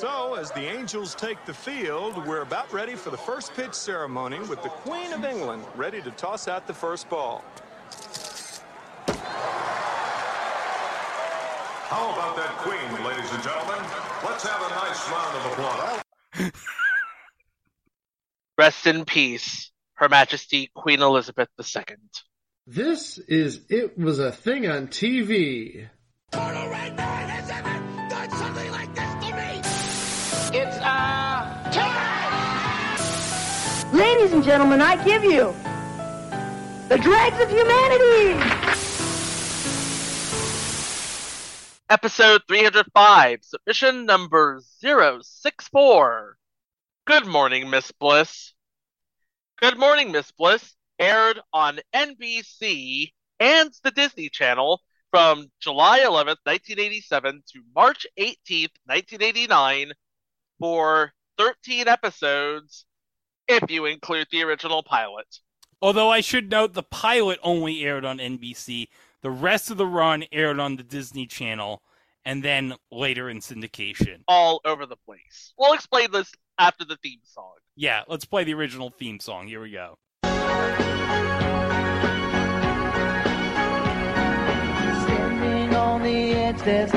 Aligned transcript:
So, 0.00 0.34
as 0.34 0.52
the 0.52 0.60
Angels 0.60 1.16
take 1.16 1.44
the 1.44 1.52
field, 1.52 2.24
we're 2.24 2.42
about 2.42 2.72
ready 2.72 2.94
for 2.94 3.10
the 3.10 3.16
first 3.16 3.52
pitch 3.54 3.74
ceremony 3.74 4.38
with 4.38 4.62
the 4.62 4.68
Queen 4.68 5.12
of 5.12 5.24
England 5.24 5.64
ready 5.74 6.00
to 6.00 6.12
toss 6.12 6.46
out 6.46 6.68
the 6.68 6.72
first 6.72 7.10
ball. 7.10 7.42
How 11.88 12.12
about 12.12 12.36
that 12.36 12.54
queen, 12.58 13.04
ladies 13.04 13.28
and 13.32 13.42
gentlemen? 13.42 13.84
Let's 14.24 14.46
have 14.46 14.62
a 14.62 14.68
nice 14.70 15.10
round 15.10 15.36
of 15.36 15.46
applause. 15.52 16.52
Rest 18.56 18.86
in 18.86 19.04
peace, 19.04 19.72
Her 19.94 20.08
Majesty 20.08 20.70
Queen 20.76 21.02
Elizabeth 21.02 21.48
II. 21.58 21.96
This 22.68 23.18
is 23.18 23.62
It 23.68 23.98
Was 23.98 24.20
a 24.20 24.30
Thing 24.30 24.68
on 24.68 24.86
TV. 24.86 25.88
Ladies 34.28 34.44
and 34.44 34.44
gentlemen, 34.44 34.82
I 34.82 35.02
give 35.06 35.24
you 35.24 35.54
the 36.90 36.98
dregs 36.98 37.40
of 37.40 37.48
humanity. 37.48 38.38
Episode 41.88 42.42
305, 42.46 43.38
submission 43.42 44.04
number 44.04 44.60
064. 44.82 46.36
Good 47.06 47.26
morning, 47.26 47.70
Miss 47.70 47.90
Bliss. 47.90 48.52
Good 49.62 49.78
morning, 49.78 50.12
Miss 50.12 50.30
Bliss 50.32 50.76
aired 50.98 51.40
on 51.54 51.80
NBC 51.94 53.12
and 53.40 53.72
the 53.82 53.92
Disney 53.92 54.28
Channel 54.28 54.82
from 55.10 55.50
July 55.58 56.00
11th, 56.00 56.44
1987 56.44 57.44
to 57.54 57.62
March 57.74 58.06
18th, 58.18 58.76
1989 58.84 59.92
for 60.58 61.14
13 61.38 61.88
episodes 61.88 62.84
if 63.48 63.70
you 63.70 63.86
include 63.86 64.28
the 64.30 64.42
original 64.42 64.82
pilot. 64.82 65.40
Although 65.80 66.10
I 66.10 66.20
should 66.20 66.50
note 66.50 66.74
the 66.74 66.82
pilot 66.82 67.38
only 67.42 67.84
aired 67.84 68.04
on 68.04 68.18
NBC, 68.18 68.88
the 69.22 69.30
rest 69.30 69.70
of 69.70 69.76
the 69.76 69.86
run 69.86 70.24
aired 70.32 70.60
on 70.60 70.76
the 70.76 70.82
Disney 70.82 71.26
Channel 71.26 71.82
and 72.24 72.42
then 72.42 72.74
later 72.90 73.30
in 73.30 73.38
syndication. 73.38 74.22
All 74.28 74.60
over 74.64 74.86
the 74.86 74.96
place. 74.96 75.54
We'll 75.58 75.72
explain 75.72 76.10
this 76.12 76.30
after 76.58 76.84
the 76.84 76.96
theme 76.96 77.20
song. 77.22 77.54
Yeah, 77.76 78.02
let's 78.08 78.24
play 78.24 78.44
the 78.44 78.54
original 78.54 78.90
theme 78.90 79.20
song. 79.20 79.46
Here 79.46 79.60
we 79.60 79.70
go. 79.70 79.96
Standing 85.04 85.74
on 85.74 86.02
the 86.02 86.32
edge, 86.32 86.58
there's 86.62 86.92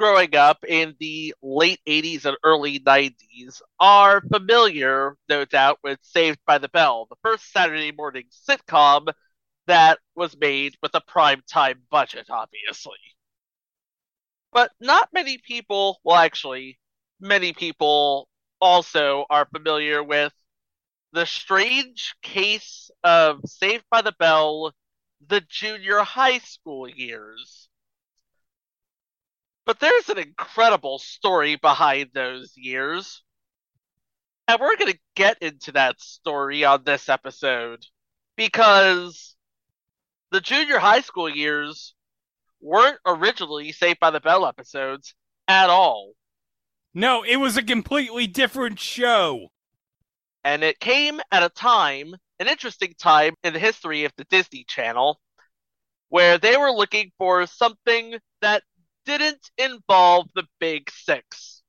growing 0.00 0.34
up 0.34 0.64
in 0.66 0.94
the 0.98 1.34
late 1.42 1.78
80s 1.86 2.24
and 2.24 2.34
early 2.42 2.80
90s 2.80 3.60
are 3.78 4.22
familiar, 4.22 5.14
no 5.28 5.44
doubt, 5.44 5.78
with 5.84 5.98
Saved 6.00 6.38
by 6.46 6.56
the 6.56 6.70
Bell, 6.70 7.06
the 7.10 7.16
first 7.22 7.52
Saturday 7.52 7.92
morning 7.92 8.24
sitcom 8.48 9.12
that 9.66 9.98
was 10.14 10.34
made 10.38 10.74
with 10.82 10.94
a 10.94 11.02
primetime 11.02 11.80
budget, 11.90 12.28
obviously. 12.30 12.96
But 14.52 14.70
not 14.80 15.10
many 15.12 15.36
people, 15.36 16.00
well, 16.02 16.16
actually, 16.16 16.78
many 17.20 17.52
people 17.52 18.26
also 18.58 19.26
are 19.28 19.48
familiar 19.52 20.02
with 20.02 20.32
the 21.12 21.26
strange 21.26 22.14
case 22.22 22.90
of 23.04 23.42
Saved 23.44 23.84
by 23.90 24.00
the 24.00 24.14
Bell, 24.18 24.72
the 25.28 25.42
junior 25.42 25.98
high 25.98 26.38
school 26.38 26.88
years. 26.88 27.69
But 29.66 29.80
there's 29.80 30.08
an 30.08 30.18
incredible 30.18 30.98
story 30.98 31.56
behind 31.56 32.10
those 32.12 32.52
years. 32.56 33.22
And 34.48 34.60
we're 34.60 34.76
going 34.76 34.92
to 34.92 34.98
get 35.14 35.38
into 35.40 35.72
that 35.72 36.00
story 36.00 36.64
on 36.64 36.82
this 36.84 37.08
episode 37.08 37.84
because 38.36 39.36
the 40.32 40.40
junior 40.40 40.78
high 40.78 41.02
school 41.02 41.28
years 41.28 41.94
weren't 42.60 42.98
originally 43.06 43.72
Saved 43.72 44.00
by 44.00 44.10
the 44.10 44.20
Bell 44.20 44.46
episodes 44.46 45.14
at 45.46 45.70
all. 45.70 46.12
No, 46.94 47.22
it 47.22 47.36
was 47.36 47.56
a 47.56 47.62
completely 47.62 48.26
different 48.26 48.80
show. 48.80 49.48
And 50.42 50.64
it 50.64 50.80
came 50.80 51.20
at 51.30 51.42
a 51.42 51.48
time, 51.48 52.14
an 52.38 52.48
interesting 52.48 52.94
time 52.98 53.34
in 53.44 53.52
the 53.52 53.58
history 53.58 54.04
of 54.04 54.12
the 54.16 54.24
Disney 54.24 54.64
Channel, 54.68 55.20
where 56.08 56.38
they 56.38 56.56
were 56.56 56.72
looking 56.72 57.12
for 57.18 57.46
something 57.46 58.16
that 58.40 58.62
didn't 59.18 59.50
involve 59.58 60.28
the 60.34 60.46
big 60.58 60.90
six, 60.90 61.62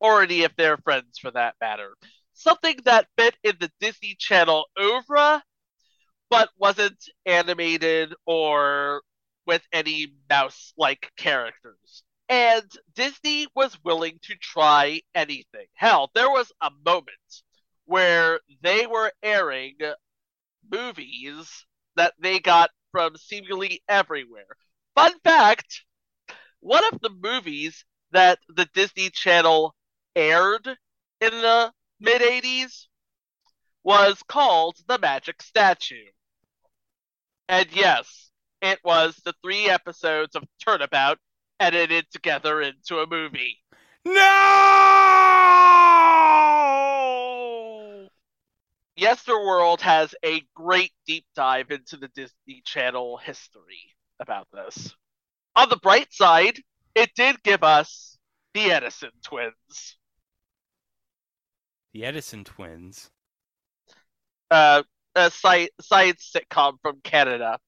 or 0.00 0.22
any 0.22 0.44
of 0.44 0.54
their 0.56 0.76
friends 0.78 1.18
for 1.18 1.30
that 1.30 1.54
matter. 1.60 1.94
Something 2.34 2.76
that 2.84 3.08
fit 3.16 3.36
in 3.42 3.56
the 3.58 3.70
Disney 3.80 4.14
Channel 4.18 4.66
oeuvre, 4.78 5.42
but 6.28 6.50
wasn't 6.58 7.02
animated 7.24 8.14
or 8.26 9.02
with 9.46 9.62
any 9.72 10.12
mouse 10.28 10.72
like 10.76 11.10
characters. 11.16 12.02
And 12.28 12.70
Disney 12.94 13.46
was 13.54 13.78
willing 13.84 14.18
to 14.22 14.34
try 14.36 15.00
anything. 15.14 15.66
Hell, 15.74 16.10
there 16.14 16.28
was 16.28 16.52
a 16.60 16.70
moment 16.84 17.10
where 17.84 18.40
they 18.62 18.86
were 18.86 19.12
airing 19.22 19.76
movies 20.68 21.64
that 21.94 22.14
they 22.18 22.40
got 22.40 22.70
from 22.90 23.16
seemingly 23.16 23.82
everywhere. 23.88 24.56
Fun 24.96 25.12
fact 25.22 25.84
one 26.66 26.82
of 26.92 27.00
the 27.00 27.10
movies 27.10 27.84
that 28.10 28.40
the 28.48 28.68
Disney 28.74 29.08
Channel 29.10 29.72
aired 30.16 30.66
in 30.66 31.30
the 31.30 31.72
mid 32.00 32.20
80s 32.20 32.88
was 33.84 34.20
called 34.26 34.76
The 34.88 34.98
Magic 34.98 35.42
Statue. 35.42 36.06
And 37.48 37.68
yes, 37.70 38.32
it 38.60 38.80
was 38.84 39.14
the 39.24 39.32
three 39.44 39.70
episodes 39.70 40.34
of 40.34 40.42
Turnabout 40.60 41.18
edited 41.60 42.10
together 42.10 42.60
into 42.60 42.98
a 42.98 43.06
movie. 43.06 43.58
No! 44.04 44.16
Yesterworld 48.98 49.82
has 49.82 50.16
a 50.24 50.42
great 50.56 50.90
deep 51.06 51.26
dive 51.36 51.70
into 51.70 51.96
the 51.96 52.08
Disney 52.08 52.62
Channel 52.64 53.18
history 53.18 53.94
about 54.18 54.48
this. 54.52 54.96
On 55.56 55.68
the 55.70 55.76
bright 55.76 56.12
side, 56.12 56.60
it 56.94 57.10
did 57.16 57.42
give 57.42 57.64
us 57.64 58.18
the 58.54 58.70
Edison 58.72 59.10
twins. 59.22 59.96
The 61.92 62.04
Edison 62.04 62.44
twins. 62.44 63.10
Uh, 64.50 64.82
a 65.14 65.30
sci- 65.30 65.70
science 65.80 66.30
sitcom 66.34 66.74
from 66.82 67.00
Canada. 67.02 67.58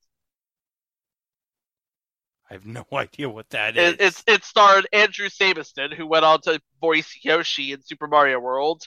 I 2.50 2.54
have 2.54 2.66
no 2.66 2.84
idea 2.92 3.28
what 3.28 3.48
that 3.50 3.76
is. 3.76 3.94
It, 3.94 4.00
it's 4.00 4.24
it 4.26 4.44
starred 4.44 4.86
Andrew 4.92 5.28
Sabiston, 5.28 5.94
who 5.94 6.06
went 6.06 6.26
on 6.26 6.42
to 6.42 6.60
voice 6.80 7.18
Yoshi 7.22 7.72
in 7.72 7.82
Super 7.82 8.06
Mario 8.06 8.38
World, 8.38 8.86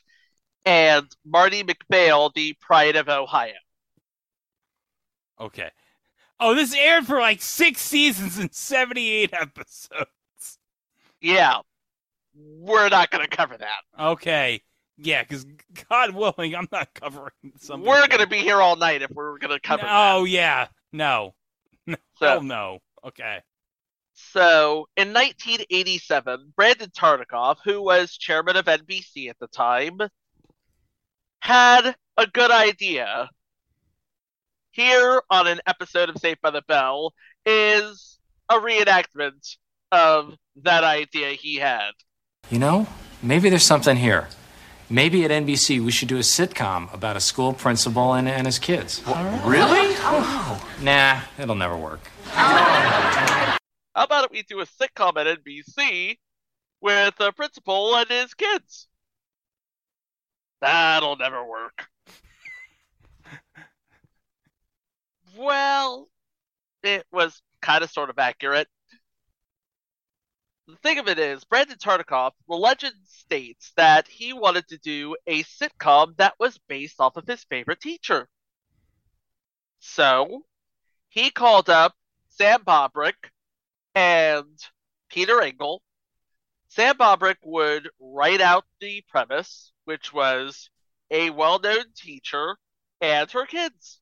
and 0.65 1.07
Marty 1.25 1.63
McPhail, 1.63 2.31
the 2.33 2.56
Pride 2.62 2.95
of 2.95 3.09
Ohio. 3.09 3.53
Okay. 5.39 5.71
Oh, 6.41 6.55
this 6.55 6.73
aired 6.73 7.05
for 7.05 7.19
like 7.19 7.41
six 7.41 7.79
seasons 7.81 8.38
and 8.39 8.53
78 8.53 9.31
episodes. 9.33 10.57
Yeah, 11.21 11.59
we're 12.35 12.89
not 12.89 13.11
going 13.11 13.23
to 13.23 13.29
cover 13.35 13.55
that. 13.57 13.81
Okay. 13.99 14.61
Yeah, 14.97 15.21
because 15.23 15.45
God 15.89 16.15
willing, 16.15 16.55
I'm 16.55 16.67
not 16.71 16.93
covering 16.95 17.31
something. 17.57 17.88
We're 17.88 18.07
going 18.07 18.21
to 18.21 18.27
be 18.27 18.39
here 18.39 18.59
all 18.59 18.75
night 18.75 19.01
if 19.03 19.11
we're 19.11 19.38
going 19.38 19.53
to 19.53 19.59
cover 19.59 19.83
that. 19.83 19.89
Oh, 20.15 20.23
yeah. 20.25 20.67
No. 20.91 21.35
No. 21.88 21.95
So- 22.19 22.25
Hell 22.27 22.41
no. 22.41 22.79
Okay. 23.05 23.39
So, 24.13 24.88
in 24.97 25.13
1987, 25.13 26.53
Brandon 26.55 26.89
Tartikoff, 26.89 27.57
who 27.63 27.81
was 27.81 28.15
chairman 28.17 28.55
of 28.55 28.65
NBC 28.65 29.29
at 29.29 29.39
the 29.39 29.47
time, 29.47 29.99
had 31.39 31.95
a 32.17 32.27
good 32.27 32.51
idea. 32.51 33.29
Here 34.73 35.21
on 35.29 35.47
an 35.47 35.59
episode 35.68 36.07
of 36.07 36.18
Saved 36.18 36.39
by 36.41 36.50
the 36.50 36.62
Bell 36.62 37.13
is 37.45 38.19
a 38.50 38.56
reenactment 38.56 39.57
of 39.91 40.38
that 40.63 40.85
idea 40.85 41.31
he 41.31 41.57
had. 41.57 41.91
You 42.50 42.59
know, 42.59 42.88
maybe 43.21 43.50
there's 43.50 43.65
something 43.65 43.97
here. 43.97 44.29
Maybe 44.89 45.25
at 45.25 45.31
NBC 45.31 45.83
we 45.83 45.91
should 45.91 46.07
do 46.07 46.15
a 46.15 46.21
sitcom 46.21 46.94
about 46.94 47.18
a 47.18 47.19
school 47.19 47.51
principal 47.51 48.13
and, 48.13 48.29
and 48.29 48.45
his 48.45 48.59
kids. 48.59 49.03
Really? 49.44 49.94
Nah, 50.81 51.19
it'll 51.38 51.56
never 51.56 51.75
work. 51.75 52.09
How 52.27 53.57
about 53.95 54.24
if 54.24 54.31
we 54.31 54.44
do 54.44 54.62
a 54.62 54.65
sitcom 54.65 55.17
at 55.17 55.44
NBC 55.44 56.17
with 56.79 57.15
a 57.19 57.33
principal 57.33 57.94
and 57.97 58.09
his 58.09 58.33
kids? 58.33 58.88
That'll 60.62 61.17
never 61.17 61.44
work. 61.44 61.90
Well, 65.38 66.10
it 66.83 67.06
was 67.12 67.42
kind 67.62 67.83
of 67.83 67.92
sort 67.92 68.10
of 68.10 68.19
accurate. 68.19 68.68
The 70.68 70.75
thing 70.78 71.00
of 71.00 71.07
it 71.07 71.19
is, 71.19 71.44
Brandon 71.44 71.78
Tartikoff, 71.78 72.33
the 72.48 72.56
legend 72.56 72.95
states 73.06 73.72
that 73.75 74.07
he 74.07 74.33
wanted 74.33 74.68
to 74.69 74.78
do 74.78 75.16
a 75.28 75.44
sitcom 75.44 76.16
that 76.18 76.36
was 76.39 76.57
based 76.68 77.00
off 77.00 77.18
of 77.18 77.28
his 77.28 77.44
favorite 77.44 77.81
teacher. 77.81 78.30
So, 79.80 80.45
he 81.10 81.30
called 81.31 81.69
up 81.69 81.95
Sam 82.30 82.63
Bobrick 82.63 83.31
and 83.95 84.60
Peter 85.10 85.42
Engel. 85.42 85.81
Sam 86.69 86.98
Bobrick 86.98 87.38
would 87.44 87.89
write 88.00 88.42
out 88.42 88.66
the 88.80 89.04
premise, 89.10 89.74
which 89.86 90.13
was 90.13 90.69
a 91.10 91.30
well 91.31 91.60
known 91.60 91.86
teacher 91.95 92.57
and 93.01 93.30
her 93.31 93.45
kids. 93.45 94.00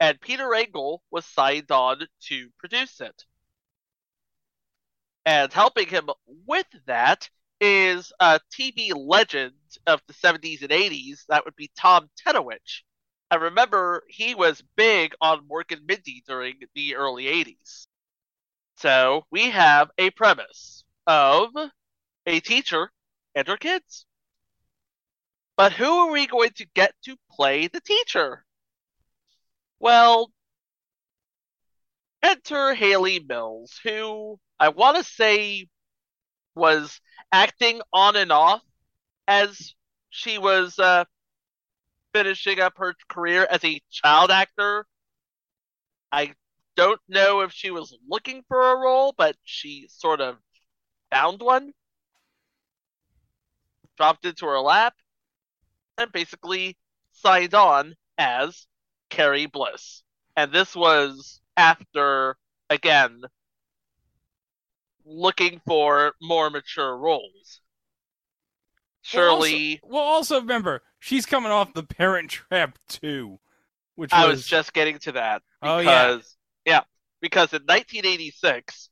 And 0.00 0.20
Peter 0.20 0.54
Engel 0.54 1.02
was 1.10 1.24
signed 1.26 1.70
on 1.70 2.06
to 2.28 2.50
produce 2.58 3.00
it. 3.00 3.24
And 5.24 5.52
helping 5.52 5.88
him 5.88 6.08
with 6.46 6.66
that 6.86 7.28
is 7.60 8.12
a 8.20 8.40
TV 8.52 8.92
legend 8.94 9.54
of 9.86 10.00
the 10.06 10.14
70s 10.14 10.62
and 10.62 10.70
80s. 10.70 11.24
That 11.28 11.44
would 11.44 11.56
be 11.56 11.70
Tom 11.76 12.08
Tenowich. 12.16 12.82
I 13.30 13.36
remember 13.36 14.04
he 14.08 14.34
was 14.34 14.62
big 14.76 15.14
on 15.20 15.48
Mork 15.48 15.72
and 15.72 15.84
Mindy 15.86 16.22
during 16.26 16.60
the 16.74 16.94
early 16.96 17.24
80s. 17.24 17.88
So 18.76 19.26
we 19.30 19.50
have 19.50 19.90
a 19.98 20.10
premise 20.10 20.84
of 21.06 21.50
a 22.26 22.40
teacher 22.40 22.92
and 23.34 23.48
her 23.48 23.56
kids. 23.56 24.06
But 25.56 25.72
who 25.72 25.90
are 25.90 26.10
we 26.10 26.26
going 26.26 26.52
to 26.52 26.66
get 26.66 26.94
to 27.04 27.16
play 27.30 27.66
the 27.66 27.80
teacher? 27.80 28.45
Well, 29.78 30.30
enter 32.22 32.74
Hayley 32.74 33.20
Mills, 33.20 33.78
who 33.84 34.38
I 34.58 34.70
want 34.70 34.96
to 34.96 35.04
say 35.04 35.68
was 36.54 37.00
acting 37.30 37.82
on 37.92 38.16
and 38.16 38.32
off 38.32 38.62
as 39.28 39.74
she 40.10 40.38
was 40.38 40.78
uh, 40.78 41.04
finishing 42.14 42.60
up 42.60 42.74
her 42.78 42.94
career 43.08 43.46
as 43.50 43.62
a 43.64 43.80
child 43.90 44.30
actor. 44.30 44.86
I 46.10 46.32
don't 46.76 47.00
know 47.08 47.40
if 47.40 47.52
she 47.52 47.70
was 47.70 47.96
looking 48.08 48.42
for 48.48 48.72
a 48.72 48.78
role, 48.78 49.14
but 49.16 49.36
she 49.44 49.86
sort 49.90 50.20
of 50.20 50.36
found 51.10 51.42
one, 51.42 51.72
dropped 53.96 54.24
into 54.24 54.46
her 54.46 54.60
lap, 54.60 54.94
and 55.98 56.10
basically 56.12 56.76
signed 57.12 57.54
on 57.54 57.94
as 58.16 58.66
Carrie 59.16 59.46
Bliss. 59.46 60.02
And 60.36 60.52
this 60.52 60.76
was 60.76 61.40
after, 61.56 62.36
again, 62.68 63.22
looking 65.06 65.60
for 65.66 66.12
more 66.20 66.50
mature 66.50 66.96
roles. 66.96 67.62
Surely, 69.00 69.80
Well, 69.82 70.02
also, 70.02 70.36
well, 70.36 70.36
also 70.36 70.40
remember, 70.40 70.82
she's 70.98 71.24
coming 71.24 71.50
off 71.50 71.72
the 71.72 71.82
Parent 71.82 72.30
Trap 72.30 72.78
too, 72.88 73.38
which 73.94 74.12
I 74.12 74.26
was 74.26 74.38
was 74.38 74.46
just 74.46 74.74
getting 74.74 74.98
to 75.00 75.12
that. 75.12 75.42
Oh, 75.62 75.78
yeah. 75.78 76.08
because, 76.08 76.36
yeah. 76.66 76.80
Because 77.22 77.52
in 77.52 77.62
1986, 77.62 78.90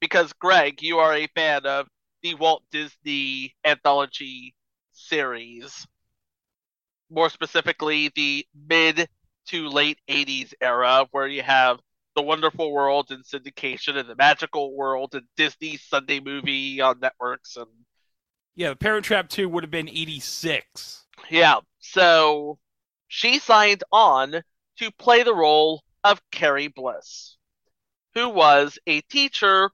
because 0.00 0.32
Greg, 0.34 0.82
you 0.82 0.98
are 0.98 1.14
a 1.14 1.26
fan 1.28 1.64
of 1.64 1.86
the 2.22 2.34
Walt 2.34 2.64
Disney 2.70 3.54
anthology 3.64 4.54
series, 4.92 5.86
more 7.08 7.30
specifically 7.30 8.10
the 8.14 8.46
mid 8.68 9.08
to 9.48 9.68
late 9.68 9.98
80s 10.08 10.54
era, 10.60 11.06
where 11.10 11.26
you 11.26 11.42
have 11.42 11.80
the 12.14 12.22
Wonderful 12.22 12.72
World 12.72 13.10
in 13.10 13.22
syndication 13.22 13.96
and 13.96 14.08
the 14.08 14.16
Magical 14.16 14.74
World 14.74 15.14
and 15.14 15.24
Disney 15.36 15.76
Sunday 15.76 16.20
movie 16.20 16.80
on 16.80 17.00
networks 17.00 17.56
and 17.56 17.66
Yeah, 18.54 18.70
the 18.70 18.76
Parent 18.76 19.04
Trap 19.04 19.28
2 19.28 19.48
would 19.48 19.64
have 19.64 19.70
been 19.70 19.88
86. 19.88 21.06
Yeah, 21.30 21.60
so 21.80 22.58
she 23.08 23.38
signed 23.38 23.82
on 23.92 24.42
to 24.78 24.90
play 24.92 25.22
the 25.22 25.34
role 25.34 25.82
of 26.02 26.20
Carrie 26.30 26.68
Bliss, 26.68 27.36
who 28.14 28.28
was 28.28 28.78
a 28.86 29.00
teacher 29.02 29.70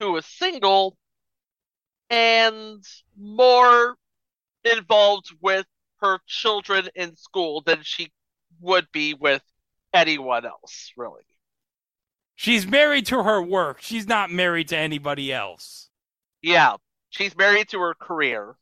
who 0.00 0.12
was 0.12 0.26
single 0.26 0.96
and 2.10 2.84
more 3.16 3.96
involved 4.64 5.34
with 5.40 5.66
her 6.00 6.18
children 6.26 6.88
in 6.94 7.16
school 7.16 7.62
than 7.62 7.82
she 7.82 8.10
would 8.62 8.86
be 8.92 9.14
with 9.14 9.42
anyone 9.92 10.46
else, 10.46 10.92
really. 10.96 11.22
She's 12.34 12.66
married 12.66 13.06
to 13.06 13.22
her 13.22 13.42
work. 13.42 13.82
She's 13.82 14.06
not 14.06 14.30
married 14.30 14.68
to 14.68 14.76
anybody 14.76 15.32
else. 15.32 15.90
Yeah, 16.40 16.76
she's 17.10 17.36
married 17.36 17.68
to 17.68 17.80
her 17.80 17.94
career. 17.94 18.56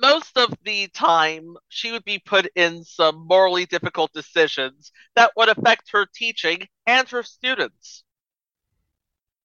Most 0.00 0.36
of 0.36 0.54
the 0.64 0.88
time, 0.88 1.56
she 1.68 1.90
would 1.92 2.04
be 2.04 2.18
put 2.18 2.46
in 2.54 2.84
some 2.84 3.26
morally 3.26 3.66
difficult 3.66 4.12
decisions 4.12 4.92
that 5.16 5.32
would 5.36 5.48
affect 5.48 5.90
her 5.92 6.06
teaching 6.14 6.66
and 6.86 7.08
her 7.08 7.22
students. 7.22 8.04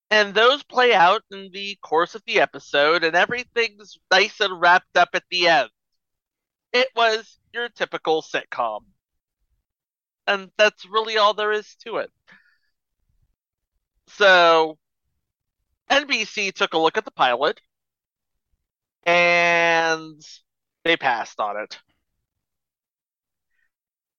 And 0.09 0.33
those 0.33 0.61
play 0.63 0.93
out 0.93 1.23
in 1.31 1.49
the 1.53 1.77
course 1.81 2.15
of 2.15 2.23
the 2.27 2.41
episode, 2.41 3.05
and 3.05 3.15
everything's 3.15 3.97
nice 4.11 4.41
and 4.41 4.59
wrapped 4.59 4.97
up 4.97 5.09
at 5.13 5.23
the 5.31 5.47
end. 5.47 5.69
It 6.73 6.89
was 6.95 7.39
your 7.53 7.69
typical 7.69 8.21
sitcom. 8.21 8.81
And 10.31 10.49
that's 10.57 10.85
really 10.85 11.17
all 11.17 11.33
there 11.33 11.51
is 11.51 11.75
to 11.83 11.97
it. 11.97 12.09
So, 14.07 14.77
NBC 15.89 16.53
took 16.53 16.73
a 16.73 16.77
look 16.77 16.95
at 16.95 17.03
the 17.03 17.11
pilot 17.11 17.59
and 19.03 20.21
they 20.85 20.95
passed 20.95 21.41
on 21.41 21.57
it. 21.57 21.77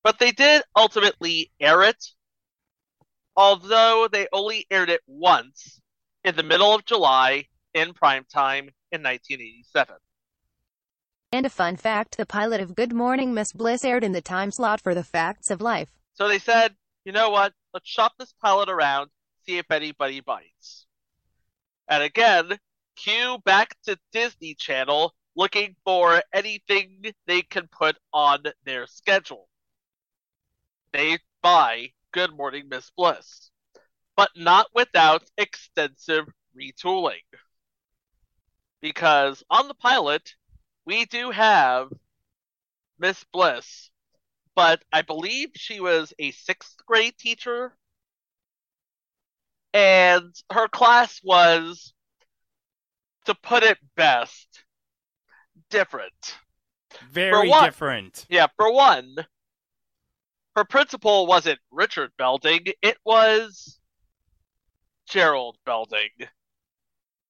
But 0.02 0.18
they 0.18 0.32
did 0.32 0.62
ultimately 0.76 1.50
air 1.58 1.82
it, 1.82 2.04
although 3.34 4.06
they 4.12 4.28
only 4.34 4.66
aired 4.70 4.90
it 4.90 5.00
once 5.06 5.80
in 6.24 6.36
the 6.36 6.42
middle 6.42 6.74
of 6.74 6.84
July 6.84 7.46
in 7.72 7.94
primetime 7.94 8.68
in 8.90 9.02
1987. 9.02 9.96
And 11.32 11.46
a 11.46 11.48
fun 11.48 11.78
fact 11.78 12.18
the 12.18 12.26
pilot 12.26 12.60
of 12.60 12.74
Good 12.74 12.92
Morning 12.92 13.32
Miss 13.32 13.54
Bliss 13.54 13.82
aired 13.82 14.04
in 14.04 14.12
the 14.12 14.20
time 14.20 14.50
slot 14.50 14.78
for 14.78 14.94
the 14.94 15.02
facts 15.02 15.50
of 15.50 15.62
life. 15.62 16.01
So 16.14 16.28
they 16.28 16.38
said, 16.38 16.74
you 17.04 17.12
know 17.12 17.30
what? 17.30 17.52
Let's 17.72 17.88
shop 17.88 18.12
this 18.18 18.34
pilot 18.40 18.68
around, 18.68 19.10
see 19.44 19.58
if 19.58 19.70
anybody 19.70 20.20
bites. 20.20 20.86
And 21.88 22.02
again, 22.02 22.58
cue 22.96 23.38
back 23.44 23.76
to 23.84 23.98
Disney 24.12 24.54
Channel 24.54 25.14
looking 25.34 25.74
for 25.84 26.22
anything 26.32 27.12
they 27.26 27.42
can 27.42 27.68
put 27.68 27.96
on 28.12 28.42
their 28.64 28.86
schedule. 28.86 29.48
They 30.92 31.18
buy 31.42 31.92
Good 32.12 32.36
Morning 32.36 32.68
Miss 32.68 32.90
Bliss, 32.90 33.50
but 34.16 34.30
not 34.36 34.66
without 34.74 35.22
extensive 35.38 36.26
retooling. 36.56 37.24
Because 38.82 39.42
on 39.48 39.68
the 39.68 39.74
pilot, 39.74 40.34
we 40.84 41.06
do 41.06 41.30
have 41.30 41.88
Miss 42.98 43.24
Bliss, 43.32 43.90
but 44.54 44.82
I 44.92 45.02
believe 45.02 45.50
she 45.54 45.80
was 45.80 46.12
a 46.18 46.30
sixth 46.32 46.76
grade 46.86 47.18
teacher 47.18 47.76
And 49.74 50.34
her 50.50 50.68
class 50.68 51.20
was, 51.22 51.92
to 53.26 53.34
put 53.34 53.62
it 53.62 53.78
best, 53.96 54.64
different. 55.70 56.38
Very 57.10 57.48
what? 57.48 57.64
different. 57.64 58.26
Yeah, 58.28 58.46
for 58.56 58.72
one, 58.72 59.16
her 60.56 60.64
principal 60.64 61.26
wasn't 61.26 61.60
Richard 61.70 62.12
Belding, 62.16 62.66
it 62.82 62.98
was 63.04 63.80
Gerald 65.06 65.58
Belding, 65.64 66.10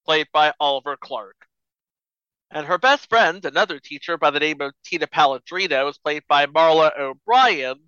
played 0.05 0.27
by 0.31 0.53
Oliver 0.59 0.97
Clark. 0.97 1.47
And 2.53 2.67
her 2.67 2.77
best 2.77 3.09
friend, 3.09 3.43
another 3.43 3.79
teacher 3.79 4.15
by 4.15 4.29
the 4.29 4.39
name 4.39 4.61
of 4.61 4.73
Tina 4.85 5.07
Paladrino, 5.07 5.85
was 5.85 5.97
played 5.97 6.21
by 6.27 6.45
Marla 6.45 6.91
O'Brien. 6.97 7.83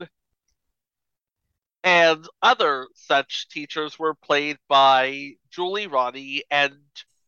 And 1.84 2.28
other 2.42 2.88
such 2.96 3.48
teachers 3.50 4.00
were 4.00 4.16
played 4.16 4.58
by 4.68 5.34
Julie 5.52 5.86
Ronnie 5.86 6.44
and 6.50 6.74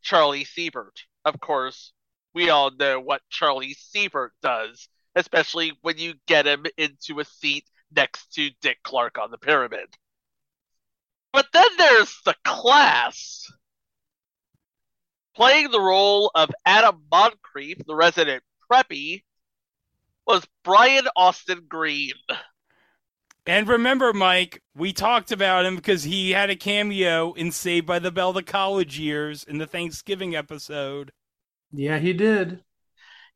Charlie 0.01 0.45
Siebert. 0.45 1.05
Of 1.25 1.39
course, 1.39 1.93
we 2.33 2.49
all 2.49 2.71
know 2.71 2.99
what 2.99 3.21
Charlie 3.29 3.75
Siebert 3.75 4.33
does, 4.41 4.89
especially 5.13 5.77
when 5.83 5.99
you 5.99 6.15
get 6.25 6.47
him 6.47 6.65
into 6.75 7.19
a 7.19 7.25
seat 7.25 7.65
next 7.95 8.33
to 8.33 8.49
Dick 8.61 8.79
Clark 8.83 9.19
on 9.19 9.29
the 9.29 9.37
pyramid. 9.37 9.89
But 11.31 11.49
then 11.53 11.69
there's 11.77 12.19
the 12.25 12.35
class. 12.43 13.45
Playing 15.37 15.69
the 15.69 15.79
role 15.79 16.31
of 16.33 16.49
Adam 16.65 17.03
Moncrief, 17.11 17.77
the 17.85 17.93
resident 17.93 18.41
preppy, 18.71 19.21
was 20.25 20.43
Brian 20.63 21.07
Austin 21.15 21.67
Green. 21.69 22.13
And 23.45 23.67
remember, 23.67 24.13
Mike, 24.13 24.63
we 24.75 24.91
talked 24.93 25.31
about 25.31 25.63
him 25.63 25.75
because 25.75 26.03
he 26.03 26.31
had 26.31 26.49
a 26.49 26.55
cameo 26.55 27.33
in 27.33 27.51
Saved 27.51 27.85
by 27.85 27.99
the 27.99 28.09
Bell 28.09 28.33
the 28.33 28.41
college 28.41 28.97
years 28.97 29.43
in 29.43 29.59
the 29.59 29.67
Thanksgiving 29.67 30.35
episode. 30.35 31.11
Yeah, 31.71 31.99
he 31.99 32.13
did. 32.13 32.63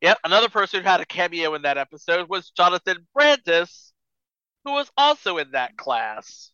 Yep, 0.01 0.17
another 0.23 0.49
person 0.49 0.81
who 0.81 0.89
had 0.89 1.01
a 1.01 1.05
cameo 1.05 1.53
in 1.53 1.61
that 1.61 1.77
episode 1.77 2.27
was 2.27 2.49
Jonathan 2.49 3.07
Brandis, 3.13 3.93
who 4.65 4.71
was 4.71 4.89
also 4.97 5.37
in 5.37 5.51
that 5.51 5.77
class. 5.77 6.51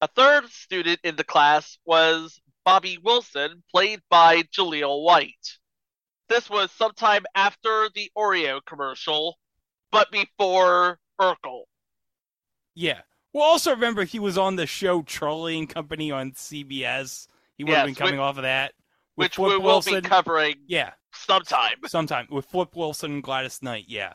A 0.00 0.08
third 0.08 0.48
student 0.48 0.98
in 1.04 1.14
the 1.14 1.22
class 1.22 1.78
was 1.86 2.40
Bobby 2.64 2.98
Wilson, 3.02 3.62
played 3.70 4.00
by 4.08 4.42
Jaleel 4.42 5.02
White. 5.04 5.58
This 6.28 6.48
was 6.48 6.70
sometime 6.72 7.24
after 7.34 7.88
the 7.94 8.10
Oreo 8.16 8.60
commercial, 8.64 9.38
but 9.90 10.10
before 10.10 10.98
Urkel. 11.20 11.62
Yeah. 12.74 13.00
Well, 13.32 13.44
also 13.44 13.70
remember 13.72 14.04
he 14.04 14.18
was 14.18 14.38
on 14.38 14.56
the 14.56 14.66
show 14.66 15.02
Charlie 15.02 15.58
and 15.58 15.68
Company 15.68 16.10
on 16.10 16.32
CBS. 16.32 17.26
He 17.56 17.64
would 17.64 17.74
have 17.74 17.86
Yes, 17.86 17.86
been 17.86 17.94
coming 17.94 18.14
which- 18.14 18.20
off 18.24 18.36
of 18.36 18.42
that. 18.42 18.74
Which 19.14 19.36
Flip 19.36 19.50
we 19.50 19.56
will 19.58 19.64
Wilson. 19.64 20.00
be 20.02 20.08
covering 20.08 20.54
Yeah, 20.66 20.94
sometime. 21.12 21.76
sometime 21.86 22.26
with 22.30 22.46
Flip 22.46 22.74
Wilson 22.74 23.12
and 23.12 23.22
Gladys 23.22 23.60
Knight. 23.60 23.84
Yeah. 23.88 24.14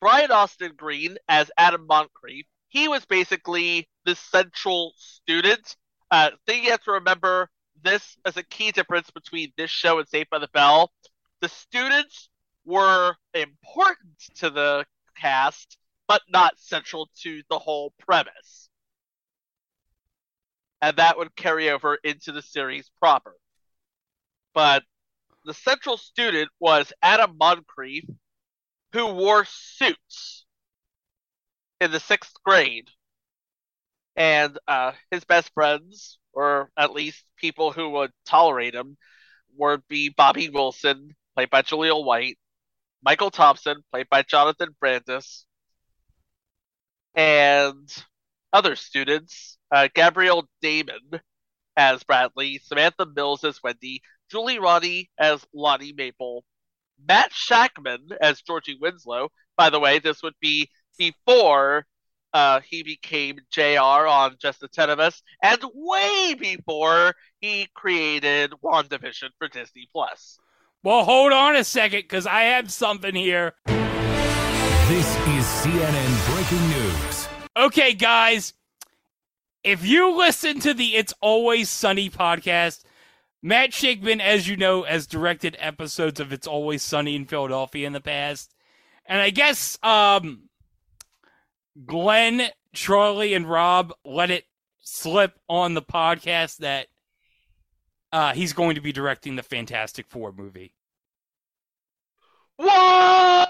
Brian 0.00 0.30
Austin 0.30 0.74
Green 0.76 1.16
as 1.28 1.50
Adam 1.56 1.86
Moncrief. 1.86 2.44
He 2.68 2.88
was 2.88 3.06
basically 3.06 3.88
the 4.04 4.14
central 4.16 4.92
student. 4.96 5.76
Uh, 6.14 6.30
thing 6.46 6.62
you 6.62 6.70
have 6.70 6.80
to 6.80 6.92
remember 6.92 7.50
this 7.82 8.16
as 8.24 8.36
a 8.36 8.42
key 8.44 8.70
difference 8.70 9.10
between 9.10 9.52
this 9.56 9.68
show 9.68 9.98
and 9.98 10.06
Saved 10.06 10.30
by 10.30 10.38
the 10.38 10.46
Bell. 10.54 10.92
The 11.40 11.48
students 11.48 12.28
were 12.64 13.16
important 13.34 14.14
to 14.36 14.48
the 14.48 14.86
cast, 15.16 15.76
but 16.06 16.22
not 16.28 16.54
central 16.56 17.08
to 17.22 17.42
the 17.50 17.58
whole 17.58 17.92
premise. 17.98 18.68
And 20.80 20.98
that 20.98 21.18
would 21.18 21.34
carry 21.34 21.70
over 21.70 21.98
into 22.04 22.30
the 22.30 22.42
series 22.42 22.88
proper. 23.00 23.34
But 24.54 24.84
the 25.44 25.52
central 25.52 25.96
student 25.96 26.48
was 26.60 26.92
Adam 27.02 27.36
Moncrief, 27.36 28.04
who 28.92 29.14
wore 29.14 29.44
suits 29.46 30.46
in 31.80 31.90
the 31.90 31.98
sixth 31.98 32.34
grade. 32.44 32.88
And 34.16 34.58
uh, 34.68 34.92
his 35.10 35.24
best 35.24 35.52
friends, 35.54 36.18
or 36.32 36.70
at 36.76 36.92
least 36.92 37.24
people 37.36 37.72
who 37.72 37.90
would 37.90 38.12
tolerate 38.26 38.74
him, 38.74 38.96
would 39.56 39.82
be 39.88 40.08
Bobby 40.08 40.48
Wilson, 40.48 41.16
played 41.34 41.50
by 41.50 41.62
Jaleel 41.62 42.04
White, 42.04 42.38
Michael 43.02 43.30
Thompson, 43.30 43.82
played 43.92 44.08
by 44.08 44.22
Jonathan 44.22 44.74
Brandis, 44.80 45.46
and 47.14 48.04
other 48.52 48.76
students, 48.76 49.58
uh, 49.70 49.88
Gabrielle 49.94 50.48
Damon 50.62 51.20
as 51.76 52.02
Bradley, 52.04 52.58
Samantha 52.58 53.06
Mills 53.06 53.44
as 53.44 53.60
Wendy, 53.62 54.00
Julie 54.30 54.58
Ronnie 54.58 55.10
as 55.18 55.44
Lonnie 55.52 55.92
Maple, 55.92 56.44
Matt 57.06 57.32
Shakman 57.32 58.12
as 58.20 58.42
Georgie 58.42 58.78
Winslow. 58.80 59.28
By 59.56 59.70
the 59.70 59.80
way, 59.80 59.98
this 59.98 60.22
would 60.22 60.34
be 60.40 60.68
before 60.98 61.86
uh, 62.34 62.60
he 62.68 62.82
became 62.82 63.38
JR 63.50 63.78
on 63.78 64.36
Just 64.40 64.60
the 64.60 64.68
Ten 64.68 64.90
of 64.90 64.98
Us, 64.98 65.22
and 65.42 65.60
way 65.72 66.34
before 66.38 67.14
he 67.40 67.68
created 67.74 68.50
WandaVision 68.62 69.30
for 69.38 69.48
Disney 69.48 69.88
Plus. 69.92 70.38
Well, 70.82 71.04
hold 71.04 71.32
on 71.32 71.56
a 71.56 71.64
second, 71.64 72.00
because 72.00 72.26
I 72.26 72.42
have 72.42 72.70
something 72.70 73.14
here. 73.14 73.54
This 73.66 75.08
is 75.08 75.44
CNN 75.46 76.34
breaking 76.34 76.68
news. 76.68 77.28
Okay, 77.56 77.94
guys, 77.94 78.52
if 79.62 79.86
you 79.86 80.16
listen 80.18 80.58
to 80.60 80.74
the 80.74 80.96
It's 80.96 81.14
Always 81.20 81.70
Sunny 81.70 82.10
podcast, 82.10 82.82
Matt 83.42 83.70
Shakman, 83.70 84.20
as 84.20 84.48
you 84.48 84.56
know, 84.56 84.82
has 84.82 85.06
directed 85.06 85.56
episodes 85.60 86.18
of 86.18 86.32
It's 86.32 86.48
Always 86.48 86.82
Sunny 86.82 87.14
in 87.14 87.26
Philadelphia 87.26 87.86
in 87.86 87.92
the 87.92 88.00
past. 88.00 88.52
And 89.06 89.20
I 89.20 89.30
guess 89.30 89.78
um, 89.82 90.43
Glenn, 91.86 92.48
Charlie, 92.72 93.34
and 93.34 93.48
Rob 93.48 93.92
let 94.04 94.30
it 94.30 94.44
slip 94.80 95.38
on 95.48 95.74
the 95.74 95.82
podcast 95.82 96.58
that 96.58 96.88
uh, 98.12 98.32
he's 98.32 98.52
going 98.52 98.76
to 98.76 98.80
be 98.80 98.92
directing 98.92 99.36
the 99.36 99.42
Fantastic 99.42 100.06
Four 100.08 100.32
movie. 100.32 100.74
What? 102.56 103.48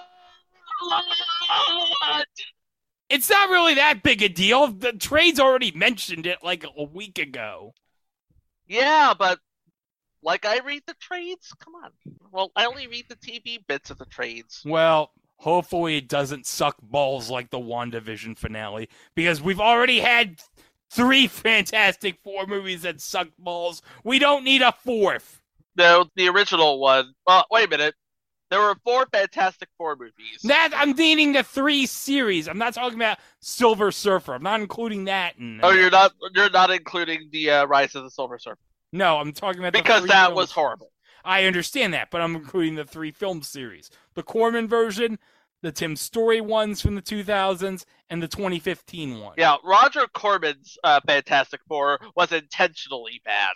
It's 3.10 3.28
not 3.28 3.50
really 3.50 3.74
that 3.74 4.02
big 4.02 4.22
a 4.22 4.28
deal. 4.28 4.68
The 4.68 4.92
trade's 4.92 5.38
already 5.38 5.70
mentioned 5.72 6.26
it 6.26 6.38
like 6.42 6.64
a 6.64 6.82
week 6.82 7.18
ago. 7.18 7.74
Yeah, 8.66 9.12
but 9.16 9.38
like 10.22 10.46
I 10.46 10.60
read 10.60 10.82
the 10.86 10.94
trades. 10.94 11.52
Come 11.60 11.74
on. 11.74 11.90
Well, 12.32 12.50
I 12.56 12.64
only 12.64 12.86
read 12.86 13.04
the 13.08 13.16
TV 13.16 13.58
bits 13.66 13.90
of 13.90 13.98
the 13.98 14.06
trades. 14.06 14.62
Well, 14.64 15.12
hopefully 15.36 15.96
it 15.96 16.08
doesn't 16.08 16.46
suck 16.46 16.76
balls 16.82 17.30
like 17.30 17.50
the 17.50 17.58
WandaVision 17.58 18.38
finale 18.38 18.88
because 19.14 19.42
we've 19.42 19.60
already 19.60 20.00
had 20.00 20.40
three 20.90 21.26
Fantastic 21.28 22.18
Four 22.22 22.46
movies 22.46 22.82
that 22.82 23.00
suck 23.00 23.28
balls. 23.38 23.82
We 24.04 24.18
don't 24.18 24.44
need 24.44 24.62
a 24.62 24.72
fourth. 24.72 25.40
No, 25.76 26.06
the 26.16 26.28
original 26.28 26.78
one. 26.78 27.14
Well, 27.26 27.46
wait 27.50 27.66
a 27.66 27.70
minute. 27.70 27.94
There 28.50 28.60
were 28.60 28.76
four 28.84 29.06
Fantastic 29.12 29.68
Four 29.76 29.96
movies. 29.96 30.40
That 30.44 30.70
I'm 30.76 30.94
meaning 30.94 31.32
the 31.32 31.42
three 31.42 31.86
series. 31.86 32.46
I'm 32.46 32.58
not 32.58 32.74
talking 32.74 32.98
about 32.98 33.18
Silver 33.40 33.90
Surfer. 33.90 34.34
I'm 34.34 34.42
not 34.42 34.60
including 34.60 35.06
that. 35.06 35.36
In, 35.38 35.60
Oh, 35.62 35.70
you're 35.70 35.90
not 35.90 36.12
you're 36.34 36.50
not 36.50 36.70
including 36.70 37.28
the 37.32 37.50
uh, 37.50 37.66
Rise 37.66 37.94
of 37.94 38.04
the 38.04 38.10
Silver 38.10 38.38
Surfer 38.38 38.60
no, 38.94 39.16
I'm 39.18 39.32
talking 39.32 39.58
about 39.58 39.72
the 39.72 39.80
because 39.82 40.06
that 40.06 40.26
films. 40.26 40.36
was 40.36 40.52
horrible. 40.52 40.92
I 41.24 41.46
understand 41.46 41.94
that, 41.94 42.10
but 42.12 42.20
I'm 42.20 42.36
including 42.36 42.76
the 42.76 42.84
three 42.84 43.10
film 43.10 43.42
series: 43.42 43.90
the 44.14 44.22
Corman 44.22 44.68
version, 44.68 45.18
the 45.62 45.72
Tim 45.72 45.96
Story 45.96 46.40
ones 46.40 46.80
from 46.80 46.94
the 46.94 47.02
2000s, 47.02 47.84
and 48.10 48.22
the 48.22 48.28
2015 48.28 49.20
one. 49.20 49.34
Yeah, 49.38 49.56
Roger 49.64 50.06
Corman's 50.12 50.76
uh, 50.84 51.00
Fantastic 51.06 51.60
Four 51.68 51.98
was 52.16 52.32
intentionally 52.32 53.20
bad. 53.24 53.54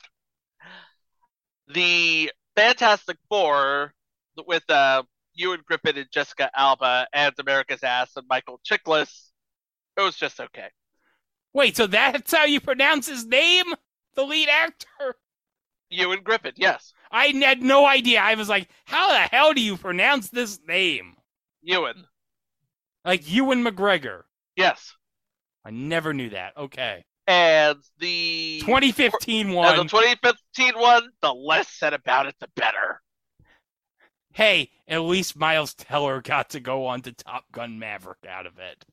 The 1.69 2.33
Fantastic 2.57 3.19
Four 3.29 3.93
with 4.47 4.69
uh, 4.71 5.03
Ioan 5.41 5.59
Gruffudd 5.71 5.97
and 5.97 6.11
Jessica 6.11 6.51
Alba 6.57 7.07
and 7.13 7.35
America's 7.39 7.83
Ass 7.83 8.13
and 8.17 8.27
Michael 8.29 8.61
Chiklis, 8.69 9.31
it 9.97 10.03
was 10.03 10.17
just 10.17 10.41
okay. 10.41 10.69
Wait, 11.53 11.77
so 11.77 11.87
that's 11.87 12.33
how 12.33 12.45
you 12.45 12.61
pronounce 12.61 13.07
his 13.07 13.27
name? 13.27 13.67
The 14.15 14.25
lead 14.25 14.49
actor? 14.49 15.17
Ioan 15.93 16.23
Gruffudd, 16.23 16.55
yes, 16.57 16.93
I 17.11 17.29
had 17.29 17.63
no 17.63 17.87
idea. 17.87 18.21
I 18.21 18.35
was 18.35 18.49
like, 18.49 18.69
how 18.85 19.09
the 19.09 19.19
hell 19.35 19.55
do 19.55 19.61
you 19.61 19.77
pronounce 19.77 20.29
this 20.31 20.59
name? 20.67 21.17
Ewan, 21.63 22.05
Like 23.05 23.31
Ewan 23.31 23.65
McGregor. 23.65 24.23
yes, 24.57 24.95
I 25.65 25.71
never 25.71 26.13
knew 26.15 26.31
that. 26.31 26.57
Okay. 26.57 27.05
and 27.27 27.79
the 27.99 28.61
2015 28.61 29.47
and 29.49 29.55
one. 29.57 29.77
the 29.77 29.83
2015 29.85 30.79
one. 30.81 31.09
The 31.21 31.33
less 31.35 31.69
said 31.69 31.93
about 31.95 32.27
it, 32.27 32.35
the 32.41 32.49
better. 32.57 33.01
hey, 34.33 34.71
at 34.87 34.99
least 35.03 35.37
Miles 35.37 35.75
Teller 35.75 36.21
got 36.23 36.51
to 36.51 36.61
go 36.61 36.87
on 36.87 37.03
to 37.03 37.13
Top 37.13 37.45
Gun 37.53 37.79
Maverick 37.79 38.25
out 38.29 38.47
of 38.47 38.59
it. 38.59 38.85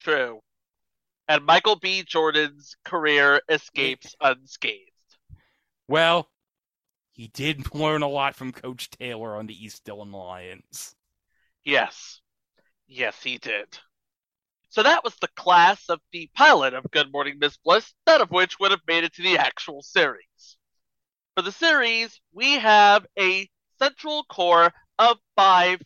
True. 0.00 0.40
and 1.28 1.44
Michael 1.44 1.76
B. 1.76 2.02
Jordan's 2.04 2.76
career 2.84 3.40
escapes 3.48 4.14
unscathed. 4.20 4.90
Well, 5.88 6.28
he 7.16 7.28
did 7.28 7.74
learn 7.74 8.02
a 8.02 8.08
lot 8.08 8.36
from 8.36 8.52
Coach 8.52 8.90
Taylor 8.90 9.36
on 9.36 9.46
the 9.46 9.64
East 9.64 9.84
Dillon 9.84 10.12
Lions. 10.12 10.94
Yes. 11.64 12.20
Yes, 12.86 13.20
he 13.22 13.38
did. 13.38 13.78
So 14.68 14.82
that 14.82 15.02
was 15.02 15.16
the 15.16 15.28
class 15.28 15.88
of 15.88 16.00
the 16.12 16.28
pilot 16.34 16.74
of 16.74 16.90
Good 16.90 17.10
Morning 17.10 17.38
Miss 17.40 17.56
Bliss, 17.56 17.94
none 18.06 18.20
of 18.20 18.30
which 18.30 18.60
would 18.60 18.70
have 18.70 18.82
made 18.86 19.04
it 19.04 19.14
to 19.14 19.22
the 19.22 19.38
actual 19.38 19.80
series. 19.82 20.58
For 21.34 21.42
the 21.42 21.52
series, 21.52 22.20
we 22.32 22.52
have 22.52 23.06
a 23.18 23.48
central 23.78 24.24
core 24.24 24.72
of 24.98 25.16
five 25.34 25.80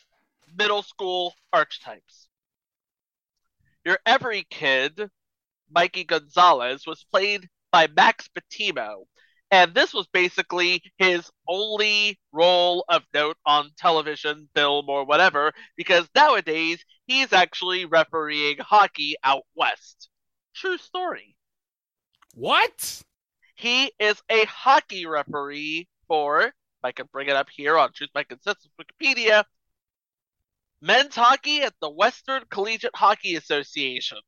middle 0.57 0.83
school 0.83 1.35
archetypes. 1.53 2.29
Your 3.85 3.99
every 4.05 4.47
kid, 4.51 5.09
Mikey 5.71 6.05
Gonzalez, 6.05 6.87
was 6.87 7.05
played 7.05 7.49
by 7.71 7.87
Max 7.87 8.29
Battimo, 8.29 9.05
and 9.51 9.75
this 9.75 9.93
was 9.93 10.07
basically 10.13 10.83
his 10.99 11.31
only 11.49 12.19
role 12.33 12.85
of 12.89 13.03
note 13.13 13.37
on 13.45 13.71
television, 13.77 14.49
film, 14.55 14.89
or 14.89 15.05
whatever, 15.05 15.53
because 15.77 16.09
nowadays 16.15 16.85
he's 17.07 17.33
actually 17.33 17.85
refereeing 17.85 18.59
hockey 18.59 19.17
out 19.25 19.43
west. 19.55 20.09
True 20.55 20.79
story. 20.79 21.37
What? 22.35 23.03
He 23.57 23.93
is 23.99 24.23
a 24.31 24.45
hockey 24.47 25.07
referee 25.07 25.89
for, 26.07 26.43
if 26.43 26.53
I 26.85 26.93
can 26.93 27.07
bring 27.13 27.29
it 27.29 27.37
up 27.37 27.49
here 27.51 27.77
on 27.77 27.93
Truth 27.93 28.11
by 28.15 28.25
Consensus 28.25 28.71
Wikipedia, 28.81 29.45
men's 30.81 31.15
hockey 31.15 31.63
at 31.63 31.75
the 31.81 31.91
Western 31.91 32.45
Collegiate 32.51 32.95
Hockey 32.95 33.35
Association. 33.35 34.19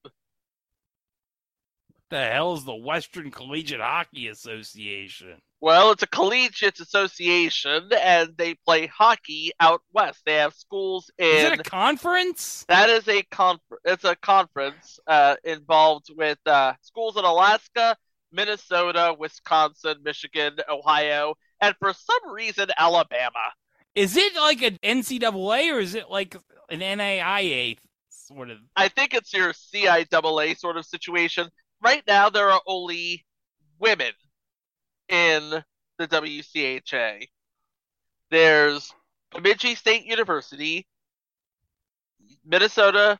The 2.13 2.27
hell 2.27 2.53
is 2.53 2.67
the 2.67 2.75
Western 2.75 3.31
Collegiate 3.31 3.81
Hockey 3.81 4.29
Association? 4.29 5.41
Well, 5.63 5.93
it's 5.93 6.03
a 6.03 6.07
collegiate 6.07 6.79
association, 6.79 7.89
and 7.91 8.35
they 8.37 8.53
play 8.53 8.87
hockey 8.87 9.53
out 9.59 9.81
west. 9.95 10.21
They 10.27 10.35
have 10.35 10.53
schools 10.53 11.11
in. 11.17 11.25
Is 11.25 11.45
it 11.45 11.61
a 11.61 11.63
conference? 11.63 12.67
That 12.69 12.91
is 12.91 13.09
a 13.09 13.23
conference. 13.23 13.81
It's 13.87 14.05
a 14.05 14.15
conference 14.15 15.01
uh, 15.07 15.37
involved 15.43 16.11
with 16.15 16.37
uh, 16.45 16.75
schools 16.83 17.17
in 17.17 17.25
Alaska, 17.25 17.97
Minnesota, 18.31 19.17
Wisconsin, 19.19 19.95
Michigan, 20.05 20.59
Ohio, 20.69 21.35
and 21.63 21.75
for 21.79 21.95
some 21.95 22.31
reason 22.31 22.69
Alabama. 22.77 23.55
Is 23.95 24.19
it 24.19 24.37
like 24.37 24.61
an 24.61 24.79
NCAA 24.83 25.75
or 25.75 25.81
is 25.81 25.95
it 25.95 26.11
like 26.11 26.37
an 26.69 26.81
NAIA 26.81 27.79
sort 28.11 28.51
of? 28.51 28.59
I 28.77 28.89
think 28.89 29.15
it's 29.15 29.33
your 29.33 29.55
CIAA 29.55 30.59
sort 30.59 30.77
of 30.77 30.85
situation. 30.85 31.49
Right 31.83 32.05
now, 32.07 32.31
there 32.31 32.51
are 32.51 32.61
only 32.67 33.25
women 33.81 34.13
in 35.09 35.65
the 35.99 36.09
WCHA. 36.09 37.27
There's 38.31 38.93
Bemidji 39.33 39.75
State 39.75 40.05
University, 40.07 40.87
Minnesota, 42.45 43.19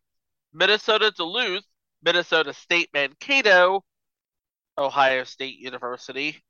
Minnesota 0.53 1.11
Duluth, 1.11 1.65
Minnesota 2.05 2.53
State 2.55 2.89
Mankato, 2.95 3.83
Ohio 4.79 5.25
State 5.25 5.59
University. 5.59 6.41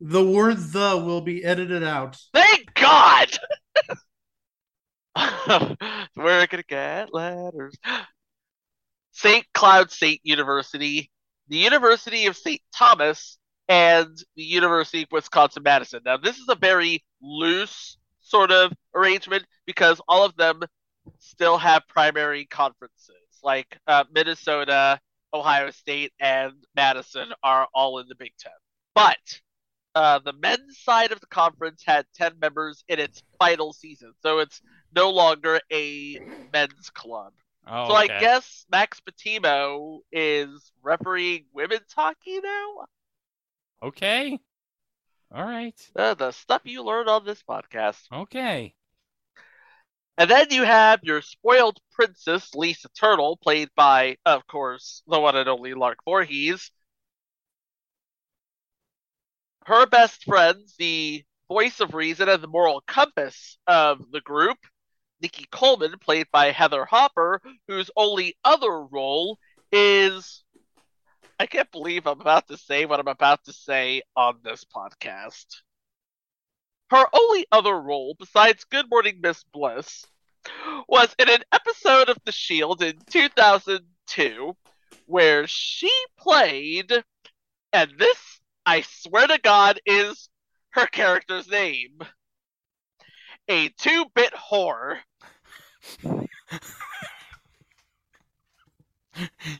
The 0.00 0.24
word 0.24 0.58
"the" 0.58 1.00
will 1.04 1.20
be 1.20 1.44
edited 1.44 1.84
out. 1.84 2.18
Thank 2.34 2.74
God! 2.74 3.30
We're 6.16 6.46
gonna 6.48 6.64
get 6.66 7.14
letters. 7.14 7.76
St. 9.14 9.46
Cloud 9.54 9.92
State 9.92 10.20
University, 10.24 11.10
the 11.48 11.56
University 11.56 12.26
of 12.26 12.36
St. 12.36 12.60
Thomas, 12.74 13.38
and 13.68 14.08
the 14.36 14.42
University 14.42 15.02
of 15.02 15.08
Wisconsin 15.12 15.62
Madison. 15.62 16.00
Now, 16.04 16.16
this 16.16 16.36
is 16.36 16.48
a 16.48 16.56
very 16.56 17.04
loose 17.22 17.96
sort 18.20 18.50
of 18.50 18.72
arrangement 18.94 19.44
because 19.66 20.00
all 20.08 20.24
of 20.24 20.36
them 20.36 20.62
still 21.18 21.56
have 21.58 21.86
primary 21.88 22.44
conferences. 22.46 23.14
Like 23.42 23.78
uh, 23.86 24.04
Minnesota, 24.12 24.98
Ohio 25.32 25.70
State, 25.70 26.12
and 26.18 26.52
Madison 26.74 27.28
are 27.42 27.68
all 27.72 28.00
in 28.00 28.08
the 28.08 28.16
Big 28.16 28.32
Ten. 28.36 28.52
But 28.96 29.40
uh, 29.94 30.18
the 30.18 30.32
men's 30.32 30.78
side 30.78 31.12
of 31.12 31.20
the 31.20 31.28
conference 31.28 31.84
had 31.86 32.04
10 32.16 32.40
members 32.40 32.82
in 32.88 32.98
its 32.98 33.22
final 33.38 33.72
season, 33.72 34.12
so 34.22 34.40
it's 34.40 34.60
no 34.94 35.10
longer 35.10 35.60
a 35.72 36.18
men's 36.52 36.90
club. 36.90 37.32
Oh, 37.66 37.88
so 37.88 37.94
I 37.94 38.06
guess 38.06 38.66
Max 38.70 39.00
Battimo 39.00 40.00
is 40.12 40.72
refereeing 40.82 41.46
women's 41.52 41.92
hockey 41.94 42.40
now? 42.40 42.86
Okay. 43.82 44.38
All 45.34 45.44
right. 45.44 45.90
Uh, 45.96 46.14
the 46.14 46.30
stuff 46.32 46.62
you 46.64 46.84
learned 46.84 47.08
on 47.08 47.24
this 47.24 47.42
podcast. 47.42 48.02
Okay. 48.12 48.74
And 50.16 50.30
then 50.30 50.46
you 50.50 50.62
have 50.62 51.00
your 51.02 51.22
spoiled 51.22 51.78
princess, 51.92 52.54
Lisa 52.54 52.88
Turtle, 52.90 53.36
played 53.36 53.68
by, 53.74 54.16
of 54.24 54.46
course, 54.46 55.02
the 55.08 55.18
one 55.18 55.34
and 55.34 55.48
only 55.48 55.74
Lark 55.74 55.98
Voorhees. 56.04 56.70
Her 59.66 59.86
best 59.86 60.24
friends, 60.24 60.76
the 60.78 61.24
voice 61.48 61.80
of 61.80 61.94
reason 61.94 62.28
and 62.28 62.42
the 62.42 62.46
moral 62.48 62.82
compass 62.86 63.58
of 63.66 64.10
the 64.12 64.20
group, 64.20 64.58
Nikki 65.20 65.46
Coleman, 65.50 65.94
played 65.98 66.26
by 66.32 66.50
Heather 66.50 66.84
Hopper, 66.84 67.40
whose 67.68 67.90
only 67.96 68.36
other 68.44 68.80
role 68.80 69.38
is. 69.72 70.42
I 71.38 71.46
can't 71.46 71.70
believe 71.72 72.06
I'm 72.06 72.20
about 72.20 72.48
to 72.48 72.56
say 72.56 72.84
what 72.86 73.00
I'm 73.00 73.08
about 73.08 73.44
to 73.44 73.52
say 73.52 74.02
on 74.16 74.38
this 74.44 74.64
podcast. 74.64 75.46
Her 76.90 77.06
only 77.12 77.46
other 77.50 77.80
role, 77.80 78.14
besides 78.18 78.64
Good 78.64 78.88
Morning 78.90 79.18
Miss 79.20 79.42
Bliss, 79.52 80.04
was 80.88 81.14
in 81.18 81.28
an 81.28 81.42
episode 81.52 82.08
of 82.08 82.18
The 82.24 82.32
Shield 82.32 82.82
in 82.82 82.98
2002, 83.10 84.56
where 85.06 85.46
she 85.46 85.90
played, 86.18 86.92
and 87.72 87.90
this, 87.98 88.40
I 88.66 88.82
swear 88.82 89.26
to 89.26 89.38
God, 89.38 89.80
is 89.86 90.28
her 90.70 90.86
character's 90.86 91.48
name 91.48 91.98
a 93.48 93.68
two 93.70 94.06
bit 94.14 94.32
whore. 94.34 94.98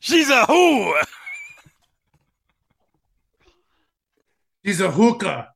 She's 0.01 0.31
a 0.31 0.44
who? 0.47 0.94
She's 4.64 4.81
a 4.81 4.90
hookah. 4.90 5.51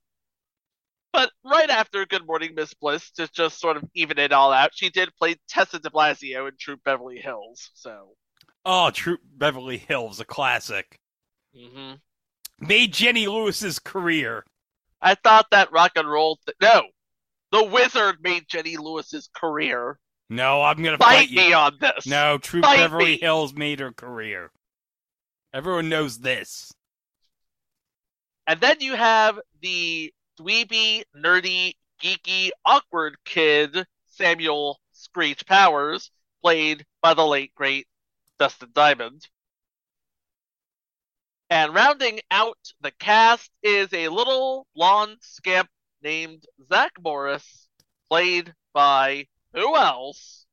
But 1.13 1.31
right 1.45 1.71
after 1.71 2.05
Good 2.07 2.27
Morning 2.27 2.53
Miss 2.55 2.75
Bliss, 2.75 3.11
to 3.13 3.27
just 3.33 3.59
sort 3.59 3.77
of 3.77 3.85
even 3.95 4.19
it 4.19 4.33
all 4.33 4.53
out, 4.53 4.71
she 4.75 4.91
did 4.91 5.09
play 5.17 5.37
Tessa 5.49 5.79
de 5.79 5.89
Blasio 5.91 6.47
in 6.49 6.55
Troop 6.61 6.81
Beverly 6.85 7.19
Hills. 7.19 7.71
So, 7.75 8.11
Oh, 8.65 8.91
Troop 8.91 9.21
Beverly 9.37 9.79
Hills, 9.79 10.21
a 10.21 10.25
classic. 10.25 11.01
Mm-hmm. 11.59 11.95
Made 12.61 12.93
Jenny 12.93 13.27
Lewis's 13.27 13.79
career. 13.79 14.45
I 15.01 15.15
thought 15.15 15.47
that 15.51 15.73
rock 15.73 15.93
and 15.97 16.09
roll. 16.09 16.39
Th- 16.47 16.57
no, 16.61 16.83
the 17.53 17.65
Wizard 17.65 18.17
made 18.23 18.45
Jenny 18.49 18.77
Lewis's 18.77 19.29
career. 19.35 19.99
No, 20.31 20.63
I'm 20.63 20.83
gonna 20.83 20.99
Fight 20.99 21.29
fight 21.29 21.31
you. 21.31 21.37
me 21.41 21.53
on 21.53 21.79
this. 21.81 22.07
No, 22.07 22.39
True 22.39 22.61
Fight 22.61 22.77
Beverly 22.77 23.13
me. 23.13 23.19
Hills 23.19 23.55
made 23.55 23.81
her 23.81 23.93
career. 23.93 24.51
Everyone 25.55 25.89
knows 25.89 26.19
this. 26.19 26.71
And 28.47 28.61
then 28.61 28.77
you 28.81 28.95
have 28.95 29.39
the 29.63 30.13
dweeby, 30.39 31.03
nerdy, 31.17 31.75
geeky, 32.03 32.51
awkward 32.65 33.17
kid, 33.25 33.87
Samuel 34.07 34.81
Screech 34.93 35.47
Powers, 35.47 36.11
played 36.43 36.85
by 37.03 37.15
the 37.15 37.27
late, 37.27 37.55
great 37.55 37.87
Dustin 38.39 38.71
Diamond. 38.75 39.27
And 41.51 41.75
rounding 41.75 42.21
out 42.31 42.59
the 42.83 42.91
cast 42.93 43.51
is 43.63 43.93
a 43.95 44.09
little 44.09 44.67
blonde 44.75 45.17
scamp 45.21 45.69
named 46.03 46.45
Zach 46.69 46.93
Morris, 47.01 47.69
played 48.09 48.55
by 48.73 49.27
who 49.53 49.77
else? 49.77 50.47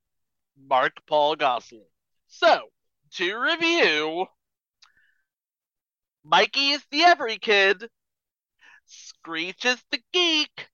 Mark 0.57 0.93
Paul 1.07 1.35
Gosselaar. 1.35 1.87
So, 2.27 2.69
to 3.15 3.37
review, 3.37 4.25
Mikey 6.23 6.71
is 6.71 6.83
the 6.91 7.03
every 7.03 7.37
kid. 7.37 7.89
Screech 8.85 9.65
is 9.65 9.81
the 9.91 9.99
geek. 10.13 10.69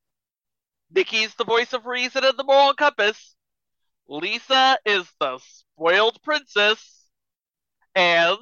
Nikki's 0.93 1.33
the 1.35 1.45
voice 1.45 1.73
of 1.73 1.85
reason 1.85 2.23
and 2.23 2.37
the 2.37 2.43
moral 2.43 2.73
compass. 2.73 3.35
Lisa 4.07 4.77
is 4.85 5.07
the 5.19 5.39
spoiled 5.39 6.21
princess. 6.21 7.05
And 7.95 8.37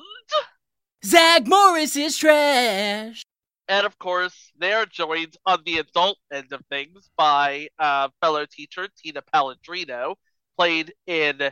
Zach 1.06 1.48
Morris 1.48 1.96
is 1.96 2.18
trash. 2.18 3.24
And 3.70 3.86
of 3.86 3.98
course, 4.00 4.52
they 4.58 4.74
are 4.74 4.86
joined 4.88 5.38
on 5.46 5.64
the 5.64 5.78
adult 5.78 6.18
end 6.34 6.52
of 6.52 6.66
things 6.70 7.10
by 7.16 7.70
uh, 7.78 8.10
fellow 8.20 8.46
teacher 8.52 8.90
Tina 8.98 9.22
Paladrino, 9.34 10.16
played 10.58 10.94
in 11.06 11.52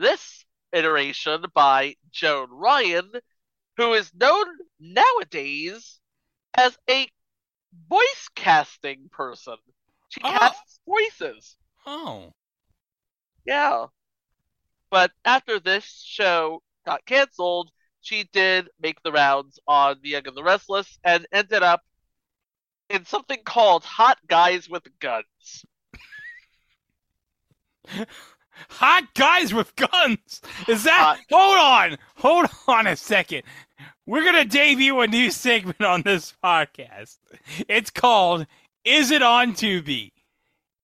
this 0.00 0.44
iteration 0.72 1.42
by 1.54 1.96
Joan 2.12 2.48
Ryan, 2.52 3.10
who 3.76 3.92
is 3.94 4.14
known 4.14 4.46
nowadays 4.78 5.98
as 6.56 6.78
a 6.88 7.08
voice 7.90 8.28
casting 8.36 9.08
person. 9.10 9.56
She 10.10 10.20
Oh. 10.22 10.30
casts 10.30 10.78
voices. 10.86 11.56
Oh. 11.84 12.32
Yeah. 13.44 13.86
But 14.90 15.10
after 15.24 15.58
this 15.58 15.84
show 16.06 16.62
got 16.86 17.04
canceled, 17.04 17.70
she 18.08 18.24
did 18.32 18.68
make 18.80 19.02
the 19.02 19.12
rounds 19.12 19.58
on 19.68 19.98
The 20.02 20.08
Young 20.10 20.26
and 20.26 20.36
the 20.36 20.42
Restless 20.42 20.98
and 21.04 21.26
ended 21.30 21.62
up 21.62 21.82
in 22.88 23.04
something 23.04 23.40
called 23.44 23.84
Hot 23.84 24.16
Guys 24.26 24.68
with 24.68 24.86
Guns. 24.98 25.66
Hot 28.70 29.04
guys 29.14 29.54
with 29.54 29.76
guns. 29.76 30.40
Is 30.66 30.82
that? 30.82 31.20
hold 31.30 31.58
on. 31.58 31.96
Hold 32.16 32.46
on 32.66 32.88
a 32.88 32.96
second. 32.96 33.44
We're 34.04 34.24
going 34.24 34.42
to 34.42 34.44
debut 34.44 34.98
a 34.98 35.06
new 35.06 35.30
segment 35.30 35.80
on 35.82 36.02
this 36.02 36.34
podcast. 36.42 37.18
It's 37.68 37.90
called 37.90 38.46
Is 38.84 39.12
It 39.12 39.22
On 39.22 39.52
Tubi? 39.52 40.10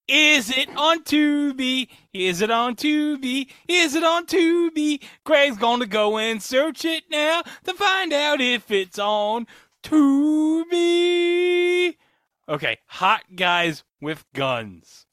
Is 0.06 0.50
it 0.50 0.68
on 0.76 1.02
Tubi? 1.02 1.88
Is 2.12 2.42
it 2.42 2.50
on 2.50 2.76
Tubi? 2.76 3.48
Is 3.68 3.94
it 3.94 4.04
on 4.04 4.26
Tubi? 4.26 5.02
Craig's 5.24 5.56
gonna 5.56 5.86
go 5.86 6.18
and 6.18 6.42
search 6.42 6.84
it 6.84 7.04
now 7.10 7.42
to 7.64 7.72
find 7.72 8.12
out 8.12 8.42
if 8.42 8.70
it's 8.70 8.98
on 8.98 9.46
Tubi. 9.82 11.16
Okay, 12.48 12.78
hot 12.86 13.22
guys 13.34 13.84
with 14.00 14.24
guns. 14.34 15.06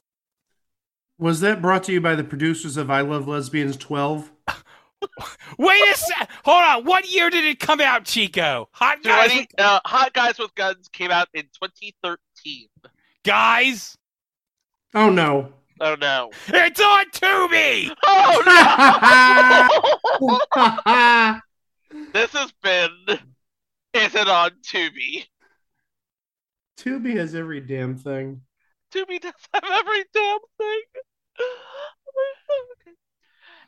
Was 1.17 1.39
that 1.41 1.61
brought 1.61 1.83
to 1.83 1.93
you 1.93 2.01
by 2.01 2.15
the 2.15 2.23
producers 2.23 2.75
of 2.75 2.89
I 2.89 3.01
Love 3.01 3.27
Lesbians 3.27 3.77
12? 3.77 4.31
Wait 5.57 5.81
a 5.87 5.95
sec. 5.95 6.29
Hold 6.43 6.63
on. 6.63 6.83
What 6.85 7.09
year 7.09 7.29
did 7.29 7.45
it 7.45 7.59
come 7.59 7.79
out, 7.79 8.05
Chico? 8.05 8.67
Hot 8.73 9.03
guys. 9.03 9.31
20, 9.31 9.47
uh, 9.57 9.79
Hot 9.85 10.13
Guys 10.13 10.39
with 10.39 10.53
Guns 10.55 10.89
came 10.89 11.11
out 11.11 11.27
in 11.33 11.43
2013. 11.43 12.67
Guys. 13.23 13.97
Oh 14.93 15.09
no. 15.09 15.53
Oh 15.79 15.95
no. 15.99 16.31
It's 16.47 16.81
on 16.81 17.05
Tubi. 17.11 17.91
Oh 18.03 18.41
no! 21.91 22.01
this 22.13 22.31
has 22.33 22.51
been 22.61 22.89
Is 23.93 24.13
It 24.15 24.27
On 24.27 24.51
Tubi? 24.61 25.25
Tubi 26.77 27.15
has 27.15 27.33
every 27.35 27.61
damn 27.61 27.95
thing. 27.97 28.41
Tubi 28.93 29.19
does 29.21 29.33
have 29.53 29.63
every 29.63 30.03
damn 30.13 30.39
thing. 30.57 30.81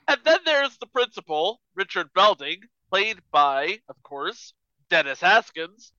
and 0.09 0.17
then 0.25 0.39
there's 0.45 0.77
the 0.77 0.87
principal, 0.87 1.61
Richard 1.75 2.09
Belding, 2.13 2.59
played 2.89 3.19
by, 3.31 3.79
of 3.87 4.01
course, 4.03 4.53
Dennis 4.89 5.21
Haskins, 5.21 5.93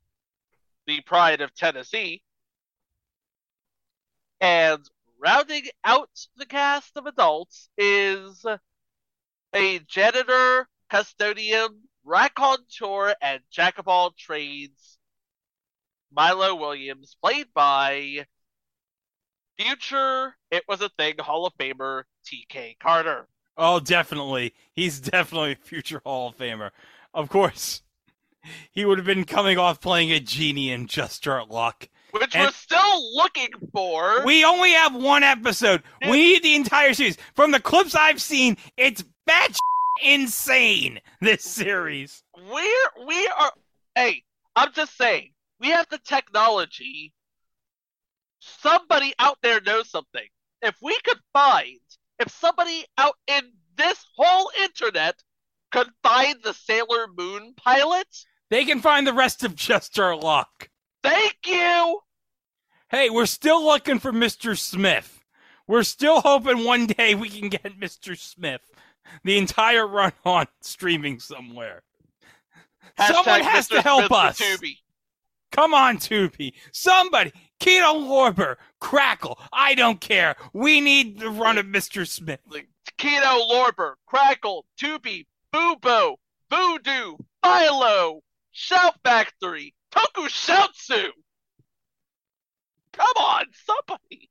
the 0.87 1.01
pride 1.01 1.41
of 1.41 1.55
Tennessee. 1.55 2.23
And 4.41 4.87
rounding 5.25 5.65
out 5.85 6.11
the 6.37 6.45
cast 6.45 6.97
of 6.97 7.07
adults 7.07 7.71
is 7.79 8.45
a 9.55 9.79
janitor, 9.89 10.69
custodian, 10.91 11.81
raconteur, 12.05 13.15
and 13.23 13.41
jack 13.51 13.79
of 13.79 13.89
all 13.89 14.11
trades, 14.11 14.99
Milo 16.13 16.55
Williams, 16.55 17.17
played 17.23 17.47
by 17.55 18.27
future 19.59 20.37
It 20.51 20.65
Was 20.69 20.83
a 20.83 20.91
Thing 20.91 21.15
Hall 21.19 21.47
of 21.47 21.55
Famer 21.55 22.03
TK 22.27 22.79
Carter. 22.79 23.27
Oh, 23.57 23.81
definitely. 23.81 24.53
He's 24.75 25.01
definitely 25.01 25.53
a 25.53 25.57
future 25.57 26.03
Hall 26.05 26.29
of 26.29 26.37
Famer. 26.37 26.71
Of 27.15 27.29
course. 27.29 27.83
He 28.71 28.85
would 28.85 28.99
have 28.99 29.07
been 29.07 29.25
coming 29.25 29.57
off 29.57 29.81
playing 29.81 30.13
a 30.13 30.21
genie 30.21 30.71
in 30.71 30.87
Just 30.87 31.27
Our 31.27 31.47
Luck. 31.47 31.89
Which 32.20 32.37
And- 32.37 32.44
we're 32.46 32.53
still 32.53 33.16
looking 33.16 33.50
for. 33.72 34.24
We 34.24 34.44
only 34.44 34.70
have 34.72 34.94
one 34.94 35.24
episode. 35.24 35.83
We 36.03 36.12
need 36.12 36.42
the 36.44 36.55
entire 36.55 36.94
series. 36.94 37.16
From 37.35 37.50
the 37.50 37.59
clips 37.61 37.94
I've 37.94 38.22
seen, 38.22 38.57
it's 38.77 39.03
batch 39.27 39.57
insane. 40.03 41.00
This 41.20 41.42
series. 41.42 42.22
We're 42.37 43.07
we 43.07 43.27
are 43.27 43.53
hey, 43.96 44.22
I'm 44.55 44.72
just 44.72 44.96
saying, 44.96 45.33
we 45.59 45.70
have 45.70 45.88
the 45.88 45.98
technology. 45.98 47.12
Somebody 48.40 49.14
out 49.18 49.38
there 49.42 49.61
knows 49.61 49.90
something. 49.90 50.27
If 50.62 50.77
we 50.81 50.96
could 51.05 51.18
find 51.33 51.81
if 52.20 52.31
somebody 52.31 52.85
out 52.96 53.16
in 53.27 53.53
this 53.77 54.05
whole 54.16 54.50
internet 54.62 55.20
could 55.72 55.90
find 56.03 56.37
the 56.44 56.55
Sailor 56.55 57.07
Moon 57.16 57.55
pilot, 57.57 58.07
They 58.50 58.64
can 58.64 58.81
find 58.81 59.05
the 59.05 59.12
rest 59.12 59.42
of 59.42 59.57
Just 59.57 59.98
Our 59.98 60.14
Luck. 60.14 60.68
Thank 61.05 61.37
you. 61.47 62.01
Hey, 62.88 63.11
we're 63.11 63.27
still 63.27 63.64
looking 63.64 63.99
for 64.01 64.11
Mr. 64.12 64.59
Smith. 64.59 65.23
We're 65.69 65.85
still 65.85 66.21
hoping 66.21 66.64
one 66.64 66.87
day 66.87 67.14
we 67.14 67.29
can 67.29 67.49
get 67.49 67.79
Mr. 67.79 68.19
Smith. 68.19 68.62
The 69.23 69.38
entire 69.38 69.87
run 69.87 70.12
on 70.25 70.47
streaming 70.62 71.21
somewhere. 71.21 71.83
Someone 73.07 73.43
has 73.43 73.69
Mr. 73.69 73.77
to 73.77 73.83
help 73.83 74.07
Smith 74.07 74.12
us. 74.12 74.38
Tubi. 74.40 74.79
Come 75.53 75.75
on, 75.75 75.99
Tubi. 75.99 76.55
Somebody. 76.73 77.33
Kino 77.61 77.95
Lorber. 77.95 78.57
Crackle. 78.81 79.38
I 79.53 79.75
don't 79.75 80.01
care. 80.01 80.37
We 80.53 80.81
need 80.81 81.21
the 81.21 81.31
run 81.31 81.59
of 81.59 81.67
Mr. 81.67 82.09
Smith. 82.09 82.40
Kino 82.99 83.47
Lorber, 83.51 83.95
Crackle, 84.07 84.64
Tubi, 84.81 85.27
Boobo, 85.53 86.17
Voodoo, 86.51 87.17
Philo, 87.43 88.23
Shout 88.53 88.95
Factory, 89.03 89.75
Tokushoutsu. 89.94 91.09
Come 92.92 93.07
on, 93.18 93.44
somebody. 93.52 94.30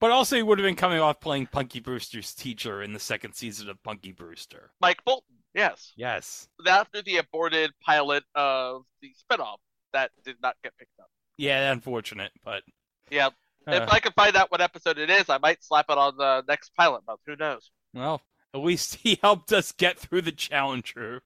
But 0.00 0.12
also, 0.12 0.36
he 0.36 0.42
would 0.42 0.58
have 0.58 0.64
been 0.64 0.76
coming 0.76 0.98
off 1.00 1.20
playing 1.20 1.46
Punky 1.46 1.80
Brewster's 1.80 2.32
teacher 2.34 2.82
in 2.82 2.92
the 2.92 2.98
second 3.00 3.34
season 3.34 3.68
of 3.68 3.82
Punky 3.82 4.12
Brewster. 4.12 4.70
Mike 4.80 5.02
Fulton, 5.04 5.36
yes. 5.54 5.92
Yes. 5.96 6.48
After 6.66 7.02
the 7.02 7.18
aborted 7.18 7.72
pilot 7.84 8.24
of 8.34 8.82
the 9.02 9.10
spinoff 9.10 9.58
that 9.92 10.10
did 10.24 10.36
not 10.42 10.56
get 10.62 10.76
picked 10.78 10.98
up. 11.00 11.08
Yeah, 11.36 11.70
unfortunate, 11.72 12.32
but 12.44 12.62
Yeah. 13.10 13.28
Uh. 13.66 13.72
if 13.72 13.88
I 13.90 14.00
can 14.00 14.12
find 14.12 14.36
out 14.36 14.50
what 14.50 14.62
episode 14.62 14.96
it 14.96 15.10
is, 15.10 15.28
I 15.28 15.36
might 15.38 15.62
slap 15.62 15.86
it 15.90 15.98
on 15.98 16.16
the 16.16 16.42
next 16.48 16.74
pilot 16.74 17.02
month. 17.06 17.20
Who 17.26 17.36
knows? 17.36 17.70
well, 17.92 18.22
at 18.54 18.60
least 18.60 18.94
he 19.02 19.18
helped 19.22 19.52
us 19.52 19.72
get 19.72 19.98
through 19.98 20.22
the 20.22 20.32
Challenger 20.32 21.22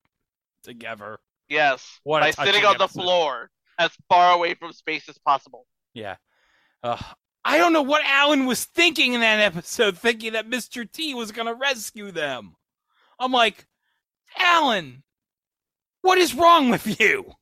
together. 0.65 1.21
Yes. 1.49 2.01
What 2.05 2.21
by 2.21 2.31
sitting 2.31 2.65
on 2.65 2.79
the 2.79 2.85
episode. 2.85 3.03
floor 3.03 3.51
as 3.79 3.91
far 4.09 4.35
away 4.35 4.55
from 4.55 4.73
space 4.73 5.09
as 5.09 5.19
possible. 5.19 5.67
Yeah. 5.93 6.17
Uh, 6.83 7.01
I 7.45 7.59
don't 7.59 7.73
know 7.73 7.83
what 7.83 8.03
Alan 8.05 8.47
was 8.47 8.65
thinking 8.65 9.15
in 9.15 9.21
that 9.21 9.41
episode, 9.41 9.99
thinking 9.99 10.33
that 10.33 10.49
Mr. 10.49 10.91
T 10.91 11.15
was 11.15 11.33
going 11.33 11.47
to 11.47 11.55
rescue 11.55 12.11
them. 12.11 12.55
I'm 13.19 13.33
like, 13.33 13.67
Alan, 14.39 15.03
what 16.03 16.19
is 16.19 16.35
wrong 16.35 16.71
with 16.71 17.01
you? 17.01 17.33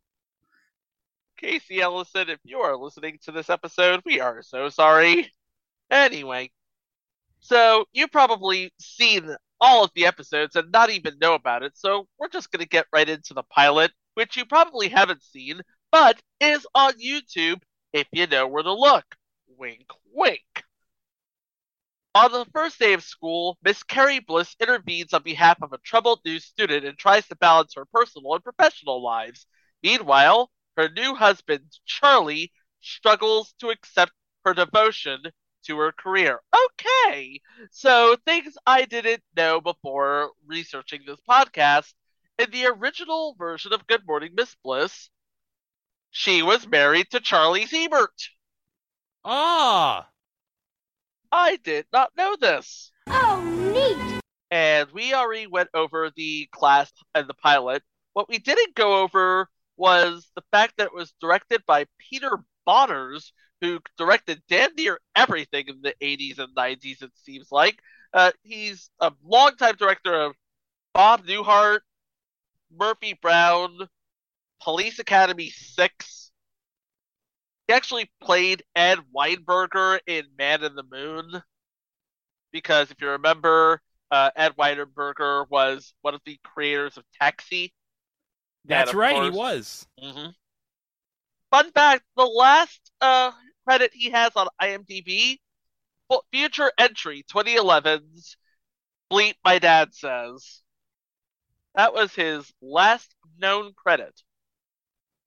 Casey 1.38 1.80
Ellison, 1.80 2.28
if 2.28 2.38
you 2.44 2.58
are 2.58 2.76
listening 2.76 3.18
to 3.24 3.32
this 3.32 3.50
episode, 3.50 4.00
we 4.04 4.20
are 4.20 4.42
so 4.42 4.68
sorry. 4.68 5.32
Anyway, 5.90 6.50
so 7.40 7.84
you've 7.92 8.12
probably 8.12 8.72
seen 8.78 9.36
all 9.62 9.84
of 9.84 9.92
the 9.94 10.06
episodes 10.06 10.56
and 10.56 10.72
not 10.72 10.90
even 10.90 11.18
know 11.20 11.34
about 11.34 11.62
it, 11.62 11.72
so 11.76 12.08
we're 12.18 12.28
just 12.28 12.50
going 12.50 12.62
to 12.62 12.68
get 12.68 12.86
right 12.92 13.08
into 13.08 13.32
the 13.32 13.44
pilot, 13.44 13.92
which 14.14 14.36
you 14.36 14.44
probably 14.44 14.88
haven't 14.88 15.22
seen, 15.22 15.60
but 15.92 16.20
is 16.40 16.66
on 16.74 16.94
YouTube 16.94 17.62
if 17.92 18.08
you 18.12 18.26
know 18.26 18.48
where 18.48 18.64
to 18.64 18.74
look. 18.74 19.04
Wink, 19.56 19.86
wink. 20.12 20.64
On 22.14 22.32
the 22.32 22.44
first 22.52 22.78
day 22.80 22.92
of 22.92 23.04
school, 23.04 23.56
Miss 23.62 23.84
Carrie 23.84 24.18
Bliss 24.18 24.56
intervenes 24.60 25.14
on 25.14 25.22
behalf 25.22 25.62
of 25.62 25.72
a 25.72 25.78
troubled 25.78 26.20
new 26.26 26.40
student 26.40 26.84
and 26.84 26.98
tries 26.98 27.26
to 27.28 27.36
balance 27.36 27.74
her 27.76 27.86
personal 27.86 28.34
and 28.34 28.42
professional 28.44 29.02
lives. 29.02 29.46
Meanwhile, 29.82 30.50
her 30.76 30.88
new 30.88 31.14
husband, 31.14 31.70
Charlie, 31.86 32.52
struggles 32.80 33.54
to 33.60 33.70
accept 33.70 34.12
her 34.44 34.54
devotion 34.54 35.22
to 35.66 35.78
her 35.78 35.92
career. 35.92 36.40
Okay, 36.54 37.40
so 37.70 38.16
things 38.26 38.54
I 38.66 38.84
didn't 38.84 39.22
know 39.36 39.60
before 39.60 40.30
researching 40.46 41.00
this 41.06 41.20
podcast. 41.28 41.92
In 42.38 42.50
the 42.50 42.66
original 42.66 43.34
version 43.38 43.72
of 43.72 43.86
Good 43.86 44.06
Morning 44.06 44.32
Miss 44.34 44.54
Bliss, 44.64 45.10
she 46.10 46.42
was 46.42 46.66
married 46.66 47.06
to 47.10 47.20
Charlie 47.20 47.66
Siebert. 47.66 48.28
Ah, 49.24 50.08
I 51.30 51.56
did 51.56 51.86
not 51.92 52.10
know 52.16 52.36
this. 52.40 52.90
Oh, 53.06 53.40
neat. 53.74 54.20
and 54.50 54.90
we 54.92 55.14
already 55.14 55.46
went 55.46 55.70
over 55.74 56.10
the 56.14 56.48
class 56.52 56.92
and 57.14 57.28
the 57.28 57.34
pilot. 57.34 57.82
What 58.12 58.28
we 58.28 58.38
didn't 58.38 58.74
go 58.74 59.02
over 59.02 59.48
was 59.76 60.30
the 60.34 60.42
fact 60.50 60.74
that 60.76 60.86
it 60.88 60.94
was 60.94 61.14
directed 61.20 61.62
by 61.66 61.86
Peter 61.98 62.38
Bonerz, 62.66 63.32
who 63.62 63.78
directed 63.96 64.42
damn 64.48 64.74
near 64.74 64.98
everything 65.14 65.66
in 65.68 65.80
the 65.82 65.94
80s 66.02 66.38
and 66.40 66.54
90s, 66.54 67.00
it 67.02 67.12
seems 67.14 67.50
like. 67.52 67.78
Uh, 68.12 68.32
he's 68.42 68.90
a 69.00 69.12
longtime 69.24 69.76
director 69.76 70.12
of 70.12 70.34
Bob 70.92 71.24
Newhart, 71.24 71.78
Murphy 72.76 73.16
Brown, 73.22 73.88
Police 74.60 74.98
Academy 74.98 75.48
6. 75.48 76.32
He 77.68 77.72
actually 77.72 78.10
played 78.20 78.64
Ed 78.74 78.98
Weinberger 79.16 80.00
in 80.08 80.24
Man 80.36 80.64
in 80.64 80.74
the 80.74 80.82
Moon. 80.90 81.40
Because 82.52 82.90
if 82.90 83.00
you 83.00 83.10
remember, 83.10 83.80
uh, 84.10 84.30
Ed 84.34 84.56
Weinberger 84.58 85.46
was 85.48 85.94
one 86.02 86.14
of 86.14 86.20
the 86.26 86.38
creators 86.42 86.96
of 86.96 87.04
Taxi. 87.20 87.72
That's 88.64 88.92
right, 88.92 89.14
he 89.14 89.20
course- 89.20 89.34
was. 89.34 89.86
hmm 90.00 90.26
Fun 91.50 91.70
fact: 91.72 92.02
the 92.16 92.24
last 92.24 92.80
uh, 93.02 93.30
credit 93.64 93.92
he 93.94 94.10
has 94.10 94.32
on 94.36 94.48
IMDb, 94.60 95.38
fu- 96.10 96.20
future 96.32 96.72
entry 96.78 97.24
2011's 97.32 98.36
"Bleep 99.10 99.34
My 99.44 99.58
Dad 99.58 99.94
Says." 99.94 100.62
That 101.74 101.94
was 101.94 102.14
his 102.14 102.52
last 102.60 103.14
known 103.38 103.72
credit. 103.74 104.22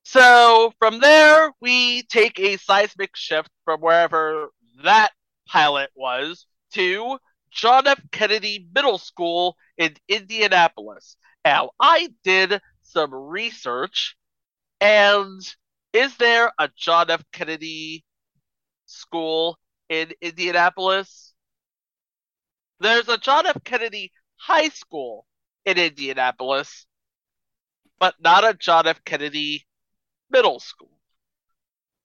So 0.04 0.72
from 0.78 1.00
there, 1.00 1.52
we 1.62 2.04
take 2.04 2.40
a 2.40 2.58
seismic 2.58 3.16
shift 3.16 3.50
from 3.64 3.82
wherever 3.82 4.50
that 4.84 5.12
pilot 5.48 5.90
was 5.96 6.46
to 6.74 7.18
John 7.50 7.88
F. 7.88 8.00
Kennedy 8.12 8.68
Middle 8.74 8.98
School 8.98 9.58
in 9.78 9.96
Indianapolis. 10.08 11.18
Now, 11.44 11.72
I 11.80 12.10
did 12.24 12.62
some 12.84 13.14
research, 13.14 14.16
and 14.82 15.42
is 15.94 16.18
there 16.18 16.52
a 16.60 16.70
John 16.76 17.10
F. 17.10 17.24
Kennedy 17.32 18.04
school 18.96 19.58
in 19.90 20.12
Indianapolis? 20.22 21.34
There's 22.80 23.08
a 23.08 23.18
John 23.18 23.46
F. 23.46 23.64
Kennedy 23.64 24.12
High 24.38 24.70
School 24.70 25.26
in 25.66 25.78
Indianapolis, 25.78 26.86
but 28.00 28.16
not 28.20 28.44
a 28.44 28.54
John 28.54 28.88
F. 28.88 29.04
Kennedy 29.06 29.66
Middle 30.30 30.60
School. 30.60 30.92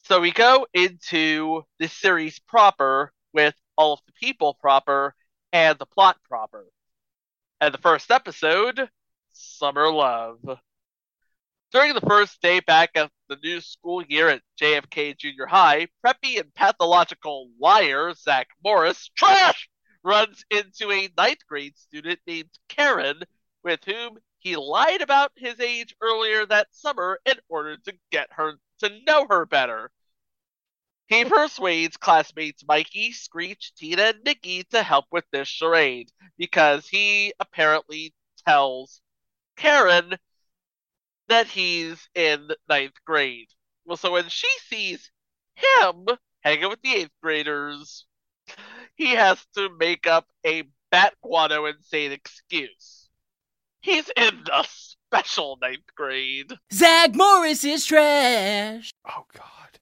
So 0.05 0.21
we 0.21 0.33
go 0.33 0.67
into 0.73 1.63
the 1.79 1.89
series 1.89 2.39
proper 2.39 3.13
with 3.33 3.55
all 3.77 3.95
of 3.95 4.01
the 4.07 4.13
people 4.13 4.55
proper 4.55 5.15
and 5.53 5.79
the 5.79 5.87
plot 5.87 6.17
proper. 6.29 6.67
And 7.61 7.75
the 7.75 7.79
first 7.79 8.11
episode, 8.11 8.89
Summer 9.33 9.91
Love. 9.91 10.39
During 11.73 11.95
the 11.95 12.01
first 12.01 12.41
day 12.43 12.61
back 12.61 12.91
at 12.95 13.11
the 13.31 13.39
new 13.45 13.61
school 13.61 14.03
year 14.03 14.29
at 14.29 14.43
JFK 14.61 15.17
Junior 15.17 15.47
High, 15.47 15.87
preppy 16.05 16.41
and 16.41 16.53
pathological 16.53 17.49
liar 17.61 18.13
Zach 18.13 18.49
Morris, 18.63 19.09
trash, 19.17 19.71
runs 20.03 20.45
into 20.51 20.91
a 20.91 21.09
ninth 21.17 21.47
grade 21.49 21.79
student 21.79 22.19
named 22.27 22.51
Karen, 22.69 23.23
with 23.63 23.85
whom 23.85 24.19
he 24.41 24.57
lied 24.57 25.01
about 25.01 25.31
his 25.37 25.61
age 25.61 25.95
earlier 26.03 26.45
that 26.45 26.67
summer 26.73 27.21
in 27.25 27.37
order 27.49 27.77
to 27.77 27.95
get 28.11 28.33
her 28.33 28.55
to 28.81 28.91
know 29.07 29.29
her 29.31 29.47
better. 29.47 29.93
He 31.07 31.25
persuades 31.25 31.97
classmates 31.97 32.65
Mikey, 32.67 33.13
Screech, 33.13 33.75
Tina, 33.77 34.03
and 34.03 34.25
Nikki 34.25 34.65
to 34.71 34.83
help 34.83 35.05
with 35.13 35.25
this 35.31 35.47
charade 35.47 36.11
because 36.37 36.89
he 36.89 37.33
apparently 37.39 38.13
tells 38.45 39.01
Karen 39.57 40.17
that 41.31 41.47
he's 41.47 42.09
in 42.15 42.49
ninth 42.69 42.95
grade. 43.07 43.49
Well, 43.87 43.97
so 43.97 44.13
when 44.13 44.29
she 44.29 44.49
sees 44.69 45.11
him 45.55 46.07
hanging 46.41 46.69
with 46.69 46.83
the 46.83 46.95
eighth 46.95 47.11
graders, 47.23 48.05
he 48.97 49.13
has 49.15 49.45
to 49.57 49.71
make 49.79 50.07
up 50.07 50.27
a 50.47 50.65
bat 50.91 51.15
guano 51.23 51.67
insane 51.67 52.13
excuse. 52.13 53.09
He's 53.81 54.11
in 54.17 54.45
the 54.45 54.67
special 54.69 55.59
ninth 55.63 55.95
grade. 55.97 56.53
Zach 56.73 57.15
Morris 57.15 57.65
is 57.65 57.87
trash. 57.87 58.91
Oh 59.09 59.25
God. 59.33 59.79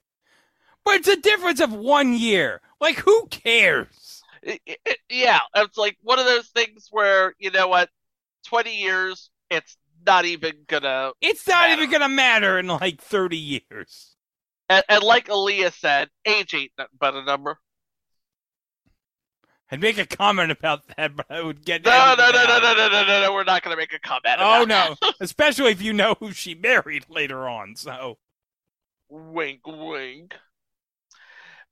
But 0.85 0.97
it's 0.97 1.09
a 1.09 1.17
difference 1.17 1.61
of 1.61 1.73
one 1.73 2.15
year. 2.15 2.61
Like, 2.81 2.97
who 2.97 3.27
cares? 3.27 4.23
I- 4.47 4.61
I- 4.87 4.97
yeah, 5.11 5.41
it's 5.57 5.77
like 5.77 5.97
one 6.03 6.19
of 6.19 6.27
those 6.27 6.49
things 6.49 6.89
where 6.91 7.35
you 7.39 7.51
know 7.51 7.69
what, 7.69 7.91
twenty 8.47 8.77
years, 8.77 9.31
it's 9.51 9.77
not 10.07 10.25
even 10.25 10.53
gonna. 10.67 11.13
It's 11.21 11.47
not 11.47 11.71
even 11.71 11.91
gonna 11.91 12.09
matter 12.09 12.59
in 12.59 12.67
like 12.67 13.01
thirty 13.01 13.37
years. 13.37 14.17
And, 14.69 14.85
and 14.89 15.03
like 15.03 15.29
Aaliyah 15.29 15.73
said, 15.73 16.09
age 16.27 16.55
ain't 16.55 16.73
nothing 16.77 16.97
but 17.01 17.15
a 17.15 17.25
number. 17.25 17.59
I'd 19.71 19.81
make 19.81 19.99
a 19.99 20.07
comment 20.07 20.51
about 20.51 20.83
that, 20.97 21.15
but 21.17 21.27
I 21.31 21.43
would 21.43 21.65
get 21.65 21.85
No, 21.85 22.15
no, 22.17 22.31
no, 22.31 22.45
no, 22.45 22.59
no, 22.59 22.75
no, 22.75 22.89
no, 22.89 23.07
no, 23.07 23.23
no. 23.23 23.33
We're 23.33 23.45
not 23.45 23.63
gonna 23.63 23.77
make 23.77 23.93
a 23.93 23.99
comment. 23.99 24.37
Oh 24.39 24.65
no! 24.65 24.97
Especially 25.21 25.73
if 25.73 25.83
you 25.83 25.93
know 25.93 26.17
who 26.21 26.33
she 26.33 26.55
married 26.55 27.05
later 27.09 27.49
on. 27.49 27.77
So 27.77 28.19
Wink, 29.11 29.67
wink. 29.67 30.35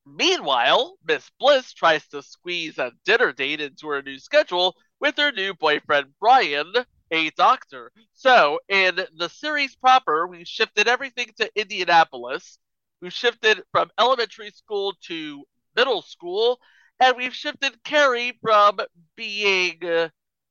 Meanwhile, 0.07 0.97
Miss 1.07 1.31
Bliss 1.39 1.73
tries 1.75 2.07
to 2.09 2.23
squeeze 2.23 2.79
a 2.79 2.93
dinner 3.05 3.33
date 3.33 3.61
into 3.61 3.89
her 3.89 4.01
new 4.01 4.19
schedule 4.19 4.75
with 5.01 5.19
her 5.19 5.33
new 5.33 5.53
boyfriend 5.53 6.15
Brian, 6.19 6.73
a 7.11 7.31
doctor. 7.31 7.93
So, 8.13 8.61
in 8.69 9.01
the 9.17 9.29
series 9.29 9.77
proper, 9.77 10.27
we 10.27 10.45
shifted 10.45 10.89
everything 10.89 11.31
to 11.39 11.51
Indianapolis. 11.55 12.59
We 13.01 13.11
shifted 13.11 13.63
from 13.73 13.91
elementary 13.99 14.51
school 14.51 14.95
to 15.03 15.45
middle 15.75 16.03
school, 16.03 16.59
and 16.99 17.17
we've 17.17 17.35
shifted 17.35 17.83
Carrie 17.85 18.39
from 18.43 18.79
being 19.17 19.85
uh, 19.85 20.09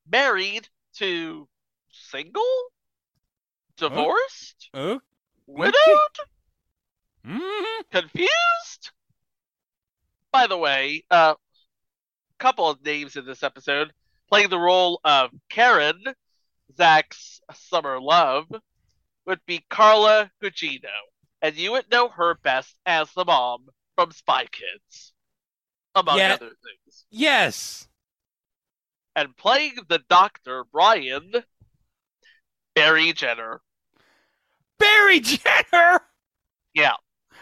married 0.10 0.68
to 0.98 1.48
single, 1.92 2.44
divorced, 3.78 4.70
oh, 4.74 5.02
widowed 5.48 5.76
mhm. 7.26 7.84
confused. 7.92 8.92
By 10.32 10.48
the 10.48 10.58
way, 10.58 11.04
a 11.10 11.14
uh, 11.14 11.36
couple 12.38 12.70
of 12.70 12.84
names 12.84 13.16
in 13.16 13.26
this 13.26 13.44
episode 13.44 13.92
playing 14.30 14.50
the 14.50 14.60
role 14.60 15.00
of 15.04 15.32
Karen, 15.50 16.04
Zach's 16.78 17.42
summer 17.54 18.00
love, 18.00 18.48
would 19.26 19.40
be 19.46 19.66
Carla 19.70 20.32
Gugino, 20.42 20.90
and 21.42 21.56
you 21.56 21.72
would 21.72 21.90
know 21.92 22.10
her 22.10 22.36
best 22.36 22.76
as 22.86 23.12
the 23.14 23.26
mom 23.26 23.68
from 23.96 24.12
Spy 24.12 24.46
Kids, 24.46 25.14
among 25.96 26.18
Yeah. 26.18 26.34
other 26.34 26.50
things. 26.64 27.06
yes, 27.10 27.88
And 29.18 29.36
playing 29.38 29.78
the 29.88 30.00
doctor, 30.10 30.66
Brian, 30.66 31.32
Barry 32.74 33.14
Jenner. 33.14 33.62
Barry 34.78 35.22
Jenner. 35.22 36.02
Yeah, 36.74 36.96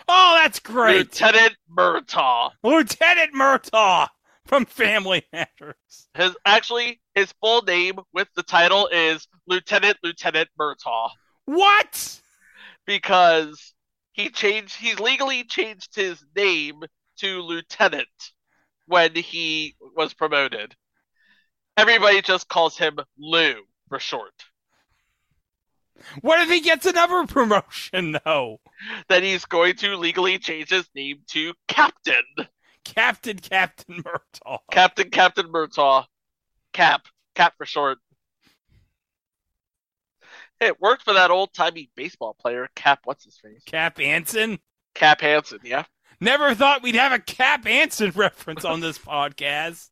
Oh, 0.07 0.35
that's 0.35 0.59
great, 0.59 0.97
Lieutenant 0.97 1.55
Murtaugh. 1.69 2.51
Lieutenant 2.61 3.33
Murtaugh 3.33 4.07
from 4.45 4.65
Family 4.65 5.23
Matters. 5.31 6.07
His 6.15 6.35
actually 6.45 7.01
his 7.15 7.33
full 7.41 7.61
name 7.61 7.95
with 8.13 8.27
the 8.35 8.43
title 8.43 8.87
is 8.87 9.27
Lieutenant 9.47 9.97
Lieutenant 10.03 10.49
Murtaugh 10.59 11.09
What? 11.45 12.21
because 12.85 13.73
he 14.11 14.29
changed 14.29 14.75
he 14.75 14.95
legally 14.95 15.43
changed 15.43 15.95
his 15.95 16.23
name 16.35 16.81
to 17.17 17.41
lieutenant 17.41 18.07
when 18.87 19.15
he 19.15 19.75
was 19.95 20.13
promoted. 20.13 20.75
Everybody 21.77 22.21
just 22.21 22.47
calls 22.49 22.77
him 22.77 22.99
Lou 23.17 23.55
for 23.89 23.99
short. 23.99 24.33
What 26.21 26.41
if 26.41 26.49
he 26.49 26.59
gets 26.59 26.85
another 26.85 27.25
promotion 27.27 28.17
though? 28.25 28.59
Then 29.07 29.23
he's 29.23 29.45
going 29.45 29.75
to 29.77 29.95
legally 29.95 30.37
change 30.39 30.69
his 30.69 30.87
name 30.95 31.21
to 31.29 31.53
Captain. 31.67 32.23
Captain 32.85 33.37
Captain 33.37 34.03
Murtaugh. 34.03 34.59
Captain 34.71 35.09
Captain 35.09 35.47
Murtaugh. 35.47 36.05
Cap. 36.73 37.07
Cap 37.35 37.53
for 37.57 37.65
short. 37.65 37.99
It 40.59 40.79
worked 40.79 41.03
for 41.03 41.13
that 41.13 41.31
old 41.31 41.53
timey 41.53 41.89
baseball 41.95 42.35
player, 42.39 42.69
Cap 42.75 43.01
what's 43.03 43.25
his 43.25 43.37
face? 43.37 43.63
Cap 43.65 43.99
Anson. 43.99 44.59
Cap 44.95 45.21
Hansen, 45.21 45.59
yeah. 45.63 45.83
Never 46.21 46.55
thought 46.55 46.83
we'd 46.83 46.95
have 46.95 47.11
a 47.11 47.19
Cap 47.19 47.65
Anson 47.65 48.11
reference 48.15 48.63
on 48.63 48.79
this 48.79 48.97
podcast. 48.97 49.89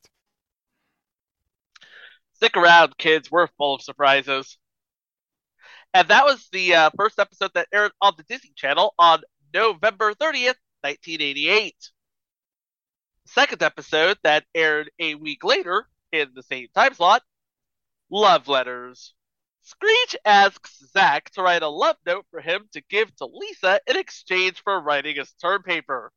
Stick 2.36 2.56
around, 2.56 2.98
kids. 2.98 3.30
We're 3.30 3.48
full 3.58 3.76
of 3.76 3.82
surprises. 3.82 4.58
And 5.94 6.08
that 6.08 6.24
was 6.24 6.48
the 6.52 6.74
uh, 6.74 6.90
first 6.96 7.20
episode 7.20 7.52
that 7.54 7.68
aired 7.74 7.92
on 8.02 8.14
the 8.16 8.24
Disney 8.24 8.54
Channel 8.56 8.94
on 8.98 9.22
November 9.54 10.14
30th, 10.14 10.56
1988. 10.82 11.76
Second 13.34 13.64
episode 13.64 14.18
that 14.24 14.46
aired 14.54 14.92
a 15.00 15.16
week 15.16 15.44
later 15.44 15.88
in 16.12 16.32
the 16.36 16.44
same 16.44 16.68
time 16.76 16.94
slot 16.94 17.24
Love 18.10 18.48
Letters. 18.48 19.14
Screech 19.62 20.16
asks 20.26 20.84
Zach 20.92 21.30
to 21.32 21.42
write 21.42 21.64
a 21.64 21.70
love 21.70 21.96
note 22.06 22.26
for 22.30 22.42
him 22.42 22.68
to 22.74 22.82
give 22.90 23.16
to 23.18 23.26
Lisa 23.26 23.80
in 23.88 23.96
exchange 23.96 24.62
for 24.64 24.82
writing 24.82 25.16
his 25.16 25.32
term 25.34 25.64
paper. 25.64 26.12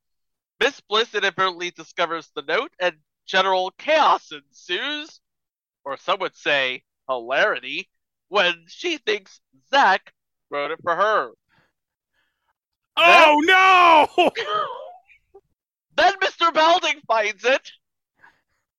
Miss 0.59 0.81
Bliss 0.81 1.14
inadvertently 1.14 1.70
discovers 1.70 2.31
the 2.35 2.42
note, 2.42 2.72
and 2.81 2.96
general 3.27 3.70
chaos 3.79 4.33
ensues 4.33 5.20
or 5.85 5.96
some 5.96 6.18
would 6.20 6.35
say 6.35 6.83
hilarity, 7.09 7.88
when 8.29 8.64
she 8.66 8.96
thinks 8.98 9.40
Zach 9.70 10.12
wrote 10.50 10.70
it 10.70 10.81
for 10.83 10.96
her. 10.96 11.31
Oh 12.96 13.40
no! 13.44 14.31
Then 15.96 16.14
Mr. 16.20 16.52
Belding 16.52 17.00
finds 17.07 17.44
it 17.44 17.70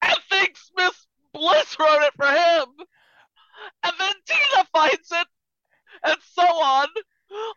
and 0.02 0.18
thinks 0.30 0.72
Miss 0.76 1.08
Bliss 1.34 1.78
wrote 1.80 2.04
it 2.04 2.14
for 2.16 2.28
him. 2.28 2.66
And 3.84 3.94
then 3.98 4.14
Tina 4.28 4.66
finds 4.74 5.12
it, 5.12 5.28
and 6.04 6.18
so 6.34 6.44
on, 6.44 6.88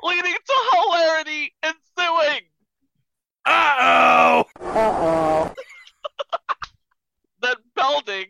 leading 0.03 0.35
to 0.35 0.55
hilarity 0.73 1.55
ensuing. 1.63 2.41
Uh 3.45 3.77
oh! 3.81 4.45
Uh-oh. 4.61 5.55
then 7.41 7.57
Belding 7.75 8.27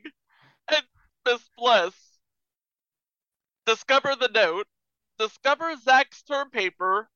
and 0.72 0.82
Miss 1.26 1.42
Bliss 1.56 1.94
discover 3.66 4.16
the 4.16 4.28
note, 4.28 4.66
discover 5.18 5.76
Zach's 5.76 6.22
term 6.22 6.50
paper. 6.50 7.08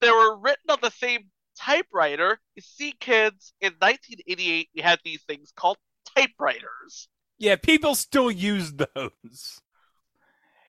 They 0.00 0.10
were 0.10 0.36
written 0.36 0.70
on 0.70 0.78
the 0.82 0.90
same 0.90 1.30
typewriter. 1.60 2.40
You 2.54 2.62
see, 2.62 2.94
kids, 2.98 3.52
in 3.60 3.72
1988, 3.78 4.68
we 4.74 4.82
had 4.82 4.98
these 5.04 5.22
things 5.22 5.52
called 5.54 5.76
typewriters. 6.16 7.08
Yeah, 7.38 7.56
people 7.56 7.94
still 7.94 8.30
use 8.30 8.72
those. 8.72 9.60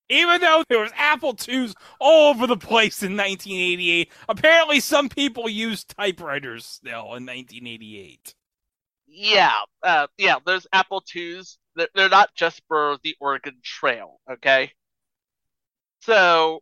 Even 0.10 0.42
though 0.42 0.64
there 0.68 0.80
was 0.80 0.92
Apple 0.98 1.38
IIs 1.48 1.74
all 2.00 2.30
over 2.32 2.46
the 2.46 2.58
place 2.58 3.02
in 3.02 3.16
1988, 3.16 4.12
apparently 4.28 4.80
some 4.82 5.08
people 5.08 5.48
used 5.48 5.96
typewriters 5.98 6.66
still 6.66 7.16
in 7.16 7.26
1988. 7.26 8.36
Yeah, 9.08 9.54
uh, 9.84 10.08
yeah. 10.18 10.36
There's 10.46 10.68
Apple 10.74 11.02
IIs. 11.16 11.58
They're, 11.76 11.88
they're 11.96 12.10
not 12.10 12.36
just 12.36 12.62
for 12.68 12.98
the 13.04 13.16
Oregon 13.22 13.56
Trail, 13.64 14.20
okay? 14.30 14.72
So 16.02 16.62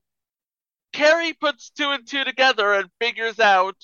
Carrie 0.94 1.34
puts 1.34 1.70
two 1.70 1.90
and 1.90 2.08
two 2.08 2.24
together 2.24 2.74
and 2.74 2.90
figures 3.00 3.40
out 3.40 3.78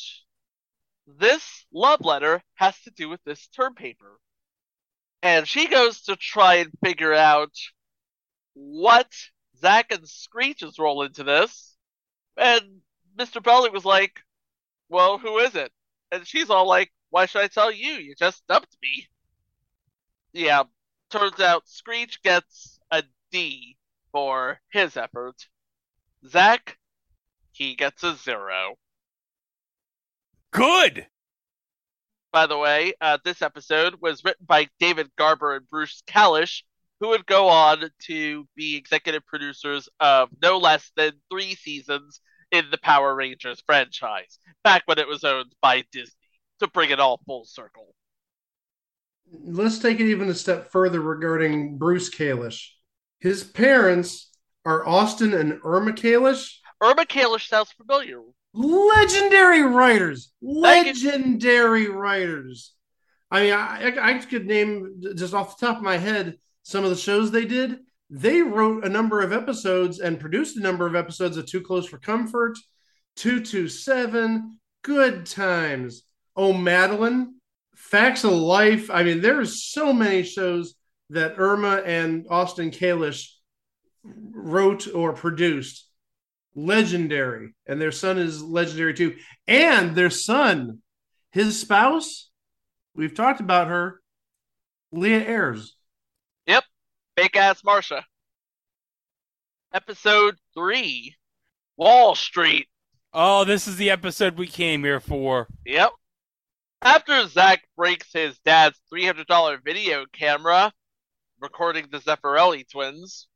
this 1.07 1.65
love 1.71 2.01
letter 2.01 2.41
has 2.55 2.79
to 2.81 2.91
do 2.91 3.09
with 3.09 3.23
this 3.23 3.47
term 3.47 3.75
paper. 3.75 4.19
And 5.21 5.47
she 5.47 5.67
goes 5.67 6.01
to 6.03 6.15
try 6.15 6.55
and 6.55 6.71
figure 6.83 7.13
out 7.13 7.51
what 8.53 9.11
Zach 9.57 9.91
and 9.91 10.07
Screech's 10.07 10.79
role 10.79 11.03
into 11.03 11.23
this. 11.23 11.75
And 12.37 12.81
Mr. 13.17 13.41
Belding 13.41 13.73
was 13.73 13.85
like, 13.85 14.19
Well, 14.89 15.17
who 15.17 15.39
is 15.39 15.55
it? 15.55 15.71
And 16.11 16.27
she's 16.27 16.49
all 16.49 16.67
like, 16.67 16.91
Why 17.09 17.25
should 17.25 17.41
I 17.43 17.47
tell 17.47 17.71
you? 17.71 17.93
You 17.93 18.15
just 18.15 18.45
dumped 18.47 18.77
me. 18.81 19.07
Yeah, 20.33 20.63
turns 21.09 21.39
out 21.39 21.67
Screech 21.67 22.21
gets 22.21 22.79
a 22.91 23.03
D 23.31 23.77
for 24.11 24.59
his 24.69 24.97
effort. 24.97 25.47
Zach, 26.27 26.77
he 27.51 27.75
gets 27.75 28.03
a 28.03 28.15
zero. 28.15 28.77
Good! 30.55 31.05
By 32.31 32.47
the 32.47 32.57
way, 32.57 32.93
uh, 33.01 33.17
this 33.25 33.41
episode 33.41 33.95
was 33.99 34.23
written 34.23 34.45
by 34.45 34.69
David 34.79 35.09
Garber 35.17 35.53
and 35.57 35.69
Bruce 35.69 36.01
Kalish, 36.07 36.63
who 37.01 37.09
would 37.09 37.25
go 37.25 37.49
on 37.49 37.89
to 38.03 38.47
be 38.55 38.77
executive 38.77 39.25
producers 39.25 39.89
of 39.99 40.29
no 40.41 40.57
less 40.57 40.93
than 40.95 41.11
three 41.29 41.55
seasons 41.55 42.21
in 42.51 42.69
the 42.71 42.77
Power 42.77 43.13
Rangers 43.13 43.61
franchise, 43.65 44.39
back 44.63 44.83
when 44.85 44.97
it 44.97 45.09
was 45.09 45.25
owned 45.25 45.53
by 45.61 45.83
Disney, 45.91 46.13
to 46.61 46.67
bring 46.67 46.89
it 46.89 47.01
all 47.01 47.19
full 47.25 47.43
circle. 47.43 47.93
Let's 49.29 49.79
take 49.79 49.99
it 49.99 50.07
even 50.07 50.29
a 50.29 50.33
step 50.33 50.71
further 50.71 51.01
regarding 51.01 51.77
Bruce 51.77 52.09
Kalish. 52.09 52.69
His 53.19 53.43
parents 53.43 54.29
are 54.63 54.87
Austin 54.87 55.33
and 55.33 55.59
Irma 55.65 55.91
Kalish. 55.91 56.59
Irma 56.81 57.05
Kalish 57.05 57.49
sounds 57.49 57.73
familiar. 57.73 58.21
Legendary 58.55 59.63
writers. 59.63 60.31
Legendary 60.41 61.89
writers. 61.89 62.73
I 63.29 63.41
mean, 63.41 63.53
I, 63.53 63.93
I 64.01 64.17
could 64.19 64.45
name 64.45 65.01
just 65.15 65.33
off 65.33 65.59
the 65.59 65.65
top 65.65 65.77
of 65.77 65.83
my 65.83 65.97
head 65.97 66.37
some 66.63 66.83
of 66.83 66.89
the 66.89 66.95
shows 66.95 67.31
they 67.31 67.45
did. 67.45 67.79
They 68.09 68.41
wrote 68.41 68.85
a 68.85 68.89
number 68.89 69.21
of 69.21 69.33
episodes 69.33 69.99
and 69.99 70.19
produced 70.19 70.57
a 70.57 70.61
number 70.61 70.87
of 70.87 70.95
episodes 70.95 71.35
of 71.35 71.47
Too 71.47 71.61
Close 71.61 71.85
for 71.85 71.97
Comfort, 71.97 72.57
227, 73.17 74.57
Good 74.83 75.25
Times, 75.25 76.03
Oh 76.35 76.53
Madeline, 76.53 77.35
Facts 77.75 78.23
of 78.23 78.31
Life. 78.31 78.89
I 78.89 79.03
mean, 79.03 79.21
there's 79.21 79.63
so 79.63 79.91
many 79.91 80.23
shows 80.23 80.75
that 81.09 81.35
Irma 81.37 81.81
and 81.85 82.25
Austin 82.29 82.71
Kalish 82.71 83.31
wrote 84.03 84.87
or 84.93 85.13
produced. 85.13 85.84
Legendary. 86.55 87.53
And 87.67 87.81
their 87.81 87.91
son 87.91 88.17
is 88.17 88.41
legendary 88.41 88.93
too. 88.93 89.15
And 89.47 89.95
their 89.95 90.09
son, 90.09 90.81
his 91.31 91.59
spouse, 91.59 92.29
we've 92.95 93.13
talked 93.13 93.41
about 93.41 93.67
her, 93.67 94.01
Leah 94.91 95.27
Ayres. 95.27 95.75
Yep, 96.47 96.63
big 97.15 97.35
ass 97.35 97.61
Marsha. 97.61 98.03
Episode 99.73 100.35
three, 100.53 101.15
Wall 101.75 102.15
Street. 102.15 102.67
Oh, 103.13 103.43
this 103.43 103.67
is 103.67 103.77
the 103.77 103.89
episode 103.89 104.37
we 104.37 104.47
came 104.47 104.83
here 104.83 104.99
for. 104.99 105.47
Yep. 105.65 105.91
After 106.81 107.27
Zach 107.27 107.63
breaks 107.75 108.13
his 108.13 108.37
dad's 108.39 108.79
$300 108.93 109.63
video 109.63 110.05
camera, 110.13 110.71
recording 111.39 111.87
the 111.91 111.99
Zeffirelli 111.99 112.69
twins 112.69 113.27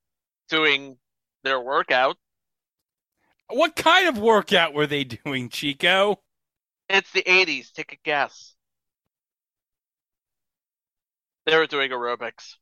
doing 0.50 0.98
their 1.44 1.60
workout. 1.60 2.18
What 3.50 3.76
kind 3.76 4.08
of 4.08 4.18
workout 4.18 4.74
were 4.74 4.88
they 4.88 5.04
doing, 5.04 5.50
Chico? 5.50 6.22
It's 6.88 7.12
the 7.12 7.24
80s. 7.24 7.72
Take 7.72 7.94
a 7.94 7.98
guess. 8.04 8.54
They 11.46 11.58
were 11.58 11.68
doing 11.68 11.90
aerobics. 11.92 12.56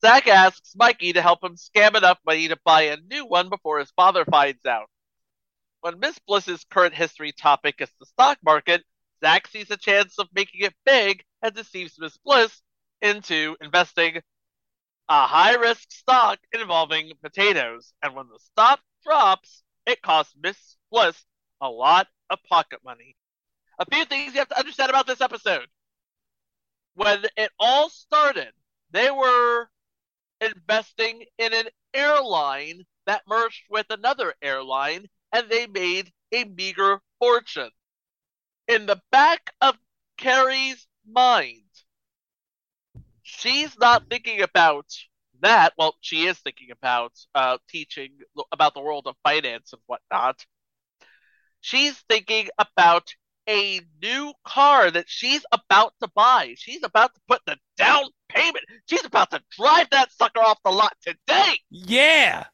Zach 0.00 0.28
asks 0.28 0.74
Mikey 0.76 1.12
to 1.14 1.22
help 1.22 1.42
him 1.42 1.56
scam 1.56 1.96
enough 1.96 2.18
money 2.24 2.48
to 2.48 2.58
buy 2.64 2.82
a 2.82 2.96
new 2.96 3.26
one 3.26 3.48
before 3.48 3.80
his 3.80 3.90
father 3.90 4.24
finds 4.24 4.64
out. 4.64 4.88
When 5.80 5.98
Miss 5.98 6.18
Bliss's 6.20 6.64
current 6.70 6.94
history 6.94 7.32
topic 7.32 7.76
is 7.80 7.90
the 7.98 8.06
stock 8.06 8.38
market, 8.44 8.84
Zach 9.22 9.48
sees 9.48 9.70
a 9.70 9.76
chance 9.76 10.18
of 10.18 10.28
making 10.32 10.62
it 10.62 10.74
big 10.86 11.24
and 11.42 11.54
deceives 11.54 11.98
Miss 11.98 12.16
Bliss 12.18 12.62
into 13.02 13.56
investing 13.60 14.20
a 15.08 15.26
high 15.26 15.54
risk 15.54 15.90
stock 15.90 16.38
involving 16.52 17.12
potatoes. 17.22 17.92
And 18.02 18.14
when 18.14 18.28
the 18.28 18.38
stock 18.38 18.80
drops, 19.04 19.62
it 19.86 20.02
cost 20.02 20.34
Miss 20.40 20.76
Bliss 20.90 21.24
a 21.60 21.68
lot 21.68 22.08
of 22.30 22.42
pocket 22.44 22.80
money. 22.84 23.16
A 23.78 23.86
few 23.86 24.04
things 24.04 24.34
you 24.34 24.38
have 24.40 24.48
to 24.48 24.58
understand 24.58 24.90
about 24.90 25.06
this 25.06 25.20
episode. 25.20 25.66
When 26.94 27.24
it 27.36 27.50
all 27.58 27.88
started, 27.90 28.52
they 28.90 29.10
were 29.10 29.68
investing 30.40 31.24
in 31.38 31.52
an 31.52 31.68
airline 31.94 32.84
that 33.06 33.22
merged 33.26 33.64
with 33.70 33.86
another 33.90 34.34
airline 34.42 35.06
and 35.32 35.48
they 35.48 35.66
made 35.66 36.12
a 36.32 36.44
meager 36.44 37.00
fortune. 37.18 37.70
In 38.68 38.86
the 38.86 39.00
back 39.10 39.54
of 39.60 39.76
Carrie's 40.16 40.86
mind, 41.06 41.64
she's 43.22 43.76
not 43.78 44.08
thinking 44.08 44.42
about 44.42 44.86
that. 45.42 45.72
Well, 45.78 45.94
she 46.00 46.26
is 46.26 46.38
thinking 46.38 46.70
about 46.70 47.12
uh, 47.34 47.58
teaching 47.68 48.10
about 48.52 48.74
the 48.74 48.80
world 48.80 49.06
of 49.06 49.16
finance 49.22 49.72
and 49.72 49.82
whatnot. 49.86 50.44
She's 51.60 51.98
thinking 52.08 52.48
about 52.58 53.14
a 53.48 53.80
new 54.02 54.32
car 54.44 54.90
that 54.90 55.06
she's 55.08 55.44
about 55.52 55.92
to 56.00 56.08
buy. 56.14 56.54
She's 56.56 56.82
about 56.84 57.14
to 57.14 57.20
put 57.28 57.40
the 57.46 57.56
down 57.76 58.04
payment. 58.28 58.64
She's 58.88 59.04
about 59.04 59.30
to 59.32 59.42
drive 59.58 59.90
that 59.90 60.12
sucker 60.12 60.40
off 60.40 60.58
the 60.64 60.70
lot 60.70 60.94
today. 61.02 61.58
Yeah. 61.70 62.44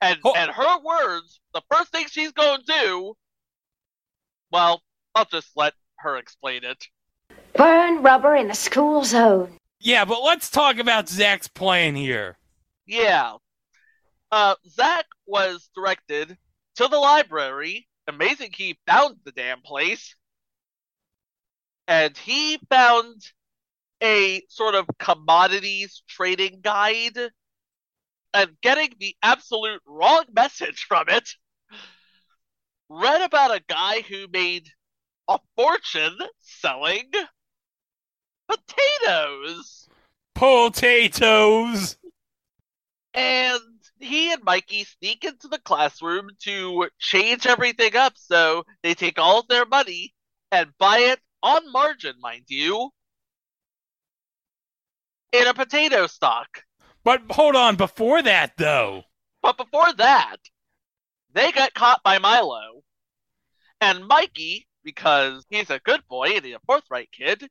And 0.00 0.18
Oh. 0.24 0.34
and 0.34 0.50
her 0.50 0.78
words, 0.80 1.40
the 1.52 1.62
first 1.70 1.90
thing 1.92 2.06
she's 2.08 2.32
going 2.32 2.60
to 2.60 2.64
do, 2.80 3.14
well, 4.50 4.80
I'll 5.14 5.26
just 5.26 5.50
let 5.56 5.74
her 5.98 6.16
explain 6.16 6.64
it. 6.64 6.82
Burn 7.54 8.02
rubber 8.02 8.34
in 8.36 8.48
the 8.48 8.54
school 8.54 9.04
zone. 9.04 9.57
Yeah, 9.80 10.04
but 10.04 10.22
let's 10.22 10.50
talk 10.50 10.78
about 10.78 11.08
Zach's 11.08 11.48
plan 11.48 11.94
here. 11.94 12.38
Yeah. 12.86 13.34
Uh, 14.30 14.56
Zach 14.68 15.06
was 15.26 15.70
directed 15.74 16.36
to 16.76 16.88
the 16.88 16.98
library. 16.98 17.88
Amazing 18.08 18.52
he 18.54 18.78
found 18.86 19.16
the 19.24 19.32
damn 19.32 19.60
place. 19.60 20.14
And 21.86 22.16
he 22.16 22.58
found 22.68 23.22
a 24.02 24.42
sort 24.48 24.74
of 24.74 24.86
commodities 24.98 26.02
trading 26.08 26.60
guide 26.62 27.18
and 28.34 28.50
getting 28.62 28.94
the 28.98 29.16
absolute 29.22 29.80
wrong 29.86 30.24
message 30.32 30.84
from 30.88 31.08
it. 31.08 31.28
Read 32.88 33.22
about 33.22 33.54
a 33.54 33.64
guy 33.68 34.02
who 34.02 34.26
made 34.28 34.68
a 35.28 35.38
fortune 35.56 36.18
selling 36.40 37.10
potatoes 38.48 39.88
Potatoes. 40.34 41.96
and 43.14 43.60
he 43.98 44.32
and 44.32 44.44
Mikey 44.44 44.84
sneak 44.84 45.24
into 45.24 45.48
the 45.48 45.58
classroom 45.58 46.30
to 46.44 46.88
change 47.00 47.46
everything 47.46 47.96
up. 47.96 48.12
So 48.16 48.64
they 48.82 48.94
take 48.94 49.18
all 49.18 49.40
of 49.40 49.48
their 49.48 49.66
money 49.66 50.14
and 50.52 50.70
buy 50.78 50.98
it 50.98 51.18
on 51.42 51.70
margin, 51.72 52.14
mind 52.20 52.44
you, 52.46 52.90
in 55.32 55.46
a 55.46 55.54
potato 55.54 56.06
stock. 56.06 56.64
But 57.02 57.22
hold 57.30 57.56
on, 57.56 57.74
before 57.76 58.22
that 58.22 58.52
though. 58.56 59.02
But 59.42 59.56
before 59.56 59.92
that, 59.94 60.36
they 61.32 61.52
got 61.52 61.74
caught 61.74 62.02
by 62.02 62.18
Milo. 62.18 62.82
And 63.80 64.06
Mikey, 64.06 64.66
because 64.84 65.44
he's 65.50 65.70
a 65.70 65.80
good 65.80 66.02
boy 66.08 66.30
and 66.36 66.44
he's 66.44 66.54
a 66.54 66.60
forthright 66.66 67.10
kid, 67.12 67.48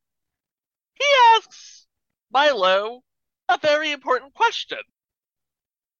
he 0.98 1.06
asks 1.36 1.86
Milo 2.32 3.02
a 3.48 3.58
very 3.58 3.92
important 3.92 4.34
question. 4.34 4.78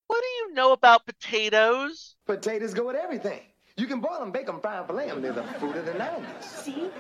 What 0.07 0.23
do 0.23 0.27
you 0.27 0.55
know 0.55 0.73
about 0.73 1.07
potatoes? 1.07 2.17
Potatoes 2.27 2.75
go 2.75 2.87
with 2.87 2.97
everything. 2.97 3.41
You 3.77 3.87
can 3.87 4.01
boil 4.01 4.19
them, 4.19 4.33
bake 4.33 4.47
them, 4.47 4.61
fry 4.61 4.77
them, 4.77 4.87
fillet 4.87 5.09
them. 5.09 5.23
They're 5.23 5.33
the 5.33 5.43
food 5.45 5.77
of 5.77 5.87
the 5.87 5.93
90s. 5.93 6.43
See? 6.43 6.91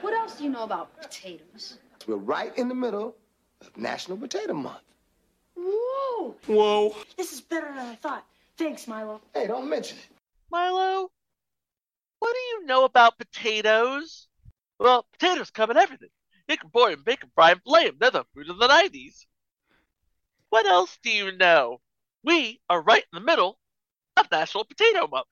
What 0.00 0.14
else 0.14 0.36
do 0.38 0.44
you 0.44 0.50
know 0.50 0.62
about 0.62 0.96
potatoes? 1.00 1.78
We're 2.06 2.16
right 2.16 2.56
in 2.56 2.68
the 2.68 2.74
middle 2.74 3.16
of 3.60 3.76
National 3.76 4.16
Potato 4.16 4.54
Month. 4.54 4.78
Whoa! 5.56 6.34
Whoa. 6.46 6.96
This 7.16 7.32
is 7.32 7.40
better 7.40 7.66
than 7.66 7.78
I 7.78 7.94
thought. 7.96 8.24
Thanks, 8.56 8.86
Milo. 8.86 9.20
Hey, 9.34 9.46
don't 9.46 9.68
mention 9.68 9.98
it. 9.98 10.04
Milo, 10.50 11.10
what 12.20 12.32
do 12.32 12.38
you 12.38 12.66
know 12.66 12.84
about 12.84 13.18
potatoes? 13.18 14.28
Well, 14.78 15.06
potatoes 15.12 15.50
come 15.50 15.70
in 15.70 15.76
everything. 15.76 16.08
You 16.48 16.56
can 16.56 16.70
boil 16.70 16.90
them, 16.90 17.02
bake 17.04 17.20
them, 17.20 17.30
fry 17.34 17.50
them, 17.50 17.60
fillet 17.64 17.86
them. 17.86 17.96
They're 17.98 18.10
the 18.10 18.24
fruit 18.32 18.48
of 18.48 18.58
the 18.58 18.68
90s. 18.68 19.26
What 20.50 20.66
else 20.66 20.98
do 21.02 21.10
you 21.10 21.36
know? 21.36 21.80
We 22.22 22.60
are 22.68 22.80
right 22.80 23.04
in 23.12 23.18
the 23.18 23.24
middle 23.24 23.58
of 24.16 24.30
National 24.30 24.64
Potato 24.64 25.06
Month. 25.08 25.26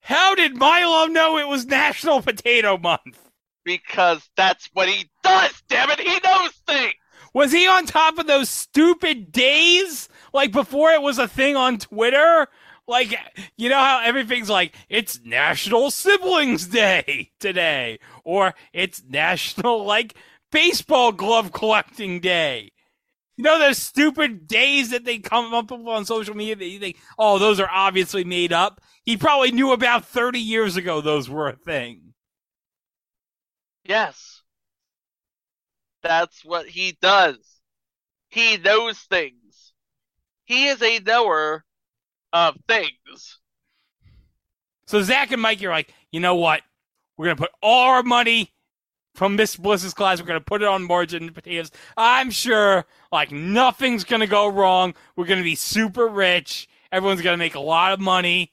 How 0.00 0.34
did 0.34 0.56
Milo 0.56 1.06
know 1.06 1.38
it 1.38 1.48
was 1.48 1.66
National 1.66 2.22
Potato 2.22 2.76
Month? 2.78 3.18
Because 3.64 4.28
that's 4.36 4.68
what 4.72 4.88
he 4.88 5.10
does, 5.22 5.62
damn 5.68 5.90
it! 5.90 6.00
He 6.00 6.18
knows 6.24 6.52
things! 6.66 6.94
Was 7.32 7.52
he 7.52 7.68
on 7.68 7.86
top 7.86 8.18
of 8.18 8.26
those 8.26 8.48
stupid 8.48 9.30
days? 9.30 10.08
Like 10.32 10.52
before 10.52 10.90
it 10.90 11.02
was 11.02 11.18
a 11.18 11.28
thing 11.28 11.56
on 11.56 11.78
Twitter? 11.78 12.48
Like, 12.90 13.14
you 13.56 13.68
know 13.68 13.78
how 13.78 14.00
everything's 14.02 14.50
like, 14.50 14.74
it's 14.88 15.20
National 15.24 15.92
Siblings 15.92 16.66
Day 16.66 17.30
today, 17.38 18.00
or 18.24 18.52
it's 18.72 19.04
National, 19.08 19.84
like, 19.84 20.16
Baseball 20.50 21.12
Glove 21.12 21.52
Collecting 21.52 22.18
Day. 22.18 22.72
You 23.36 23.44
know 23.44 23.60
those 23.60 23.78
stupid 23.78 24.48
days 24.48 24.90
that 24.90 25.04
they 25.04 25.18
come 25.18 25.54
up 25.54 25.70
with 25.70 25.86
on 25.86 26.04
social 26.04 26.34
media 26.34 26.56
that 26.56 26.66
you 26.66 26.80
think, 26.80 26.96
oh, 27.16 27.38
those 27.38 27.60
are 27.60 27.70
obviously 27.70 28.24
made 28.24 28.52
up? 28.52 28.80
He 29.04 29.16
probably 29.16 29.52
knew 29.52 29.70
about 29.70 30.04
30 30.04 30.40
years 30.40 30.76
ago 30.76 31.00
those 31.00 31.30
were 31.30 31.48
a 31.48 31.54
thing. 31.54 32.14
Yes. 33.84 34.42
That's 36.02 36.44
what 36.44 36.66
he 36.66 36.98
does. 37.00 37.38
He 38.30 38.56
knows 38.56 38.98
things. 38.98 39.72
He 40.44 40.66
is 40.66 40.82
a 40.82 40.98
knower 40.98 41.64
of 42.32 42.56
things. 42.68 43.38
So 44.86 45.02
Zach 45.02 45.32
and 45.32 45.40
Mike 45.40 45.60
you're 45.60 45.72
like, 45.72 45.92
you 46.10 46.20
know 46.20 46.34
what? 46.34 46.62
We're 47.16 47.26
gonna 47.26 47.36
put 47.36 47.52
all 47.62 47.90
our 47.90 48.02
money 48.02 48.52
from 49.14 49.36
Miss 49.36 49.56
Bliss's 49.56 49.94
class. 49.94 50.20
We're 50.20 50.26
gonna 50.26 50.40
put 50.40 50.62
it 50.62 50.68
on 50.68 50.84
margin 50.84 51.32
potatoes. 51.32 51.70
I'm 51.96 52.30
sure 52.30 52.86
like 53.12 53.30
nothing's 53.30 54.04
gonna 54.04 54.26
go 54.26 54.48
wrong. 54.48 54.94
We're 55.16 55.26
gonna 55.26 55.42
be 55.42 55.54
super 55.54 56.08
rich. 56.08 56.68
Everyone's 56.92 57.22
gonna 57.22 57.36
make 57.36 57.54
a 57.54 57.60
lot 57.60 57.92
of 57.92 58.00
money. 58.00 58.52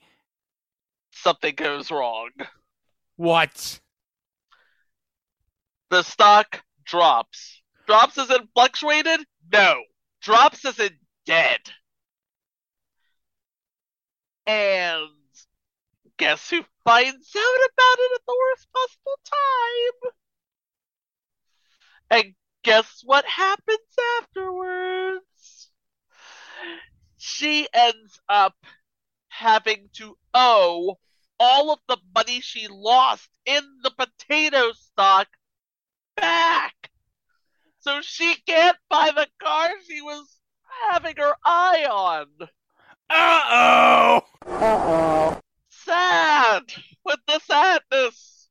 Something 1.12 1.54
goes 1.54 1.90
wrong. 1.90 2.30
What? 3.16 3.80
The 5.90 6.02
stock 6.02 6.62
drops. 6.84 7.62
Drops 7.86 8.18
as 8.18 8.30
in 8.30 8.48
fluctuated? 8.54 9.20
No. 9.52 9.82
Drops 10.20 10.64
as 10.64 10.78
in 10.78 10.90
dead. 11.26 11.60
And 14.48 15.10
guess 16.16 16.48
who 16.48 16.64
finds 16.82 17.36
out 17.36 17.68
about 17.68 17.98
it 17.98 18.12
at 18.14 18.20
the 18.26 18.36
worst 18.40 18.68
possible 18.72 19.18
time? 19.30 20.12
And 22.10 22.34
guess 22.62 23.02
what 23.04 23.26
happens 23.26 23.78
afterwards? 24.22 25.70
She 27.18 27.68
ends 27.74 28.18
up 28.26 28.54
having 29.28 29.90
to 29.96 30.16
owe 30.32 30.98
all 31.38 31.70
of 31.70 31.80
the 31.86 31.98
money 32.14 32.40
she 32.40 32.68
lost 32.68 33.28
in 33.44 33.62
the 33.82 33.90
potato 33.90 34.72
stock 34.72 35.28
back. 36.16 36.90
So 37.80 38.00
she 38.00 38.34
can't 38.46 38.78
buy 38.88 39.10
the 39.14 39.28
car 39.42 39.68
she 39.86 40.00
was 40.00 40.40
having 40.90 41.16
her 41.18 41.34
eye 41.44 41.86
on. 41.90 42.48
Uh 43.10 43.40
oh. 43.50 44.20
Uh 44.46 44.58
oh. 44.60 45.40
Sad 45.70 46.62
with 47.04 47.18
the 47.26 47.38
sadness. 47.40 48.48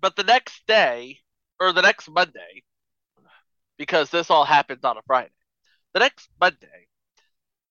But 0.00 0.16
the 0.16 0.24
next 0.24 0.66
day, 0.66 1.18
or 1.60 1.72
the 1.72 1.82
next 1.82 2.08
Monday, 2.10 2.62
because 3.76 4.10
this 4.10 4.30
all 4.30 4.44
happens 4.44 4.84
on 4.84 4.96
a 4.96 5.02
Friday, 5.06 5.30
the 5.92 6.00
next 6.00 6.28
Monday, 6.40 6.88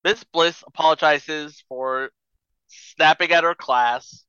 Miss 0.03 0.23
Bliss 0.23 0.63
apologizes 0.65 1.63
for 1.67 2.11
snapping 2.67 3.31
at 3.31 3.43
her 3.43 3.55
class, 3.55 4.23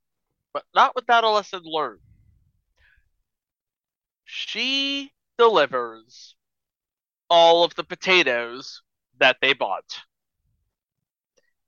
but 0.53 0.65
not 0.75 0.95
without 0.95 1.25
a 1.25 1.31
lesson 1.31 1.63
learned. 1.65 2.01
She 4.25 5.13
delivers 5.39 6.35
all 7.31 7.65
of 7.65 7.75
the 7.75 7.85
potatoes 7.85 8.83
that 9.19 9.37
they 9.41 9.53
bought. 9.53 10.01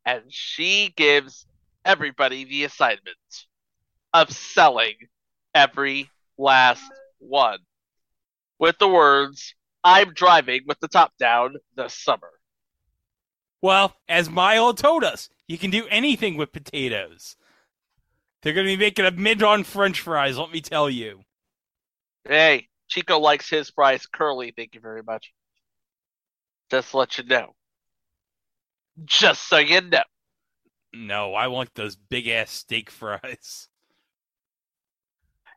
And 0.07 0.22
she 0.28 0.92
gives 0.96 1.46
everybody 1.84 2.44
the 2.44 2.64
assignment 2.64 3.16
of 4.12 4.30
selling 4.30 4.94
every 5.55 6.11
last 6.36 6.82
one 7.18 7.59
with 8.59 8.78
the 8.78 8.88
words, 8.88 9.55
I'm 9.82 10.14
driving 10.14 10.62
with 10.66 10.80
the 10.80 10.88
top 10.88 11.12
down 11.18 11.57
this 11.76 11.94
summer. 11.94 12.30
Well, 13.61 13.94
as 14.09 14.28
Milo 14.28 14.72
told 14.72 15.05
us, 15.05 15.28
you 15.48 15.59
can 15.59 15.70
do 15.70 15.86
anything 15.88 16.36
with 16.36 16.52
potatoes. 16.52 17.36
They're 18.42 18.52
going 18.52 18.66
to 18.66 18.76
be 18.76 18.82
making 18.82 19.07
a 19.07 19.11
mid 19.11 19.42
on 19.42 19.64
french 19.64 20.00
fries, 20.00 20.38
let 20.38 20.50
me 20.50 20.61
tell 20.61 20.90
you. 20.90 21.20
Hey, 22.28 22.68
Chico 22.88 23.18
likes 23.18 23.48
his 23.48 23.70
fries 23.70 24.07
curly, 24.07 24.52
thank 24.57 24.74
you 24.74 24.80
very 24.80 25.02
much. 25.02 25.32
Just 26.70 26.90
to 26.90 26.98
let 26.98 27.18
you 27.18 27.24
know. 27.24 27.55
Just 29.03 29.49
so 29.49 29.59
you 29.59 29.80
know. 29.80 30.03
No, 30.92 31.34
I 31.34 31.49
want 31.49 31.74
those 31.74 31.97
big 31.97 32.28
ass 32.28 32.51
steak 32.51 32.90
fries. 32.90 33.68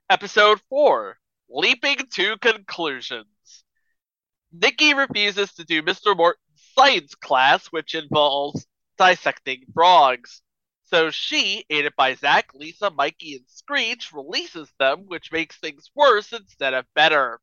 Episode 0.10 0.62
4 0.70 1.18
Leaping 1.50 1.98
to 2.14 2.38
Conclusions. 2.38 3.64
Nikki 4.52 4.94
refuses 4.94 5.54
to 5.54 5.66
do 5.66 5.84
Mr. 5.84 6.16
Morton's 6.16 6.42
science 6.78 7.14
class, 7.16 7.68
which 7.68 7.94
involves 7.94 8.66
dissecting 8.98 9.66
frogs. 9.74 10.42
So 10.86 11.12
she, 11.12 11.66
aided 11.70 11.94
by 11.98 12.16
Zach, 12.16 12.54
Lisa, 12.54 12.90
Mikey, 12.90 13.36
and 13.36 13.46
Screech, 13.48 14.14
releases 14.14 14.72
them, 14.80 15.06
which 15.08 15.32
makes 15.32 15.58
things 15.58 15.92
worse 15.94 16.32
instead 16.32 16.74
of 16.74 16.86
better. 16.96 17.40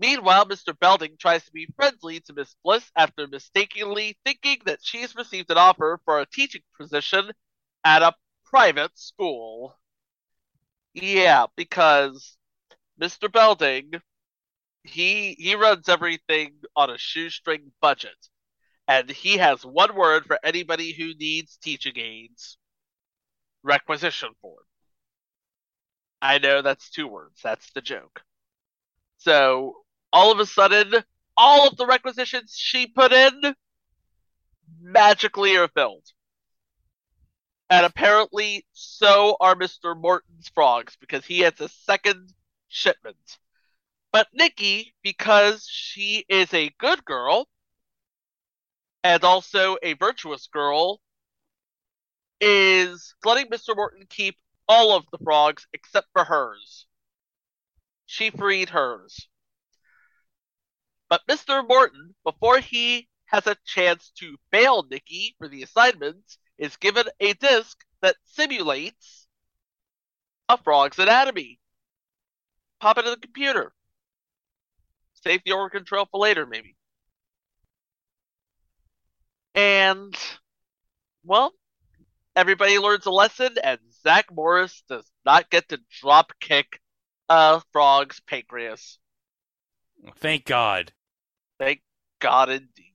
Meanwhile, 0.00 0.46
Mr. 0.46 0.74
Belding 0.74 1.16
tries 1.16 1.44
to 1.44 1.52
be 1.52 1.66
friendly 1.76 2.18
to 2.22 2.32
Miss 2.32 2.56
Bliss 2.64 2.90
after 2.96 3.28
mistakenly 3.28 4.18
thinking 4.24 4.58
that 4.66 4.80
she's 4.84 5.14
received 5.14 5.50
an 5.52 5.58
offer 5.58 6.00
for 6.04 6.20
a 6.20 6.26
teaching 6.26 6.62
position 6.76 7.30
at 7.84 8.02
a 8.02 8.16
private 8.46 8.98
school. 8.98 9.78
Yeah, 10.94 11.46
because 11.56 12.36
Mr. 12.96 13.28
Belding, 13.28 13.92
he 14.84 15.34
he 15.34 15.54
runs 15.56 15.88
everything 15.88 16.60
on 16.76 16.90
a 16.90 16.98
shoestring 16.98 17.72
budget. 17.80 18.28
And 18.88 19.10
he 19.10 19.38
has 19.38 19.64
one 19.66 19.94
word 19.96 20.26
for 20.26 20.38
anybody 20.44 20.92
who 20.92 21.14
needs 21.14 21.56
teaching 21.58 21.98
aids. 21.98 22.58
Requisition 23.62 24.34
form. 24.42 24.64
I 26.22 26.38
know 26.38 26.62
that's 26.62 26.88
two 26.90 27.06
words. 27.06 27.40
That's 27.42 27.70
the 27.72 27.82
joke. 27.82 28.22
So 29.18 29.79
all 30.12 30.32
of 30.32 30.40
a 30.40 30.46
sudden, 30.46 30.94
all 31.36 31.68
of 31.68 31.76
the 31.76 31.86
requisitions 31.86 32.54
she 32.56 32.86
put 32.86 33.12
in 33.12 33.54
magically 34.80 35.56
are 35.56 35.68
filled. 35.68 36.06
And 37.68 37.86
apparently, 37.86 38.66
so 38.72 39.36
are 39.40 39.54
Mr. 39.54 39.96
Morton's 39.96 40.48
frogs 40.48 40.96
because 41.00 41.24
he 41.24 41.40
has 41.40 41.60
a 41.60 41.68
second 41.68 42.32
shipment. 42.68 43.38
But 44.12 44.26
Nikki, 44.32 44.92
because 45.02 45.68
she 45.70 46.24
is 46.28 46.52
a 46.52 46.74
good 46.78 47.04
girl, 47.04 47.48
and 49.04 49.22
also 49.22 49.76
a 49.82 49.92
virtuous 49.94 50.48
girl, 50.48 51.00
is 52.40 53.14
letting 53.24 53.46
Mr. 53.46 53.76
Morton 53.76 54.06
keep 54.08 54.36
all 54.68 54.96
of 54.96 55.04
the 55.12 55.18
frogs 55.18 55.66
except 55.72 56.08
for 56.12 56.24
hers. 56.24 56.86
She 58.06 58.30
freed 58.30 58.70
hers. 58.70 59.28
But 61.10 61.26
Mr. 61.28 61.66
Morton, 61.68 62.14
before 62.24 62.60
he 62.60 63.08
has 63.26 63.46
a 63.46 63.56
chance 63.66 64.12
to 64.18 64.36
fail 64.52 64.86
Nikki 64.88 65.34
for 65.38 65.48
the 65.48 65.64
assignments, 65.64 66.38
is 66.56 66.76
given 66.76 67.04
a 67.18 67.32
disc 67.34 67.76
that 68.00 68.16
simulates 68.24 69.26
a 70.48 70.56
frog's 70.56 71.00
anatomy. 71.00 71.58
Pop 72.80 72.96
it 72.98 73.04
in 73.04 73.10
the 73.10 73.16
computer. 73.16 73.72
Save 75.24 75.42
the 75.44 75.52
organ 75.52 75.84
trail 75.84 76.06
for 76.10 76.20
later, 76.20 76.46
maybe. 76.46 76.76
And, 79.54 80.16
well, 81.24 81.52
everybody 82.36 82.78
learns 82.78 83.06
a 83.06 83.10
lesson, 83.10 83.56
and 83.62 83.80
Zach 84.02 84.26
Morris 84.32 84.84
does 84.88 85.10
not 85.26 85.50
get 85.50 85.68
to 85.70 85.80
drop 86.00 86.32
kick 86.40 86.80
a 87.28 87.60
frog's 87.72 88.20
pancreas. 88.20 88.98
Thank 90.16 90.46
God. 90.46 90.92
Thank 91.60 91.82
God 92.20 92.48
indeed. 92.48 92.94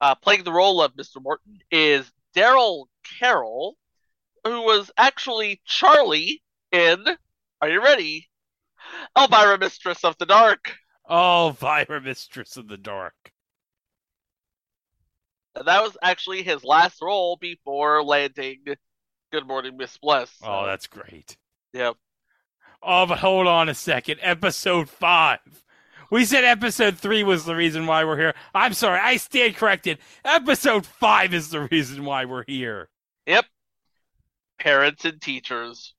Uh, 0.00 0.14
playing 0.14 0.44
the 0.44 0.52
role 0.52 0.80
of 0.80 0.94
Mr. 0.94 1.22
Morton 1.22 1.58
is 1.70 2.10
Daryl 2.34 2.86
Carroll, 3.18 3.76
who 4.44 4.62
was 4.62 4.90
actually 4.96 5.60
Charlie 5.66 6.42
in, 6.72 7.04
are 7.60 7.68
you 7.68 7.82
ready? 7.82 8.28
Elvira, 9.16 9.58
Mistress 9.58 10.04
of 10.04 10.16
the 10.18 10.24
Dark. 10.24 10.72
Oh, 11.06 11.48
Elvira, 11.48 12.00
Mistress 12.00 12.56
of 12.56 12.66
the 12.66 12.78
Dark. 12.78 13.14
And 15.54 15.66
that 15.66 15.82
was 15.82 15.98
actually 16.02 16.42
his 16.42 16.64
last 16.64 17.02
role 17.02 17.36
before 17.36 18.02
landing 18.02 18.60
Good 19.32 19.46
Morning 19.46 19.76
Miss 19.76 19.98
Bliss. 19.98 20.30
Oh, 20.42 20.64
that's 20.64 20.86
great. 20.86 21.36
Yep. 21.74 21.96
Oh, 22.82 23.04
but 23.04 23.18
hold 23.18 23.46
on 23.46 23.68
a 23.68 23.74
second. 23.74 24.20
Episode 24.22 24.88
five. 24.88 25.40
We 26.10 26.24
said 26.24 26.44
episode 26.44 26.96
three 26.98 27.22
was 27.22 27.44
the 27.44 27.54
reason 27.54 27.86
why 27.86 28.04
we're 28.04 28.16
here. 28.16 28.34
I'm 28.54 28.72
sorry, 28.72 28.98
I 28.98 29.18
stand 29.18 29.56
corrected. 29.56 29.98
Episode 30.24 30.86
five 30.86 31.34
is 31.34 31.50
the 31.50 31.68
reason 31.70 32.04
why 32.04 32.24
we're 32.24 32.44
here. 32.46 32.88
Yep. 33.26 33.44
Parents 34.58 35.04
and 35.04 35.20
teachers. 35.20 35.94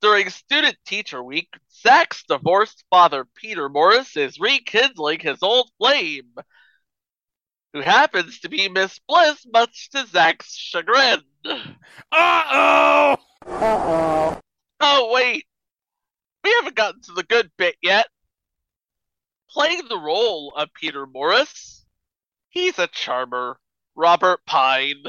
During 0.00 0.30
Student 0.30 0.76
Teacher 0.86 1.22
Week, 1.22 1.48
Zach's 1.82 2.22
divorced 2.28 2.84
father, 2.88 3.26
Peter 3.34 3.68
Morris, 3.68 4.16
is 4.16 4.38
rekindling 4.38 5.20
his 5.20 5.42
old 5.42 5.70
flame, 5.78 6.34
who 7.72 7.80
happens 7.80 8.38
to 8.40 8.48
be 8.48 8.68
Miss 8.68 9.00
Bliss, 9.08 9.44
much 9.52 9.90
to 9.90 10.06
Zach's 10.06 10.54
chagrin. 10.54 11.22
Uh-oh! 12.12 13.16
Uh-oh. 13.46 14.40
Oh, 14.80 15.12
wait. 15.12 15.46
We 16.44 16.52
haven't 16.60 16.76
gotten 16.76 17.00
to 17.02 17.12
the 17.12 17.24
good 17.24 17.50
bit 17.56 17.74
yet. 17.82 18.06
Playing 19.56 19.88
the 19.88 19.96
role 19.98 20.52
of 20.54 20.68
Peter 20.74 21.06
Morris, 21.06 21.86
he's 22.50 22.78
a 22.78 22.88
charmer, 22.88 23.58
Robert 23.94 24.44
Pine. 24.44 25.04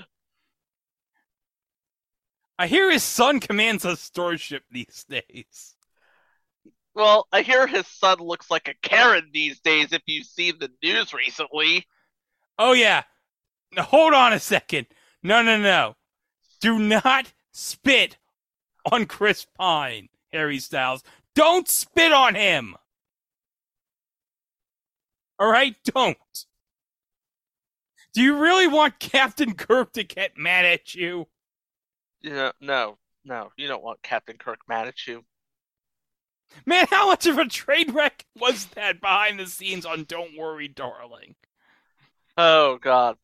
I 2.57 2.67
hear 2.67 2.89
his 2.89 3.03
son 3.03 3.41
commands 3.41 3.83
a 3.83 3.97
store 3.97 4.37
ship 4.37 4.63
these 4.71 5.05
days. 5.09 5.75
Well, 6.95 7.27
I 7.33 7.41
hear 7.41 7.67
his 7.67 7.87
son 7.87 8.19
looks 8.19 8.49
like 8.49 8.69
a 8.69 8.87
Karen 8.87 9.31
these 9.33 9.59
days 9.59 9.91
if 9.91 10.03
you've 10.05 10.25
seen 10.25 10.53
the 10.59 10.71
news 10.81 11.13
recently. 11.13 11.85
Oh, 12.57 12.71
yeah. 12.71 13.03
Now, 13.73 13.83
hold 13.83 14.13
on 14.13 14.31
a 14.31 14.39
second. 14.39 14.87
No, 15.21 15.41
no, 15.41 15.57
no. 15.57 15.97
Do 16.61 16.79
not 16.79 17.33
spit 17.51 18.15
on 18.89 19.07
Chris 19.07 19.45
Pine, 19.57 20.07
Harry 20.31 20.59
Styles. 20.59 21.03
Don't 21.35 21.67
spit 21.67 22.13
on 22.13 22.35
him. 22.35 22.77
All 25.39 25.49
right? 25.49 25.75
Don't. 25.83 26.17
Do 28.13 28.23
you 28.23 28.37
really 28.37 28.67
want 28.67 28.99
Captain 28.99 29.53
Kirk 29.53 29.93
to 29.93 30.03
get 30.03 30.37
mad 30.37 30.65
at 30.65 30.95
you? 30.95 31.27
Yeah, 32.21 32.51
no, 32.59 32.97
no, 33.23 33.51
you 33.57 33.67
don't 33.67 33.83
want 33.83 34.01
Captain 34.01 34.37
Kirk 34.37 34.59
mad 34.67 34.87
at 34.87 35.05
you. 35.05 35.23
Man, 36.65 36.87
how 36.89 37.07
much 37.07 37.25
of 37.27 37.37
a 37.37 37.45
train 37.45 37.93
wreck 37.93 38.25
was 38.39 38.65
that 38.67 39.01
behind 39.01 39.39
the 39.39 39.45
scenes 39.45 39.85
on 39.85 40.05
Don't 40.05 40.37
Worry, 40.37 40.67
Darling? 40.67 41.35
Oh 42.37 42.77
God. 42.77 43.17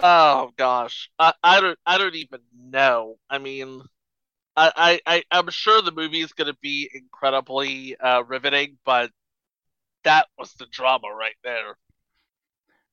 Oh 0.00 0.52
gosh. 0.56 1.10
I, 1.18 1.32
I 1.42 1.60
don't 1.60 1.78
I 1.86 1.98
don't 1.98 2.14
even 2.14 2.40
know. 2.56 3.16
I 3.30 3.38
mean 3.38 3.82
I, 4.56 5.00
I, 5.06 5.24
I 5.30 5.38
am 5.38 5.50
sure 5.50 5.80
the 5.82 5.92
movie 5.92 6.20
is 6.20 6.32
gonna 6.32 6.56
be 6.60 6.90
incredibly 6.92 7.96
uh, 7.96 8.22
riveting, 8.24 8.78
but 8.84 9.10
that 10.04 10.26
was 10.38 10.52
the 10.54 10.66
drama 10.70 11.08
right 11.08 11.36
there. 11.44 11.76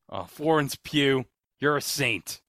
Oh, 0.10 0.24
Florence 0.24 0.78
Pugh, 0.84 1.26
you're 1.60 1.78
a 1.78 1.82
saint. 1.82 2.42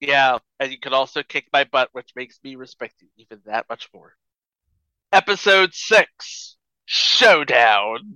Yeah, 0.00 0.38
and 0.58 0.72
you 0.72 0.78
can 0.78 0.92
also 0.92 1.22
kick 1.22 1.46
my 1.52 1.64
butt, 1.64 1.88
which 1.92 2.10
makes 2.16 2.40
me 2.42 2.56
respect 2.56 2.96
you 3.00 3.08
even 3.16 3.40
that 3.46 3.66
much 3.68 3.88
more. 3.94 4.14
Episode 5.12 5.72
6 5.72 6.56
Showdown. 6.84 8.14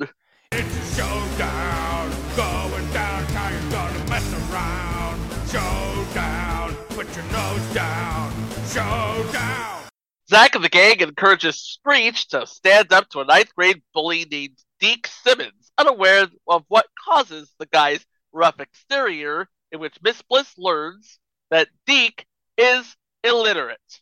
It's 0.53 0.77
a 0.77 0.95
showdown, 0.97 2.11
going 2.37 2.93
down, 2.93 3.25
how 3.27 3.49
you're 3.51 3.71
gonna 3.71 4.11
mess 4.11 4.33
around. 4.51 5.49
Showdown, 5.49 6.75
put 6.89 7.15
your 7.15 7.25
nose 7.27 7.75
down. 7.75 8.33
Showdown. 8.69 9.83
Zach 10.29 10.57
and 10.57 10.65
the 10.65 10.69
gang 10.69 11.01
encourages 11.01 11.57
Screech 11.57 12.29
to 12.29 12.47
stand 12.47 12.93
up 12.93 13.09
to 13.11 13.21
a 13.21 13.25
ninth 13.25 13.55
grade 13.55 13.83
bully 13.95 14.27
named 14.29 14.59
Deke 14.81 15.07
Simmons, 15.07 15.71
unaware 15.79 16.29
of 16.47 16.65
what 16.69 16.87
causes 17.05 17.53
the 17.59 17.67
guy's 17.67 18.05
rough 18.33 18.61
exterior, 18.61 19.49
in 19.73 19.81
which 19.81 20.03
Miss 20.03 20.21
Bliss 20.23 20.53
learns 20.59 21.19
that 21.51 21.69
Deke 21.87 22.27
is 22.59 22.97
illiterate. 23.25 24.01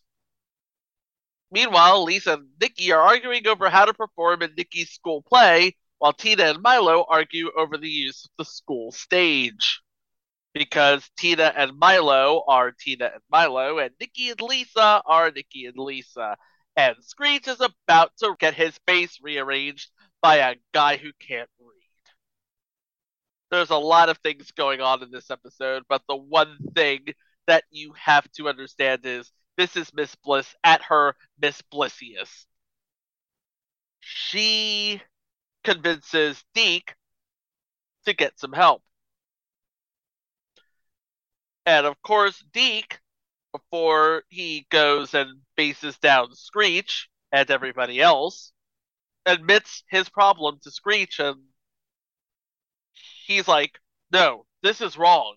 Meanwhile, 1.50 2.02
Lisa 2.02 2.34
and 2.34 2.48
Nikki 2.60 2.90
are 2.92 3.00
arguing 3.00 3.46
over 3.46 3.70
how 3.70 3.84
to 3.84 3.94
perform 3.94 4.42
in 4.42 4.54
Nikki's 4.56 4.90
school 4.90 5.22
play, 5.22 5.76
while 5.98 6.12
Tina 6.12 6.44
and 6.44 6.62
Milo 6.62 7.04
argue 7.08 7.50
over 7.56 7.78
the 7.78 7.88
use 7.88 8.24
of 8.24 8.30
the 8.38 8.44
school 8.44 8.90
stage. 8.90 9.80
Because 10.52 11.08
Tina 11.16 11.52
and 11.56 11.78
Milo 11.78 12.44
are 12.48 12.72
Tina 12.72 13.06
and 13.14 13.22
Milo, 13.30 13.78
and 13.78 13.94
Nikki 14.00 14.30
and 14.30 14.40
Lisa 14.40 15.02
are 15.06 15.30
Nikki 15.30 15.66
and 15.66 15.76
Lisa. 15.76 16.36
And 16.76 16.96
Screech 17.00 17.46
is 17.46 17.60
about 17.60 18.12
to 18.18 18.34
get 18.38 18.54
his 18.54 18.76
face 18.86 19.18
rearranged 19.22 19.90
by 20.24 20.36
a 20.36 20.54
guy 20.72 20.96
who 20.96 21.10
can't 21.20 21.50
read. 21.60 21.68
There's 23.50 23.68
a 23.68 23.76
lot 23.76 24.08
of 24.08 24.16
things 24.16 24.52
going 24.52 24.80
on 24.80 25.02
in 25.02 25.10
this 25.10 25.30
episode, 25.30 25.82
but 25.86 26.00
the 26.08 26.16
one 26.16 26.56
thing 26.74 27.00
that 27.46 27.64
you 27.70 27.92
have 27.92 28.26
to 28.38 28.48
understand 28.48 29.02
is 29.04 29.30
this 29.58 29.76
is 29.76 29.92
Miss 29.92 30.14
Bliss 30.14 30.54
at 30.64 30.80
her 30.84 31.14
Miss 31.38 31.60
Blissiest. 31.70 32.46
She 34.00 35.02
convinces 35.62 36.42
Deke 36.54 36.94
to 38.06 38.14
get 38.14 38.40
some 38.40 38.54
help. 38.54 38.82
And 41.66 41.84
of 41.84 42.00
course, 42.00 42.42
Deke, 42.50 42.98
before 43.52 44.22
he 44.30 44.66
goes 44.70 45.12
and 45.12 45.42
faces 45.54 45.98
down 45.98 46.34
Screech 46.34 47.10
and 47.30 47.50
everybody 47.50 48.00
else, 48.00 48.53
admits 49.26 49.82
his 49.88 50.08
problem 50.08 50.58
to 50.62 50.70
Screech 50.70 51.18
and 51.18 51.40
he's 53.26 53.48
like, 53.48 53.78
no, 54.12 54.46
this 54.62 54.80
is 54.80 54.96
wrong. 54.96 55.36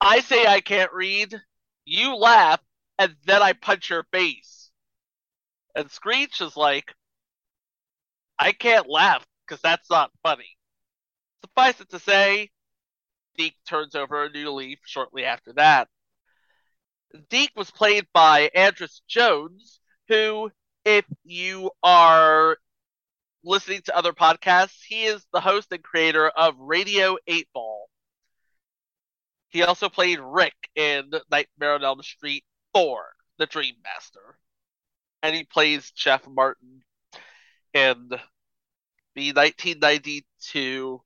I 0.00 0.20
say 0.20 0.46
I 0.46 0.60
can't 0.60 0.92
read, 0.92 1.40
you 1.84 2.16
laugh, 2.16 2.60
and 2.98 3.14
then 3.24 3.42
I 3.42 3.52
punch 3.52 3.90
your 3.90 4.04
face. 4.12 4.70
And 5.74 5.90
Screech 5.90 6.40
is 6.40 6.56
like, 6.56 6.92
I 8.38 8.52
can't 8.52 8.88
laugh 8.88 9.24
because 9.46 9.60
that's 9.60 9.88
not 9.90 10.10
funny. 10.22 10.56
Suffice 11.40 11.80
it 11.80 11.90
to 11.90 11.98
say, 11.98 12.50
Deke 13.36 13.56
turns 13.66 13.94
over 13.94 14.24
a 14.24 14.30
new 14.30 14.50
leaf 14.50 14.80
shortly 14.84 15.24
after 15.24 15.52
that. 15.54 15.88
Deke 17.28 17.52
was 17.56 17.70
played 17.70 18.06
by 18.12 18.50
Andras 18.54 19.02
Jones, 19.06 19.80
who, 20.08 20.50
if 20.84 21.04
you 21.24 21.70
are 21.82 22.56
listening 23.44 23.82
to 23.84 23.96
other 23.96 24.12
podcasts, 24.12 24.78
he 24.86 25.04
is 25.04 25.24
the 25.32 25.40
host 25.40 25.72
and 25.72 25.82
creator 25.82 26.28
of 26.28 26.54
Radio 26.58 27.16
8 27.26 27.48
Ball. 27.52 27.88
He 29.48 29.62
also 29.62 29.88
played 29.88 30.18
Rick 30.20 30.54
in 30.74 31.10
Nightmare 31.30 31.74
on 31.74 31.84
Elm 31.84 32.02
Street 32.02 32.44
4, 32.74 33.04
The 33.38 33.46
Dream 33.46 33.74
Master. 33.84 34.38
And 35.22 35.36
he 35.36 35.44
plays 35.44 35.90
Jeff 35.90 36.26
Martin 36.26 36.82
in 37.74 38.08
the 39.14 39.32
1992 39.32 41.02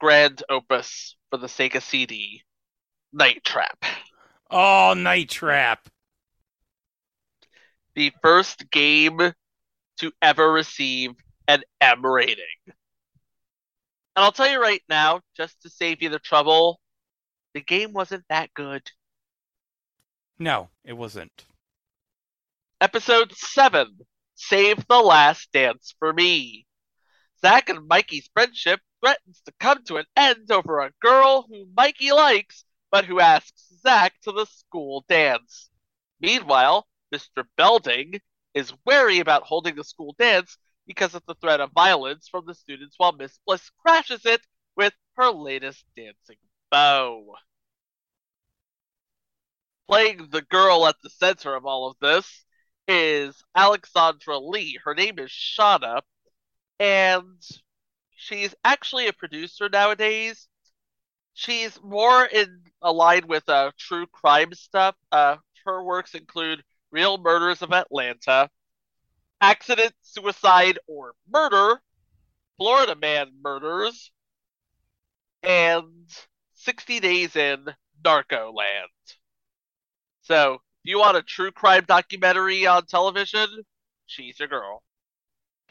grand 0.00 0.42
opus 0.48 1.16
for 1.30 1.36
the 1.36 1.46
Sega 1.46 1.82
CD, 1.82 2.42
Night 3.12 3.44
Trap. 3.44 3.84
Oh, 4.50 4.94
Night 4.96 5.28
Trap. 5.28 5.88
The 7.98 8.12
first 8.22 8.70
game 8.70 9.18
to 9.98 10.12
ever 10.22 10.52
receive 10.52 11.16
an 11.48 11.64
M 11.80 12.06
rating. 12.06 12.44
And 12.68 12.74
I'll 14.14 14.30
tell 14.30 14.48
you 14.48 14.62
right 14.62 14.82
now, 14.88 15.22
just 15.36 15.60
to 15.62 15.68
save 15.68 16.00
you 16.00 16.08
the 16.08 16.20
trouble, 16.20 16.78
the 17.54 17.60
game 17.60 17.92
wasn't 17.92 18.22
that 18.28 18.54
good. 18.54 18.88
No, 20.38 20.68
it 20.84 20.92
wasn't. 20.92 21.44
Episode 22.80 23.32
7 23.32 23.98
Save 24.36 24.86
the 24.86 25.00
Last 25.00 25.50
Dance 25.52 25.92
for 25.98 26.12
Me. 26.12 26.66
Zack 27.40 27.68
and 27.68 27.88
Mikey's 27.88 28.30
friendship 28.32 28.78
threatens 29.00 29.42
to 29.44 29.52
come 29.58 29.82
to 29.86 29.96
an 29.96 30.06
end 30.14 30.52
over 30.52 30.78
a 30.78 30.92
girl 31.02 31.46
who 31.48 31.66
Mikey 31.76 32.12
likes, 32.12 32.64
but 32.92 33.06
who 33.06 33.18
asks 33.18 33.72
Zack 33.80 34.14
to 34.20 34.30
the 34.30 34.44
school 34.44 35.04
dance. 35.08 35.68
Meanwhile, 36.20 36.87
Mr. 37.12 37.44
Belding 37.56 38.20
is 38.54 38.72
wary 38.84 39.20
about 39.20 39.44
holding 39.44 39.76
the 39.76 39.84
school 39.84 40.14
dance 40.18 40.56
because 40.86 41.14
of 41.14 41.22
the 41.26 41.34
threat 41.34 41.60
of 41.60 41.70
violence 41.72 42.28
from 42.28 42.44
the 42.46 42.54
students 42.54 42.94
while 42.98 43.12
Miss 43.12 43.38
Bliss 43.46 43.70
crashes 43.84 44.24
it 44.24 44.40
with 44.76 44.94
her 45.16 45.30
latest 45.30 45.84
dancing 45.96 46.38
beau. 46.70 47.34
Playing 49.86 50.28
the 50.30 50.42
girl 50.42 50.86
at 50.86 50.96
the 51.02 51.10
center 51.10 51.54
of 51.54 51.66
all 51.66 51.88
of 51.88 51.96
this 52.00 52.44
is 52.86 53.42
Alexandra 53.54 54.38
Lee. 54.38 54.78
Her 54.82 54.94
name 54.94 55.18
is 55.18 55.30
Shauna, 55.30 56.02
and 56.80 57.42
she's 58.16 58.54
actually 58.64 59.08
a 59.08 59.12
producer 59.12 59.68
nowadays. 59.68 60.48
She's 61.34 61.80
more 61.82 62.24
in 62.24 62.62
aligned 62.82 63.26
with 63.26 63.48
uh, 63.48 63.72
true 63.78 64.06
crime 64.06 64.52
stuff. 64.54 64.96
Uh, 65.12 65.36
her 65.64 65.82
works 65.82 66.14
include 66.14 66.62
Real 66.90 67.18
Murders 67.18 67.62
of 67.62 67.72
Atlanta, 67.72 68.50
Accident, 69.40 69.92
Suicide, 70.02 70.78
or 70.86 71.14
Murder, 71.28 71.80
Florida 72.56 72.96
Man 72.96 73.30
Murders, 73.42 74.10
and 75.42 76.08
60 76.54 77.00
Days 77.00 77.36
in 77.36 77.66
Narco 78.04 78.52
Land. 78.52 78.88
So, 80.22 80.54
if 80.54 80.60
you 80.90 80.98
want 80.98 81.16
a 81.16 81.22
true 81.22 81.50
crime 81.52 81.84
documentary 81.86 82.66
on 82.66 82.86
television, 82.86 83.46
she's 84.06 84.38
your 84.38 84.48
girl. 84.48 84.82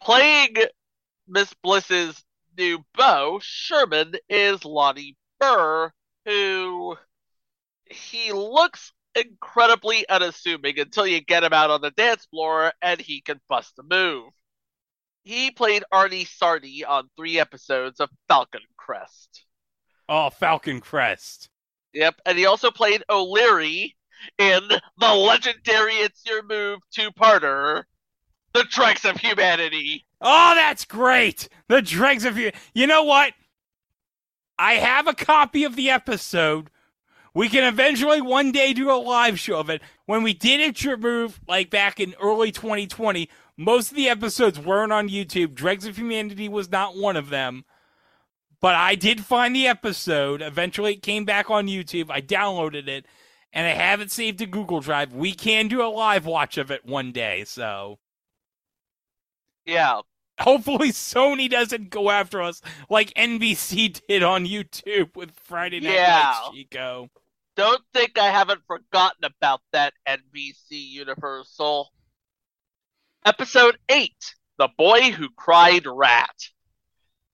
Playing 0.01 0.55
Miss 1.27 1.53
Bliss's 1.61 2.23
new 2.57 2.83
beau, 2.95 3.39
Sherman, 3.41 4.15
is 4.29 4.63
Lonnie 4.65 5.17
Burr, 5.39 5.91
who 6.25 6.97
he 7.89 8.31
looks 8.31 8.93
incredibly 9.17 10.07
unassuming 10.07 10.79
until 10.79 11.07
you 11.07 11.21
get 11.21 11.43
him 11.43 11.53
out 11.53 11.71
on 11.71 11.81
the 11.81 11.91
dance 11.91 12.25
floor 12.25 12.71
and 12.81 13.01
he 13.01 13.21
can 13.21 13.41
bust 13.49 13.73
a 13.79 13.83
move. 13.83 14.31
He 15.23 15.51
played 15.51 15.83
Arnie 15.93 16.27
Sardi 16.27 16.85
on 16.85 17.09
three 17.17 17.39
episodes 17.39 17.99
of 17.99 18.09
Falcon 18.27 18.61
Crest. 18.77 19.43
Oh, 20.07 20.29
Falcon 20.29 20.79
Crest. 20.79 21.49
Yep, 21.93 22.21
and 22.25 22.37
he 22.37 22.45
also 22.45 22.71
played 22.71 23.03
O'Leary 23.09 23.95
in 24.37 24.61
the 24.97 25.13
legendary 25.13 25.95
It's 25.95 26.21
Your 26.25 26.43
Move 26.43 26.79
two-parter, 26.93 27.83
The 28.53 28.65
Dregs 28.69 29.03
of 29.03 29.17
Humanity. 29.17 30.05
Oh, 30.21 30.53
that's 30.55 30.85
great! 30.85 31.49
The 31.67 31.81
dregs 31.81 32.25
of 32.25 32.37
you. 32.37 32.51
You 32.73 32.87
know 32.87 33.03
what? 33.03 33.33
I 34.57 34.73
have 34.75 35.07
a 35.07 35.13
copy 35.13 35.63
of 35.63 35.75
the 35.75 35.89
episode. 35.89 36.69
We 37.37 37.49
can 37.49 37.63
eventually 37.63 38.19
one 38.19 38.51
day 38.51 38.73
do 38.73 38.89
a 38.89 38.97
live 38.97 39.39
show 39.39 39.59
of 39.59 39.69
it. 39.69 39.83
When 40.07 40.23
we 40.23 40.33
did 40.33 40.59
it, 40.59 40.83
Your 40.83 40.97
Move, 40.97 41.39
like 41.47 41.69
back 41.69 41.99
in 41.99 42.15
early 42.19 42.51
2020, 42.51 43.29
most 43.55 43.91
of 43.91 43.95
the 43.95 44.09
episodes 44.09 44.57
weren't 44.57 44.91
on 44.91 45.07
YouTube. 45.07 45.53
Dregs 45.53 45.85
of 45.85 45.97
Humanity 45.97 46.49
was 46.49 46.71
not 46.71 46.97
one 46.97 47.15
of 47.15 47.29
them. 47.29 47.63
But 48.59 48.73
I 48.73 48.95
did 48.95 49.23
find 49.23 49.55
the 49.55 49.67
episode. 49.67 50.41
Eventually, 50.41 50.93
it 50.93 51.03
came 51.03 51.25
back 51.25 51.51
on 51.51 51.67
YouTube. 51.67 52.09
I 52.09 52.21
downloaded 52.21 52.87
it, 52.87 53.05
and 53.53 53.67
I 53.67 53.73
have 53.73 54.01
it 54.01 54.09
saved 54.09 54.39
to 54.39 54.47
Google 54.47 54.79
Drive. 54.79 55.13
We 55.13 55.31
can 55.31 55.67
do 55.67 55.83
a 55.83 55.93
live 55.93 56.25
watch 56.25 56.57
of 56.57 56.71
it 56.71 56.87
one 56.87 57.11
day, 57.11 57.43
so. 57.45 57.99
Yeah. 59.63 60.01
Hopefully, 60.39 60.89
Sony 60.89 61.47
doesn't 61.47 61.91
go 61.91 62.09
after 62.09 62.41
us 62.41 62.63
like 62.89 63.13
NBC 63.13 64.01
did 64.07 64.23
on 64.23 64.47
YouTube 64.47 65.15
with 65.15 65.29
Friday 65.43 65.81
Night 65.81 65.93
Yeah. 65.93 66.33
Lights 66.43 66.55
Chico. 66.55 67.11
Don't 67.57 67.81
think 67.91 68.19
I 68.19 68.29
haven't 68.29 68.61
forgotten 68.67 69.23
about 69.23 69.61
that 69.71 69.95
NBC 70.07 70.53
Universal. 70.69 71.91
Episode 73.25 73.79
8 73.89 74.13
The 74.59 74.69
Boy 74.77 75.09
Who 75.09 75.29
Cried 75.35 75.87
Rat. 75.87 76.35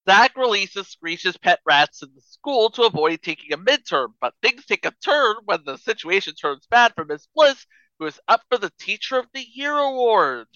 Zach 0.09 0.37
releases 0.37 0.87
Screech's 0.87 1.35
pet 1.35 1.59
rats 1.65 2.03
in 2.03 2.09
the 2.15 2.21
school 2.21 2.69
to 2.69 2.83
avoid 2.83 3.21
taking 3.21 3.51
a 3.51 3.57
midterm, 3.57 4.13
but 4.21 4.33
things 4.41 4.65
take 4.65 4.85
a 4.85 4.93
turn 5.03 5.35
when 5.43 5.59
the 5.65 5.77
situation 5.77 6.35
turns 6.35 6.67
bad 6.71 6.93
for 6.95 7.03
Miss 7.03 7.27
Bliss, 7.35 7.65
who 7.99 8.05
is 8.05 8.21
up 8.29 8.43
for 8.49 8.57
the 8.57 8.71
Teacher 8.79 9.19
of 9.19 9.27
the 9.33 9.45
Year 9.53 9.77
award. 9.77 10.47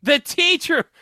The 0.00 0.20
Teacher 0.20 0.92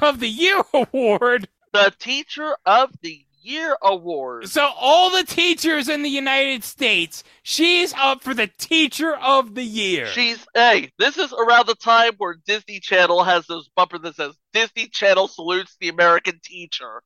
of 0.00 0.18
the 0.18 0.28
Year 0.28 0.64
award? 0.74 1.48
The 1.72 1.94
Teacher 1.96 2.56
of 2.66 2.90
the 3.02 3.24
Year 3.44 3.76
award. 3.82 4.48
So, 4.48 4.70
all 4.78 5.10
the 5.10 5.24
teachers 5.24 5.88
in 5.88 6.02
the 6.02 6.08
United 6.08 6.62
States, 6.62 7.24
she's 7.42 7.92
up 7.94 8.22
for 8.22 8.34
the 8.34 8.46
Teacher 8.46 9.14
of 9.16 9.54
the 9.56 9.64
Year. 9.64 10.06
She's 10.06 10.46
hey, 10.54 10.92
this 10.98 11.18
is 11.18 11.32
around 11.32 11.66
the 11.66 11.74
time 11.74 12.12
where 12.18 12.36
Disney 12.46 12.78
Channel 12.78 13.24
has 13.24 13.46
those 13.46 13.68
bumper 13.74 13.98
that 13.98 14.14
says 14.14 14.36
Disney 14.52 14.86
Channel 14.88 15.26
salutes 15.28 15.76
the 15.80 15.88
American 15.88 16.40
teacher. 16.44 17.02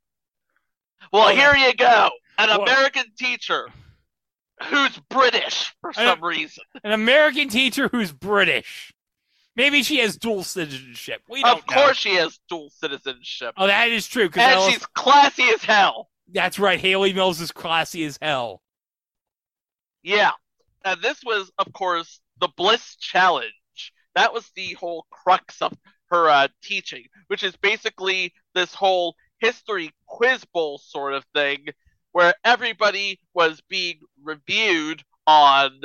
Well, 1.12 1.34
here 1.34 1.54
you 1.56 1.74
go. 1.74 2.10
An 2.38 2.48
Well- 2.48 2.62
American 2.62 3.04
teacher 3.18 3.68
who's 4.64 4.98
British 5.08 5.74
for 5.80 5.92
some 5.92 6.22
reason. 6.22 6.64
An 6.84 6.92
American 6.92 7.48
teacher 7.48 7.88
who's 7.88 8.12
British. 8.12 8.92
Maybe 9.54 9.82
she 9.82 10.00
has 10.00 10.18
dual 10.18 10.44
citizenship. 10.44 11.22
We 11.30 11.40
don't 11.42 11.60
Of 11.60 11.66
know. 11.68 11.74
course 11.74 11.96
she 11.96 12.16
has 12.16 12.38
dual 12.48 12.68
citizenship. 12.78 13.54
Oh, 13.56 13.66
that 13.66 13.88
is 13.90 14.06
true. 14.06 14.28
and 14.36 14.72
she's 14.72 14.84
classy 14.94 15.44
as 15.44 15.64
hell. 15.64 16.10
That's 16.32 16.58
right. 16.58 16.80
Hayley 16.80 17.12
Mills 17.12 17.40
is 17.40 17.52
classy 17.52 18.04
as 18.04 18.18
hell. 18.20 18.60
Yeah. 20.02 20.32
And 20.84 21.00
this 21.02 21.22
was, 21.24 21.50
of 21.58 21.72
course, 21.72 22.20
the 22.40 22.48
Bliss 22.56 22.96
Challenge. 22.96 23.52
That 24.14 24.32
was 24.32 24.50
the 24.54 24.72
whole 24.74 25.06
crux 25.10 25.60
of 25.60 25.72
her 26.10 26.28
uh, 26.28 26.48
teaching, 26.62 27.04
which 27.28 27.42
is 27.42 27.56
basically 27.56 28.32
this 28.54 28.72
whole 28.74 29.14
history 29.40 29.90
quiz 30.06 30.44
bowl 30.52 30.78
sort 30.78 31.12
of 31.14 31.24
thing 31.34 31.66
where 32.12 32.34
everybody 32.44 33.20
was 33.34 33.60
being 33.68 33.98
reviewed 34.22 35.02
on 35.26 35.80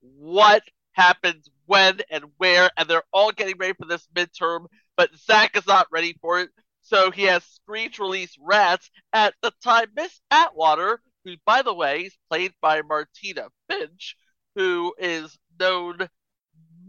what 0.00 0.62
happens 0.92 1.48
when 1.66 2.00
and 2.10 2.24
where, 2.36 2.70
and 2.76 2.88
they're 2.88 3.02
all 3.12 3.32
getting 3.32 3.56
ready 3.58 3.72
for 3.72 3.86
this 3.86 4.06
midterm, 4.14 4.66
but 4.96 5.10
Zach 5.16 5.56
is 5.56 5.66
not 5.66 5.86
ready 5.90 6.14
for 6.20 6.40
it. 6.40 6.50
So 6.82 7.10
he 7.10 7.22
has 7.24 7.44
Screech 7.44 7.98
release 7.98 8.36
Rats 8.40 8.90
at 9.12 9.34
the 9.42 9.52
time 9.64 9.86
Miss 9.96 10.20
Atwater, 10.30 11.00
who, 11.24 11.34
by 11.46 11.62
the 11.62 11.72
way, 11.74 12.02
is 12.02 12.16
played 12.30 12.52
by 12.60 12.82
Martina 12.82 13.48
Finch, 13.70 14.16
who 14.56 14.92
is 14.98 15.38
known 15.58 16.08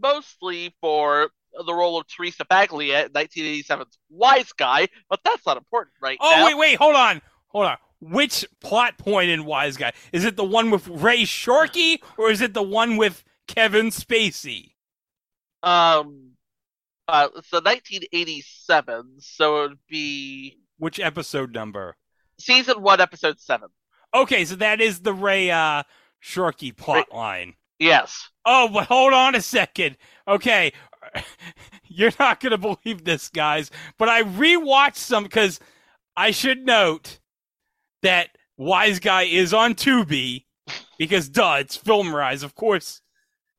mostly 0.00 0.74
for 0.80 1.30
the 1.64 1.72
role 1.72 1.98
of 2.00 2.06
Teresa 2.08 2.44
Baglia 2.44 3.06
in 3.06 3.12
1987's 3.12 3.96
Wiseguy, 4.12 4.88
but 5.08 5.20
that's 5.24 5.46
not 5.46 5.56
important 5.56 5.94
right 6.02 6.18
Oh, 6.20 6.30
now. 6.36 6.46
wait, 6.46 6.58
wait. 6.58 6.76
Hold 6.78 6.96
on. 6.96 7.22
Hold 7.48 7.66
on. 7.66 7.76
Which 8.00 8.44
plot 8.60 8.98
point 8.98 9.30
in 9.30 9.44
Wiseguy? 9.44 9.92
Is 10.12 10.24
it 10.24 10.36
the 10.36 10.44
one 10.44 10.70
with 10.70 10.88
Ray 10.88 11.24
Sharkey 11.24 12.02
or 12.18 12.30
is 12.30 12.40
it 12.40 12.52
the 12.52 12.62
one 12.62 12.96
with 12.96 13.22
Kevin 13.46 13.86
Spacey? 13.86 14.72
Um, 15.62 16.32
uh, 17.08 17.28
it's 17.36 17.50
the 17.50 17.60
1987, 17.60 19.16
so 19.20 19.64
it 19.64 19.68
would 19.68 19.78
be 19.88 20.58
Which 20.78 21.00
episode 21.00 21.52
number? 21.52 21.96
season 22.38 22.82
one, 22.82 23.00
episode 23.00 23.38
seven. 23.40 23.68
Okay, 24.14 24.44
so 24.44 24.56
that 24.56 24.80
is 24.80 25.00
the 25.00 25.12
Ray 25.12 25.50
uh, 25.50 25.82
Sharkey 26.20 26.72
plot 26.72 27.12
line. 27.12 27.54
Yes. 27.78 28.28
Oh, 28.46 28.68
but 28.72 28.86
hold 28.86 29.12
on 29.12 29.34
a 29.34 29.40
second. 29.42 29.96
Okay, 30.26 30.72
you're 31.88 32.12
not 32.18 32.40
gonna 32.40 32.58
believe 32.58 33.04
this, 33.04 33.28
guys. 33.28 33.70
But 33.98 34.08
I 34.08 34.22
rewatched 34.22 34.96
some 34.96 35.24
because 35.24 35.60
I 36.16 36.30
should 36.30 36.64
note 36.64 37.18
that 38.02 38.30
Wiseguy 38.58 39.32
is 39.32 39.52
on 39.52 39.74
Tubi 39.74 40.44
because 40.98 41.28
duh, 41.28 41.56
it's 41.58 41.76
FilmRise, 41.76 42.42
of 42.44 42.54
course. 42.54 43.00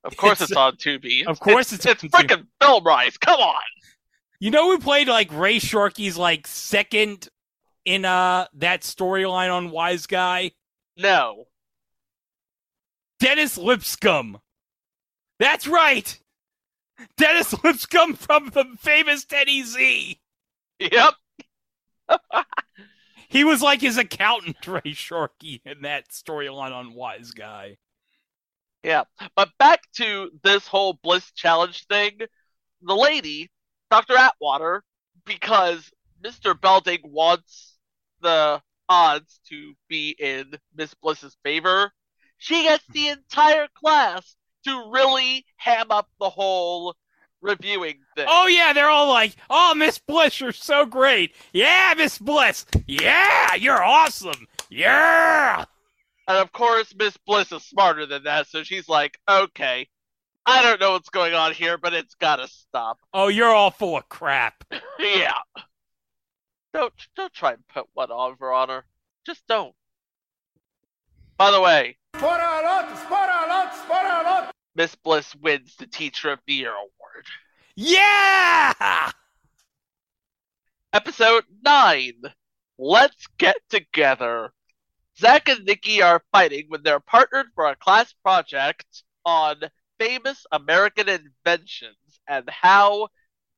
Of 0.05 0.15
course, 0.17 0.39
it's, 0.41 0.51
It's- 0.51 0.57
on 0.57 0.75
Tubi. 0.77 1.25
Of 1.25 1.39
course, 1.39 1.73
it's 1.73 1.85
it's, 1.85 2.03
it's 2.03 2.13
freaking 2.15 2.45
FilmRise. 2.61 3.19
Come 3.19 3.39
on. 3.39 3.61
You 4.39 4.51
know 4.51 4.69
who 4.69 4.79
played 4.79 5.07
like 5.07 5.29
Ray 5.33 5.57
Sharkey's 5.59 6.17
like 6.17 6.45
second 6.47 7.27
in 7.85 8.05
uh 8.05 8.45
that 8.55 8.81
storyline 8.81 9.51
on 9.53 9.71
Wiseguy? 9.71 10.53
No. 10.97 11.45
Dennis 13.19 13.57
Lipscomb. 13.57 14.39
That's 15.39 15.67
right. 15.67 16.19
Dennis 17.17 17.53
Lipscomb 17.63 18.13
from 18.13 18.49
the 18.51 18.65
famous 18.79 19.25
Teddy 19.25 19.63
Z. 19.63 20.19
Yep. 20.79 21.13
He 23.27 23.43
was 23.43 23.61
like 23.61 23.81
his 23.81 23.97
accountant, 23.97 24.55
Ray 24.67 24.93
Sharkey, 24.93 25.61
in 25.65 25.81
that 25.81 26.09
storyline 26.09 26.71
on 26.71 26.93
Wiseguy. 26.93 27.75
Yeah. 28.85 29.05
But 29.35 29.49
back 29.57 29.81
to 29.95 30.29
this 30.43 30.67
whole 30.67 30.93
Bliss 30.93 31.31
challenge 31.31 31.87
thing. 31.87 32.19
The 32.83 32.95
lady, 32.95 33.49
Dr. 33.89 34.15
Atwater, 34.15 34.83
because 35.25 35.89
Mr. 36.23 36.59
Belding 36.59 36.99
wants 37.03 37.77
the 38.21 38.61
odds 38.87 39.39
to 39.49 39.73
be 39.89 40.15
in 40.19 40.53
Miss 40.75 40.93
Bliss's 40.93 41.35
favor, 41.43 41.91
she 42.37 42.63
gets 42.63 42.85
the 42.93 43.07
entire 43.07 43.67
class 43.73 44.35
to 44.65 44.91
really 44.91 45.45
ham 45.57 45.87
up 45.89 46.07
the 46.19 46.29
whole 46.29 46.95
reviewing 47.41 47.99
thing. 48.15 48.27
Oh 48.29 48.45
yeah, 48.47 48.73
they're 48.73 48.89
all 48.89 49.07
like, 49.07 49.35
"Oh, 49.49 49.73
Miss 49.75 49.97
Bliss, 49.97 50.39
you're 50.39 50.51
so 50.51 50.85
great. 50.85 51.33
Yeah, 51.53 51.93
Miss 51.97 52.19
Bliss. 52.19 52.65
Yeah, 52.85 53.55
you're 53.55 53.83
awesome. 53.83 54.47
Yeah." 54.69 55.65
And 56.27 56.37
of 56.37 56.51
course, 56.51 56.93
Miss 56.97 57.15
Bliss 57.17 57.51
is 57.51 57.63
smarter 57.63 58.05
than 58.05 58.23
that, 58.23 58.47
so 58.47 58.63
she's 58.63 58.89
like, 58.89 59.17
okay, 59.29 59.87
I 60.45 60.61
don't 60.61 60.79
know 60.79 60.91
what's 60.93 61.09
going 61.09 61.33
on 61.33 61.53
here, 61.53 61.77
but 61.77 61.93
it's 61.93 62.15
gotta 62.15 62.47
stop. 62.47 62.99
Oh, 63.13 63.27
you're 63.27 63.53
all 63.53 63.71
full 63.71 63.97
of 63.97 64.09
crap. 64.09 64.63
yeah. 64.99 65.37
Don't 66.73 66.93
don't 67.15 67.33
try 67.33 67.53
and 67.53 67.67
put 67.67 67.85
one 67.93 68.11
over 68.11 68.51
on 68.51 68.69
her. 68.69 68.85
Just 69.25 69.47
don't. 69.47 69.73
By 71.37 71.51
the 71.51 71.61
way, 71.61 71.97
Miss 74.75 74.95
Bliss 74.95 75.35
wins 75.35 75.75
the 75.77 75.87
Teacher 75.87 76.31
of 76.31 76.39
the 76.47 76.53
Year 76.53 76.71
award. 76.71 77.25
Yeah! 77.75 79.11
Episode 80.93 81.43
9 81.63 82.13
Let's 82.77 83.27
Get 83.37 83.57
Together. 83.69 84.51
Zach 85.17 85.47
and 85.47 85.65
Nikki 85.65 86.01
are 86.01 86.23
fighting 86.31 86.65
when 86.67 86.83
they're 86.83 86.99
partnered 86.99 87.47
for 87.55 87.65
a 87.65 87.75
class 87.75 88.13
project 88.23 89.03
on 89.23 89.55
famous 89.99 90.45
American 90.51 91.07
inventions 91.07 91.95
and 92.27 92.49
how 92.49 93.09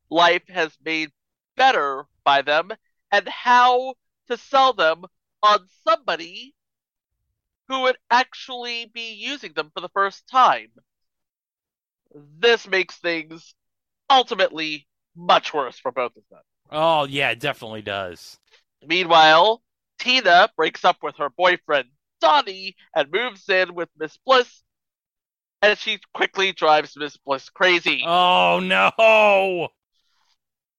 life 0.09 0.47
has 0.49 0.77
made 0.83 1.09
better 1.55 2.05
by 2.23 2.41
them 2.41 2.71
and 3.11 3.27
how 3.27 3.95
to 4.29 4.37
sell 4.37 4.73
them 4.73 5.05
on 5.41 5.67
somebody 5.87 6.53
who 7.67 7.81
would 7.81 7.97
actually 8.09 8.85
be 8.93 9.13
using 9.13 9.53
them 9.53 9.71
for 9.73 9.81
the 9.81 9.89
first 9.89 10.27
time. 10.27 10.69
This 12.39 12.67
makes 12.67 12.97
things 12.97 13.53
ultimately 14.09 14.87
much 15.15 15.53
worse 15.53 15.77
for 15.77 15.91
both 15.91 16.15
of 16.15 16.23
them. 16.29 16.41
Oh 16.71 17.05
yeah, 17.05 17.31
it 17.31 17.39
definitely 17.39 17.81
does. 17.81 18.39
Meanwhile, 18.85 19.61
Tina 19.99 20.49
breaks 20.55 20.85
up 20.85 20.97
with 21.01 21.15
her 21.17 21.29
boyfriend 21.29 21.89
Donnie 22.21 22.75
and 22.95 23.11
moves 23.11 23.47
in 23.49 23.75
with 23.75 23.89
Miss 23.97 24.17
Bliss, 24.25 24.63
and 25.61 25.77
she 25.77 25.99
quickly 26.13 26.51
drives 26.51 26.95
Miss 26.95 27.17
Bliss 27.17 27.49
crazy. 27.49 28.03
Oh 28.05 28.59
no! 28.63 29.69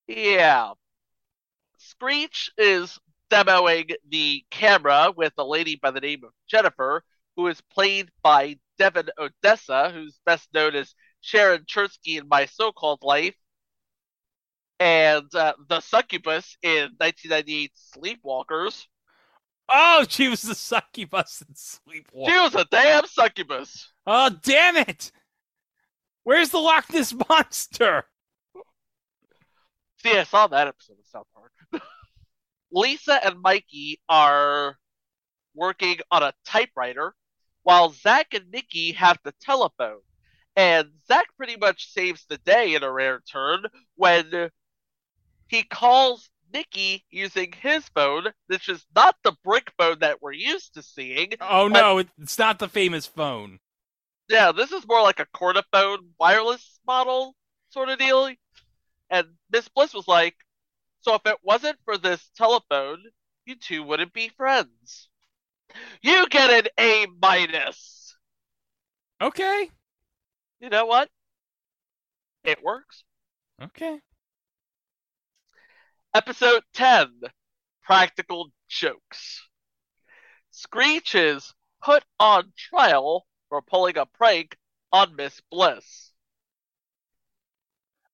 Yeah. 0.06 0.72
Screech 1.78 2.50
is 2.58 2.98
demoing 3.30 3.94
the 4.08 4.44
camera 4.50 5.12
with 5.16 5.32
a 5.38 5.44
lady 5.44 5.76
by 5.76 5.90
the 5.90 6.00
name 6.00 6.24
of 6.24 6.30
Jennifer, 6.48 7.04
who 7.36 7.46
is 7.46 7.60
played 7.72 8.10
by 8.22 8.56
Devon 8.78 9.10
Odessa, 9.18 9.90
who's 9.90 10.18
best 10.24 10.48
known 10.54 10.74
as 10.74 10.94
Sharon 11.20 11.64
Cherski 11.64 12.18
in 12.18 12.28
My 12.28 12.46
So-Called 12.46 13.02
Life, 13.02 13.36
and 14.80 15.32
uh, 15.34 15.54
the 15.68 15.80
succubus 15.80 16.56
in 16.62 16.90
1998 16.98 17.72
Sleepwalkers. 17.96 18.86
Oh, 19.68 20.06
she 20.08 20.28
was 20.28 20.42
the 20.42 20.54
succubus 20.54 21.42
in 21.46 21.54
Sleepwalker. 21.54 22.30
She 22.30 22.38
was 22.38 22.54
a 22.54 22.64
damn 22.70 23.06
succubus. 23.06 23.92
Oh, 24.06 24.30
damn 24.42 24.76
it! 24.76 25.12
Where's 26.24 26.50
the 26.50 26.58
Loch 26.58 26.92
Ness 26.92 27.14
monster? 27.28 28.04
See, 29.98 30.16
I 30.16 30.24
saw 30.24 30.46
that 30.46 30.68
episode 30.68 30.98
of 30.98 31.06
South 31.06 31.26
Park. 31.34 31.52
Lisa 32.72 33.24
and 33.24 33.40
Mikey 33.40 34.00
are 34.08 34.76
working 35.54 35.98
on 36.10 36.22
a 36.22 36.32
typewriter, 36.46 37.14
while 37.62 37.90
Zach 37.90 38.32
and 38.32 38.50
Nikki 38.50 38.92
have 38.92 39.18
the 39.24 39.32
telephone. 39.40 40.00
And 40.56 40.88
Zach 41.06 41.26
pretty 41.36 41.56
much 41.56 41.92
saves 41.92 42.24
the 42.28 42.38
day 42.38 42.74
in 42.74 42.82
a 42.82 42.92
rare 42.92 43.20
turn 43.30 43.64
when 43.96 44.50
he 45.48 45.62
calls 45.62 46.30
Nikki 46.52 47.04
using 47.10 47.52
his 47.52 47.88
phone, 47.94 48.26
which 48.46 48.68
is 48.68 48.84
not 48.94 49.16
the 49.22 49.36
brick 49.44 49.72
phone 49.78 49.98
that 50.00 50.22
we're 50.22 50.32
used 50.32 50.74
to 50.74 50.82
seeing. 50.82 51.34
Oh 51.40 51.68
no, 51.68 51.98
it's 51.98 52.38
not 52.38 52.58
the 52.58 52.68
famous 52.68 53.06
phone. 53.06 53.58
Yeah, 54.28 54.52
this 54.52 54.72
is 54.72 54.86
more 54.86 55.02
like 55.02 55.20
a 55.20 55.26
Cordophone 55.26 55.98
wireless 56.18 56.80
model 56.86 57.34
sort 57.70 57.88
of 57.88 57.98
deal. 57.98 58.30
And 59.10 59.26
Miss 59.50 59.68
Bliss 59.68 59.94
was 59.94 60.06
like, 60.06 60.36
So 61.00 61.14
if 61.14 61.22
it 61.24 61.38
wasn't 61.42 61.78
for 61.84 61.96
this 61.96 62.30
telephone, 62.36 63.02
you 63.46 63.56
two 63.56 63.82
wouldn't 63.82 64.12
be 64.12 64.28
friends. 64.28 65.08
You 66.02 66.28
get 66.28 66.50
an 66.50 66.68
A 66.78 67.06
minus. 67.20 68.16
Okay. 69.20 69.70
You 70.60 70.70
know 70.70 70.86
what? 70.86 71.08
It 72.44 72.62
works. 72.62 73.04
Okay. 73.62 74.00
Episode 76.14 76.62
10 76.72 77.20
Practical 77.82 78.50
Jokes. 78.66 79.46
Screech 80.50 81.14
is 81.14 81.52
put 81.82 82.02
on 82.18 82.52
trial 82.56 83.26
for 83.50 83.60
pulling 83.60 83.98
a 83.98 84.06
prank 84.06 84.56
on 84.90 85.16
Miss 85.16 85.40
Bliss. 85.50 86.12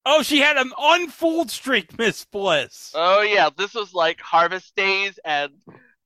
Oh, 0.05 0.22
she 0.22 0.40
had 0.40 0.57
an 0.57 0.72
unfooled 0.76 1.51
streak, 1.53 1.97
Miss 1.97 2.24
Bliss. 2.24 2.92
Oh, 2.95 3.22
yeah, 3.22 3.49
this 3.57 3.74
was 3.74 3.95
like 3.95 4.20
Harvest 4.20 4.74
Days, 4.74 5.18
and 5.24 5.53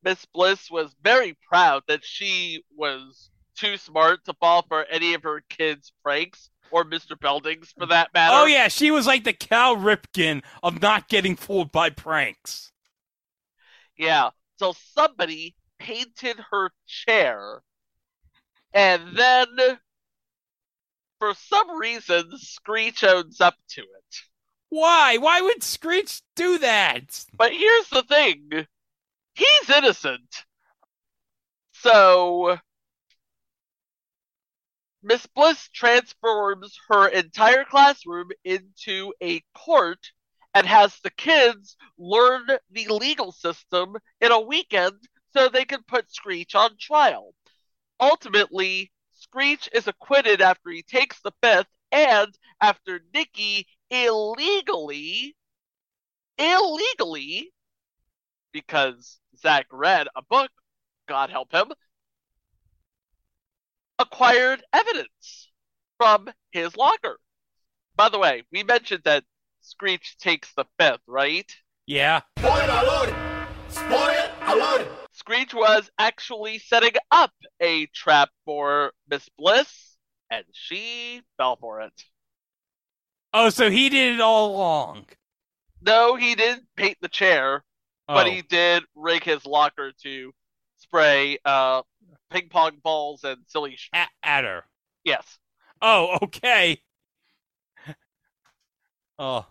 Miss 0.02 0.24
Bliss 0.26 0.70
was 0.70 0.94
very 1.02 1.36
proud 1.48 1.82
that 1.88 2.04
she 2.04 2.62
was 2.76 3.30
too 3.56 3.78
smart 3.78 4.24
to 4.26 4.34
fall 4.34 4.62
for 4.68 4.84
any 4.84 5.14
of 5.14 5.22
her 5.22 5.42
kids' 5.48 5.92
pranks, 6.04 6.50
or 6.70 6.84
Mr. 6.84 7.18
Belding's 7.18 7.72
for 7.72 7.84
oh, 7.84 7.86
that 7.86 8.12
matter. 8.14 8.34
Oh 8.34 8.46
yeah, 8.46 8.68
she 8.68 8.90
was 8.90 9.06
like 9.06 9.24
the 9.24 9.32
Cal 9.32 9.76
Ripken 9.76 10.42
of 10.62 10.80
not 10.80 11.08
getting 11.08 11.36
fooled 11.36 11.72
by 11.72 11.90
pranks. 11.90 12.72
Yeah. 13.96 14.30
So 14.58 14.74
somebody 14.94 15.54
painted 15.78 16.38
her 16.50 16.70
chair, 16.86 17.62
and 18.72 19.16
then 19.16 19.46
for 21.18 21.34
some 21.34 21.78
reason, 21.78 22.30
Screech 22.38 23.04
owns 23.04 23.40
up 23.40 23.54
to 23.70 23.82
it. 23.82 24.16
Why? 24.68 25.16
Why 25.16 25.40
would 25.40 25.62
Screech 25.62 26.22
do 26.36 26.58
that? 26.58 27.24
But 27.32 27.52
here's 27.52 27.88
the 27.88 28.02
thing 28.02 28.66
he's 29.34 29.70
innocent. 29.70 30.44
So. 31.72 32.58
Miss 35.08 35.24
Bliss 35.24 35.70
transforms 35.70 36.78
her 36.90 37.08
entire 37.08 37.64
classroom 37.64 38.28
into 38.44 39.14
a 39.22 39.40
court 39.54 40.12
and 40.52 40.66
has 40.66 41.00
the 41.00 41.08
kids 41.08 41.78
learn 41.96 42.46
the 42.70 42.88
legal 42.88 43.32
system 43.32 43.96
in 44.20 44.32
a 44.32 44.40
weekend 44.40 44.98
so 45.32 45.48
they 45.48 45.64
can 45.64 45.82
put 45.84 46.12
Screech 46.12 46.54
on 46.54 46.76
trial. 46.78 47.34
Ultimately, 47.98 48.92
Screech 49.14 49.70
is 49.72 49.88
acquitted 49.88 50.42
after 50.42 50.68
he 50.68 50.82
takes 50.82 51.22
the 51.22 51.32
fifth 51.42 51.72
and 51.90 52.38
after 52.60 53.00
Nikki 53.14 53.66
illegally, 53.88 55.34
illegally, 56.36 57.50
because 58.52 59.20
Zach 59.38 59.68
read 59.72 60.08
a 60.14 60.20
book, 60.20 60.50
God 61.06 61.30
help 61.30 61.50
him, 61.50 61.72
acquired 63.98 64.62
evidence 64.72 65.50
from 65.98 66.28
his 66.52 66.76
locker. 66.76 67.18
By 67.96 68.08
the 68.08 68.18
way, 68.18 68.44
we 68.52 68.62
mentioned 68.62 69.02
that 69.04 69.24
Screech 69.60 70.16
takes 70.18 70.52
the 70.54 70.64
fifth, 70.78 71.00
right? 71.06 71.50
Yeah. 71.86 72.20
Screech 75.12 75.52
was 75.52 75.90
actually 75.98 76.58
setting 76.58 76.92
up 77.10 77.32
a 77.60 77.86
trap 77.86 78.30
for 78.44 78.92
Miss 79.10 79.28
Bliss, 79.36 79.96
and 80.30 80.44
she 80.52 81.22
fell 81.36 81.56
for 81.56 81.80
it. 81.82 81.92
Oh, 83.34 83.50
so 83.50 83.70
he 83.70 83.88
did 83.88 84.14
it 84.14 84.20
all 84.20 84.54
along. 84.54 85.06
No, 85.82 86.16
he 86.16 86.34
didn't 86.34 86.66
paint 86.76 86.98
the 87.00 87.08
chair. 87.08 87.64
but 88.06 88.26
Oh. 88.26 88.30
he 88.30 88.40
did 88.42 88.84
rig 88.94 89.22
his 89.22 89.44
locker 89.44 89.92
to 90.02 90.32
spray 90.78 91.36
uh, 91.44 91.82
ping 92.30 92.48
pong 92.48 92.78
balls 92.82 93.24
and 93.24 93.38
silly. 93.46 93.76
Sh- 93.76 93.90
At, 93.92 94.08
at 94.22 94.44
her. 94.44 94.64
yes. 95.04 95.38
Oh, 95.80 96.18
okay. 96.22 96.82
Oh. 99.18 99.46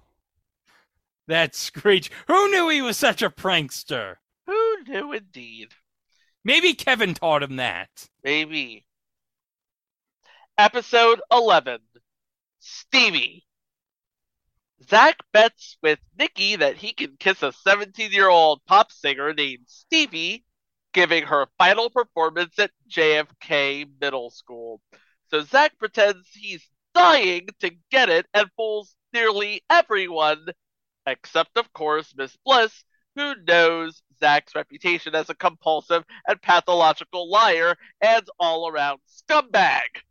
that 1.27 1.55
Screech. 1.55 2.09
Who 2.27 2.49
knew 2.49 2.69
he 2.69 2.81
was 2.81 2.97
such 2.97 3.21
a 3.21 3.29
prankster? 3.29 4.15
Who 4.45 4.83
knew 4.87 5.11
indeed? 5.13 5.73
Maybe 6.43 6.73
Kevin 6.73 7.13
taught 7.13 7.43
him 7.43 7.57
that. 7.57 8.09
Maybe. 8.23 8.85
Episode 10.57 11.21
11 11.31 11.79
Stevie. 12.59 13.45
Zach 14.89 15.17
bets 15.33 15.77
with 15.81 15.99
Nikki 16.17 16.55
that 16.55 16.77
he 16.77 16.93
can 16.93 17.17
kiss 17.17 17.43
a 17.43 17.51
17 17.51 18.11
year 18.11 18.29
old 18.29 18.63
pop 18.65 18.91
singer 18.91 19.33
named 19.33 19.65
Stevie, 19.67 20.45
giving 20.97 21.21
her 21.21 21.45
final 21.59 21.91
performance 21.91 22.57
at 22.57 22.71
JFK 22.89 23.87
Middle 24.01 24.31
School. 24.31 24.81
So 25.29 25.43
Zach 25.43 25.77
pretends 25.77 26.27
he's 26.33 26.67
dying 26.95 27.49
to 27.59 27.69
get 27.91 28.09
it 28.09 28.25
and 28.33 28.49
fools 28.57 28.95
nearly 29.13 29.61
everyone, 29.69 30.47
except, 31.05 31.55
of 31.55 31.71
course, 31.71 32.15
Miss 32.17 32.35
Bliss, 32.43 32.83
who 33.15 33.35
knows 33.47 34.01
Zach's 34.19 34.55
reputation 34.55 35.13
as 35.13 35.29
a 35.29 35.35
compulsive 35.35 36.03
and 36.27 36.41
pathological 36.41 37.29
liar 37.29 37.75
and 38.01 38.25
all 38.39 38.67
around 38.67 38.97
scumbag. 39.07 40.01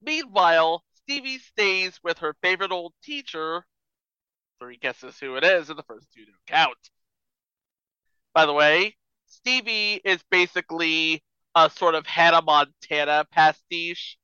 Meanwhile, 0.00 0.84
Stevie 0.94 1.38
stays 1.38 1.98
with 2.04 2.18
her 2.18 2.36
favorite 2.40 2.70
old 2.70 2.92
teacher. 3.02 3.66
Three 4.60 4.76
guesses 4.76 5.18
who 5.18 5.34
it 5.34 5.42
is, 5.42 5.70
and 5.70 5.78
the 5.78 5.82
first 5.82 6.06
two 6.14 6.24
don't 6.24 6.36
count. 6.46 6.78
By 8.32 8.46
the 8.46 8.52
way, 8.52 8.94
Stevie 9.38 10.00
is 10.04 10.20
basically 10.32 11.22
a 11.54 11.70
sort 11.70 11.94
of 11.94 12.06
Hannah 12.06 12.42
Montana 12.42 13.24
pastiche. 13.30 14.18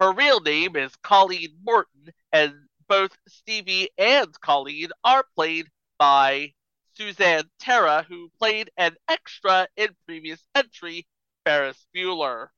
Her 0.00 0.12
real 0.12 0.40
name 0.40 0.74
is 0.74 0.96
Colleen 1.04 1.56
Morton, 1.62 2.12
and 2.32 2.52
both 2.88 3.16
Stevie 3.28 3.90
and 3.96 4.28
Colleen 4.40 4.88
are 5.04 5.24
played 5.36 5.68
by 5.98 6.52
Suzanne 6.94 7.48
Terra, 7.60 8.04
who 8.08 8.28
played 8.36 8.70
an 8.76 8.96
extra 9.08 9.68
in 9.76 9.90
previous 10.04 10.42
entry, 10.56 11.06
Ferris 11.46 11.86
Bueller. 11.94 12.48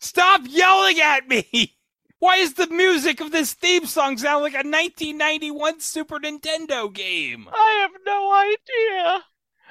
Stop 0.00 0.40
yelling 0.48 1.00
at 1.00 1.28
me! 1.28 1.76
Why 2.22 2.36
is 2.36 2.54
the 2.54 2.68
music 2.68 3.20
of 3.20 3.32
this 3.32 3.52
theme 3.52 3.84
song 3.84 4.16
sound 4.16 4.44
like 4.44 4.52
a 4.52 4.58
1991 4.58 5.80
Super 5.80 6.20
Nintendo 6.20 6.92
game? 6.92 7.48
I 7.52 7.78
have 7.80 7.90
no 8.06 8.32
idea. 8.32 9.24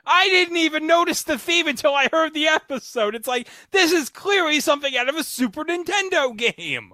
I 0.05 0.27
didn't 0.27 0.57
even 0.57 0.85
notice 0.85 1.23
the 1.23 1.37
theme 1.37 1.69
until 1.69 1.95
I 1.95 2.09
heard 2.11 2.33
the 2.33 2.47
episode. 2.47 3.15
It's 3.15 3.25
like, 3.25 3.47
this 3.71 3.93
is 3.93 4.09
clearly 4.09 4.59
something 4.59 4.97
out 4.97 5.07
of 5.07 5.15
a 5.15 5.23
Super 5.23 5.63
Nintendo 5.63 6.35
game. 6.35 6.91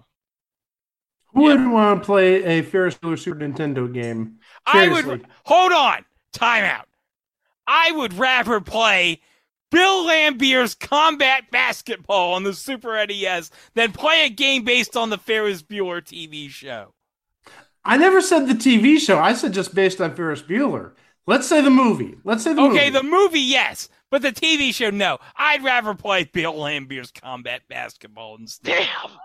Who 1.34 1.42
wouldn't 1.42 1.72
want 1.72 2.04
to 2.04 2.06
play 2.06 2.44
a 2.44 2.62
Ferris 2.62 2.96
Bueller 2.96 3.18
Super 3.18 3.40
Nintendo 3.40 3.92
game? 3.92 4.38
I 4.68 4.84
Seriously. 4.84 5.10
would 5.10 5.28
hold 5.44 5.72
on. 5.72 6.06
Time 6.34 6.66
out. 6.66 6.88
I 7.66 7.94
would 7.94 8.14
rather 8.14 8.62
play 8.62 9.22
Bill 9.72 10.06
Laimbeer's 10.06 10.76
Combat 10.76 11.52
Basketball 11.52 12.34
on 12.34 12.44
the 12.44 12.54
Super 12.54 13.06
NES 13.06 13.52
than 13.74 13.92
play 13.92 14.26
a 14.26 14.30
game 14.30 14.64
based 14.64 14.96
on 14.96 15.10
the 15.10 15.18
Ferris 15.18 15.62
Bueller 15.62 16.02
TV 16.02 16.50
show. 16.50 16.94
I 17.84 17.98
never 17.98 18.22
said 18.22 18.48
the 18.48 18.54
TV 18.54 19.00
show. 19.00 19.20
I 19.20 19.34
said 19.34 19.54
just 19.54 19.74
based 19.76 20.02
on 20.02 20.16
Ferris 20.16 20.42
Bueller. 20.42 20.94
Let's 21.26 21.48
say 21.48 21.62
the 21.62 21.70
movie. 21.70 22.16
Let's 22.24 22.44
say 22.44 22.54
the 22.54 22.62
okay, 22.62 22.68
movie. 22.70 22.80
Okay, 22.80 22.90
the 22.90 23.04
movie, 23.04 23.40
yes, 23.42 23.90
but 24.10 24.22
the 24.22 24.32
TV 24.32 24.74
show, 24.74 24.90
no. 24.90 25.20
I'd 25.36 25.64
rather 25.64 25.94
play 25.94 26.24
Bill 26.24 26.54
Laimbeer's 26.54 27.12
Combat 27.12 27.62
Basketball 27.70 28.38
instead. 28.38 28.88
Damn. 28.88 29.18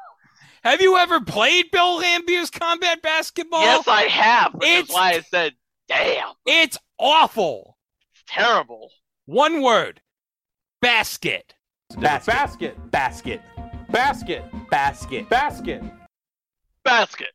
Have 0.64 0.80
you 0.80 0.96
ever 0.96 1.20
played 1.20 1.70
Bill 1.72 2.00
Laimbeer's 2.00 2.50
Combat 2.50 3.02
Basketball? 3.02 3.62
Yes, 3.62 3.88
I 3.88 4.02
have. 4.02 4.54
Which 4.54 4.68
It's- 4.68 4.90
why 4.92 5.12
I 5.12 5.20
said, 5.20 5.54
damn. 5.88 6.32
It's 6.46 6.78
awful. 6.98 7.76
It's 8.14 8.24
terrible. 8.26 8.90
One 9.26 9.62
word 9.62 10.00
basket. 10.82 11.54
Basket. 11.98 12.26
Basket. 12.26 12.76
Basket. 12.90 13.40
Basket. 13.88 14.44
Basket. 14.68 15.28
Basket. 15.30 15.82
Basket. 16.84 17.28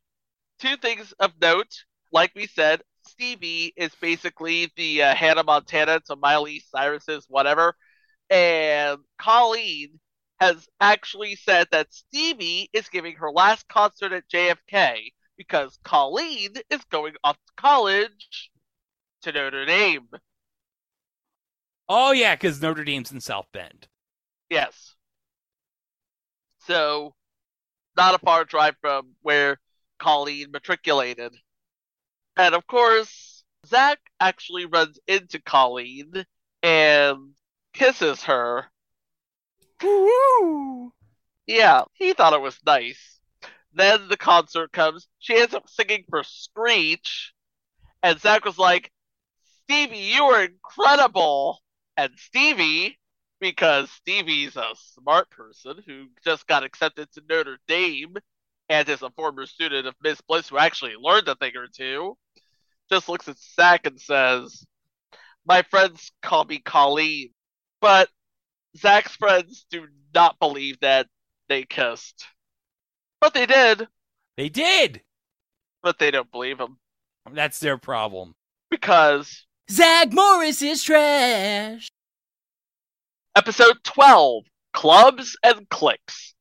Two 0.60 0.76
things 0.76 1.12
of 1.18 1.32
note. 1.40 1.72
Like 2.12 2.32
we 2.36 2.46
said, 2.46 2.82
Stevie 3.06 3.72
is 3.76 3.90
basically 4.00 4.70
the 4.76 5.02
uh, 5.02 5.14
Hannah 5.14 5.44
Montana 5.44 6.00
to 6.06 6.16
Miley 6.16 6.62
Cyrus's 6.70 7.24
whatever. 7.28 7.74
And 8.28 8.98
Colleen 9.18 9.98
has 10.40 10.68
actually 10.80 11.36
said 11.36 11.68
that 11.70 11.92
Stevie 11.92 12.68
is 12.72 12.88
giving 12.88 13.16
her 13.16 13.30
last 13.30 13.66
concert 13.68 14.12
at 14.12 14.28
JFK 14.28 15.12
because 15.38 15.78
Colleen 15.84 16.54
is 16.70 16.84
going 16.90 17.14
off 17.24 17.36
to 17.36 17.52
college 17.56 18.50
to 19.22 19.32
Notre 19.32 19.64
Dame. 19.64 20.08
Oh, 21.88 22.12
yeah, 22.12 22.34
because 22.34 22.60
Notre 22.60 22.84
Dame's 22.84 23.12
in 23.12 23.20
South 23.20 23.46
Bend. 23.52 23.88
Yes. 24.50 24.94
So, 26.66 27.14
not 27.96 28.14
a 28.14 28.18
far 28.18 28.44
drive 28.44 28.76
from 28.80 29.14
where 29.22 29.58
Colleen 29.98 30.50
matriculated. 30.50 31.34
And 32.36 32.54
of 32.54 32.66
course, 32.66 33.42
Zach 33.66 33.98
actually 34.20 34.66
runs 34.66 34.98
into 35.06 35.40
Colleen 35.40 36.24
and 36.62 37.34
kisses 37.72 38.22
her. 38.24 38.66
Woo! 39.82 40.92
Yeah, 41.46 41.84
he 41.94 42.12
thought 42.12 42.34
it 42.34 42.40
was 42.40 42.58
nice. 42.66 43.18
Then 43.72 44.08
the 44.08 44.16
concert 44.16 44.72
comes. 44.72 45.08
She 45.18 45.36
ends 45.36 45.54
up 45.54 45.68
singing 45.68 46.04
for 46.08 46.22
Screech. 46.22 47.32
And 48.02 48.20
Zach 48.20 48.44
was 48.44 48.58
like, 48.58 48.92
Stevie, 49.64 49.98
you 49.98 50.26
were 50.26 50.42
incredible. 50.42 51.60
And 51.98 52.12
Stevie, 52.16 52.96
because 53.40 53.90
Stevie's 53.90 54.54
a 54.54 54.68
smart 54.94 55.28
person 55.30 55.82
who 55.84 56.06
just 56.24 56.46
got 56.46 56.62
accepted 56.62 57.10
to 57.12 57.22
Notre 57.28 57.58
Dame 57.66 58.14
and 58.68 58.88
is 58.88 59.02
a 59.02 59.10
former 59.10 59.46
student 59.46 59.88
of 59.88 59.96
Miss 60.00 60.20
Bliss 60.20 60.48
who 60.48 60.58
actually 60.58 60.94
learned 60.96 61.26
a 61.26 61.34
thing 61.34 61.56
or 61.56 61.66
two, 61.66 62.16
just 62.88 63.08
looks 63.08 63.26
at 63.26 63.36
Zach 63.36 63.84
and 63.84 64.00
says, 64.00 64.64
My 65.44 65.62
friends 65.62 66.12
call 66.22 66.44
me 66.44 66.60
Colleen. 66.60 67.30
But 67.80 68.08
Zach's 68.76 69.16
friends 69.16 69.66
do 69.68 69.88
not 70.14 70.38
believe 70.38 70.78
that 70.80 71.08
they 71.48 71.64
kissed. 71.64 72.26
But 73.20 73.34
they 73.34 73.46
did. 73.46 73.88
They 74.36 74.48
did. 74.48 75.02
But 75.82 75.98
they 75.98 76.12
don't 76.12 76.30
believe 76.30 76.60
him. 76.60 76.78
That's 77.32 77.58
their 77.58 77.76
problem. 77.76 78.36
Because 78.70 79.47
Zach 79.70 80.14
Morris 80.14 80.62
is 80.62 80.82
trash. 80.82 81.90
Episode 83.36 83.76
12 83.84 84.44
Clubs 84.72 85.36
and 85.42 85.68
Cliques. 85.68 86.32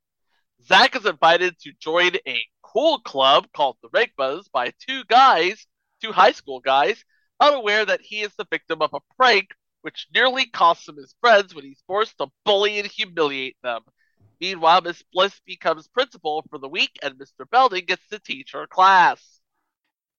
Zach 0.65 0.95
is 0.95 1.05
invited 1.05 1.59
to 1.59 1.73
join 1.77 2.11
a 2.25 2.41
cool 2.63 2.99
club 2.99 3.47
called 3.53 3.75
the 3.83 3.89
Rigmas 3.89 4.49
by 4.53 4.71
two 4.87 5.03
guys, 5.09 5.67
two 6.01 6.13
high 6.13 6.31
school 6.31 6.61
guys, 6.61 7.03
unaware 7.41 7.85
that 7.85 7.99
he 8.01 8.21
is 8.21 8.33
the 8.37 8.47
victim 8.49 8.81
of 8.81 8.93
a 8.93 9.01
prank 9.17 9.47
which 9.81 10.07
nearly 10.13 10.45
costs 10.45 10.87
him 10.87 10.95
his 10.95 11.13
friends 11.19 11.53
when 11.53 11.65
he's 11.65 11.83
forced 11.85 12.17
to 12.19 12.27
bully 12.45 12.79
and 12.79 12.87
humiliate 12.87 13.57
them. 13.61 13.81
Meanwhile, 14.39 14.81
Miss 14.81 15.03
Bliss 15.11 15.37
becomes 15.45 15.89
principal 15.89 16.45
for 16.49 16.59
the 16.59 16.69
week 16.69 16.97
and 17.03 17.15
Mr. 17.15 17.49
Belding 17.51 17.85
gets 17.85 18.07
to 18.09 18.19
teach 18.19 18.53
her 18.53 18.67
class. 18.67 19.41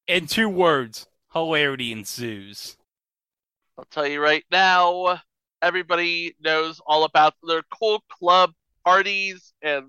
In 0.07 0.27
two 0.27 0.51
words, 0.51 1.07
hilarity 1.33 1.91
ensues. 1.91 2.78
I'll 3.79 3.85
tell 3.85 4.07
you 4.09 4.21
right 4.21 4.45
now, 4.51 5.21
everybody 5.63 6.35
knows 6.41 6.81
all 6.85 7.05
about 7.05 7.35
their 7.45 7.63
cool 7.71 8.03
club 8.11 8.53
parties 8.85 9.53
and 9.63 9.87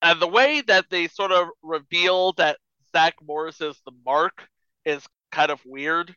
and 0.00 0.20
the 0.20 0.28
way 0.28 0.62
that 0.62 0.86
they 0.90 1.08
sort 1.08 1.30
of 1.32 1.48
reveal 1.62 2.32
that 2.34 2.58
Zach 2.92 3.14
Morris 3.26 3.60
is 3.60 3.80
the 3.84 3.92
mark 4.04 4.48
is 4.84 5.06
kind 5.32 5.50
of 5.50 5.60
weird. 5.64 6.14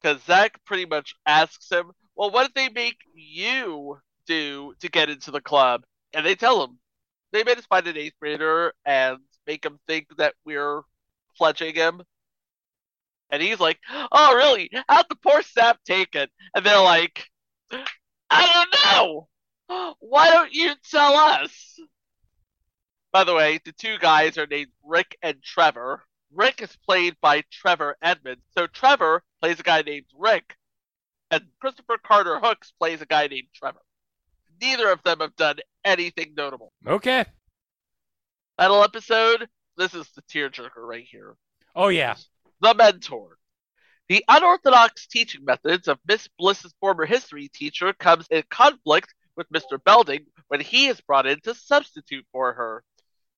Because 0.00 0.22
Zach 0.24 0.58
pretty 0.64 0.86
much 0.86 1.14
asks 1.26 1.70
him, 1.70 1.92
Well, 2.16 2.30
what 2.30 2.44
did 2.46 2.54
they 2.54 2.68
make 2.68 2.98
you 3.14 3.98
do 4.26 4.74
to 4.80 4.88
get 4.88 5.10
into 5.10 5.30
the 5.30 5.40
club? 5.40 5.84
And 6.12 6.24
they 6.24 6.34
tell 6.34 6.62
him 6.62 6.78
they 7.32 7.44
made 7.44 7.58
us 7.58 7.66
find 7.66 7.86
an 7.86 7.96
eighth 7.96 8.14
grader 8.20 8.72
and 8.84 9.18
make 9.46 9.64
him 9.64 9.78
think 9.86 10.06
that 10.18 10.34
we're 10.44 10.82
pledging 11.36 11.74
him. 11.74 12.02
And 13.30 13.42
he's 13.42 13.60
like, 13.60 13.78
Oh, 14.12 14.34
really? 14.34 14.70
How'd 14.88 15.06
the 15.08 15.16
poor 15.16 15.42
sap 15.42 15.78
take 15.84 16.14
it? 16.14 16.30
And 16.54 16.64
they're 16.64 16.80
like, 16.82 17.24
I 18.30 18.66
don't 18.70 18.84
know. 18.84 19.28
Why 20.00 20.30
don't 20.30 20.52
you 20.52 20.72
tell 20.90 21.14
us? 21.14 21.78
By 23.12 23.24
the 23.24 23.34
way, 23.34 23.58
the 23.64 23.72
two 23.72 23.98
guys 23.98 24.36
are 24.38 24.46
named 24.46 24.70
Rick 24.84 25.16
and 25.22 25.42
Trevor. 25.42 26.02
Rick 26.32 26.60
is 26.60 26.76
played 26.84 27.16
by 27.20 27.42
Trevor 27.50 27.96
Edmonds. 28.02 28.42
So 28.56 28.66
Trevor 28.66 29.22
plays 29.40 29.58
a 29.58 29.62
guy 29.62 29.82
named 29.82 30.06
Rick, 30.16 30.56
and 31.30 31.44
Christopher 31.60 31.98
Carter 31.98 32.38
Hooks 32.38 32.72
plays 32.78 33.00
a 33.00 33.06
guy 33.06 33.26
named 33.26 33.48
Trevor. 33.54 33.80
Neither 34.60 34.90
of 34.90 35.02
them 35.02 35.20
have 35.20 35.36
done 35.36 35.56
anything 35.84 36.34
notable. 36.36 36.72
Okay. 36.86 37.24
Final 38.58 38.82
episode. 38.82 39.48
This 39.76 39.94
is 39.94 40.08
the 40.12 40.22
tearjerker 40.22 40.76
right 40.76 41.06
here. 41.10 41.36
Oh 41.74 41.88
yeah. 41.88 42.16
The 42.60 42.74
Mentor. 42.74 43.38
The 44.08 44.24
unorthodox 44.28 45.06
teaching 45.08 45.44
methods 45.44 45.88
of 45.88 45.98
Miss 46.06 46.28
Bliss's 46.38 46.74
former 46.80 47.06
history 47.06 47.48
teacher 47.48 47.92
comes 47.92 48.26
in 48.30 48.44
conflict 48.48 49.12
with 49.36 49.50
Mr. 49.50 49.82
Belding 49.82 50.26
when 50.48 50.60
he 50.60 50.86
is 50.86 51.00
brought 51.00 51.26
in 51.26 51.40
to 51.40 51.54
substitute 51.54 52.24
for 52.32 52.52
her. 52.52 52.84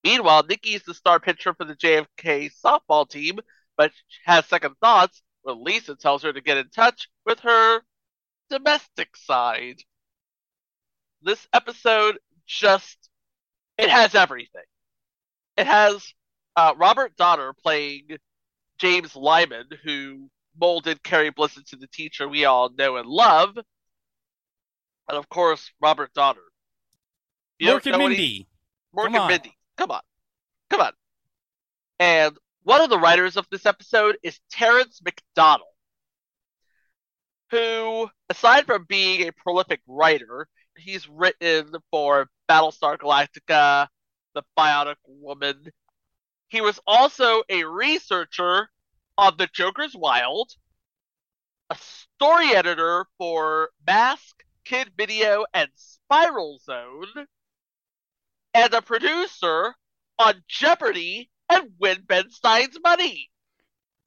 Meanwhile, 0.05 0.45
Nikki 0.45 0.75
is 0.75 0.83
the 0.83 0.95
star 0.95 1.19
pitcher 1.19 1.55
for 1.55 1.65
the 1.65 1.75
JFK 1.75 2.51
softball 2.65 3.09
team, 3.09 3.41
but 3.77 3.93
has 4.25 4.47
second 4.47 4.75
thoughts 4.81 5.23
when 5.43 5.65
Lisa 5.65 5.97
tells 5.97 6.23
her 6.23 6.33
to 6.33 6.41
get 6.41 6.59
in 6.59 6.69
touch 6.71 7.09
with 7.25 7.41
her 7.41 7.81
domestic 8.51 9.17
side. 9.17 9.79
This 11.23 11.49
episode 11.53 12.19
just 12.47 13.09
it 13.79 13.89
has 13.89 14.15
everything. 14.15 14.63
It 15.57 15.67
has 15.67 16.13
uh, 16.57 16.75
Robert 16.77 17.17
Donner 17.17 17.53
playing 17.53 18.09
James 18.79 19.15
Lyman, 19.17 19.67
who 19.85 20.29
molded 20.61 21.03
Carrie 21.03 21.31
Bliss 21.31 21.57
into 21.57 21.77
the 21.77 21.87
teacher 21.89 22.29
we 22.29 22.45
all 22.45 22.71
know 22.71 22.97
and 22.97 23.09
love. 23.09 23.57
And 25.09 25.17
of 25.17 25.29
course, 25.29 25.71
Robert 25.81 26.13
Donner. 26.15 26.41
You 27.59 27.69
Mork 27.69 27.87
and 27.87 27.99
Mindy. 27.99 28.47
Mork 28.97 29.05
Come 29.05 29.15
and 29.15 29.23
on. 29.23 29.29
Mindy. 29.29 29.57
Come 29.77 29.91
on. 29.91 30.01
Come 30.71 30.81
on. 30.81 30.93
And 31.99 32.37
one 32.63 32.81
of 32.81 32.91
the 32.91 32.99
writers 32.99 33.37
of 33.37 33.47
this 33.51 33.67
episode 33.67 34.19
is 34.23 34.39
Terrence 34.51 35.01
McDonnell, 35.01 35.61
who, 37.51 38.09
aside 38.29 38.67
from 38.67 38.85
being 38.89 39.27
a 39.27 39.33
prolific 39.33 39.81
writer, 39.87 40.47
he's 40.77 41.09
written 41.09 41.73
for 41.91 42.29
Battlestar 42.49 42.99
Galactica, 42.99 43.89
The 44.35 44.43
Bionic 44.57 44.97
Woman. 45.07 45.71
He 46.49 46.61
was 46.61 46.81
also 46.87 47.43
a 47.49 47.65
researcher 47.65 48.71
on 49.17 49.35
The 49.37 49.49
Joker's 49.53 49.95
Wild, 49.95 50.53
a 51.71 51.77
story 51.77 52.55
editor 52.55 53.07
for 53.19 53.71
Mask, 53.87 54.43
Kid 54.65 54.93
Video, 54.97 55.45
and 55.53 55.69
Spiral 55.75 56.59
Zone, 56.65 57.27
and 58.55 58.73
a 58.73 58.81
producer 58.81 59.75
on 60.19 60.43
Jeopardy 60.49 61.31
and 61.51 61.71
Win 61.79 62.03
Ben 62.07 62.31
Stein's 62.31 62.79
Money. 62.83 63.31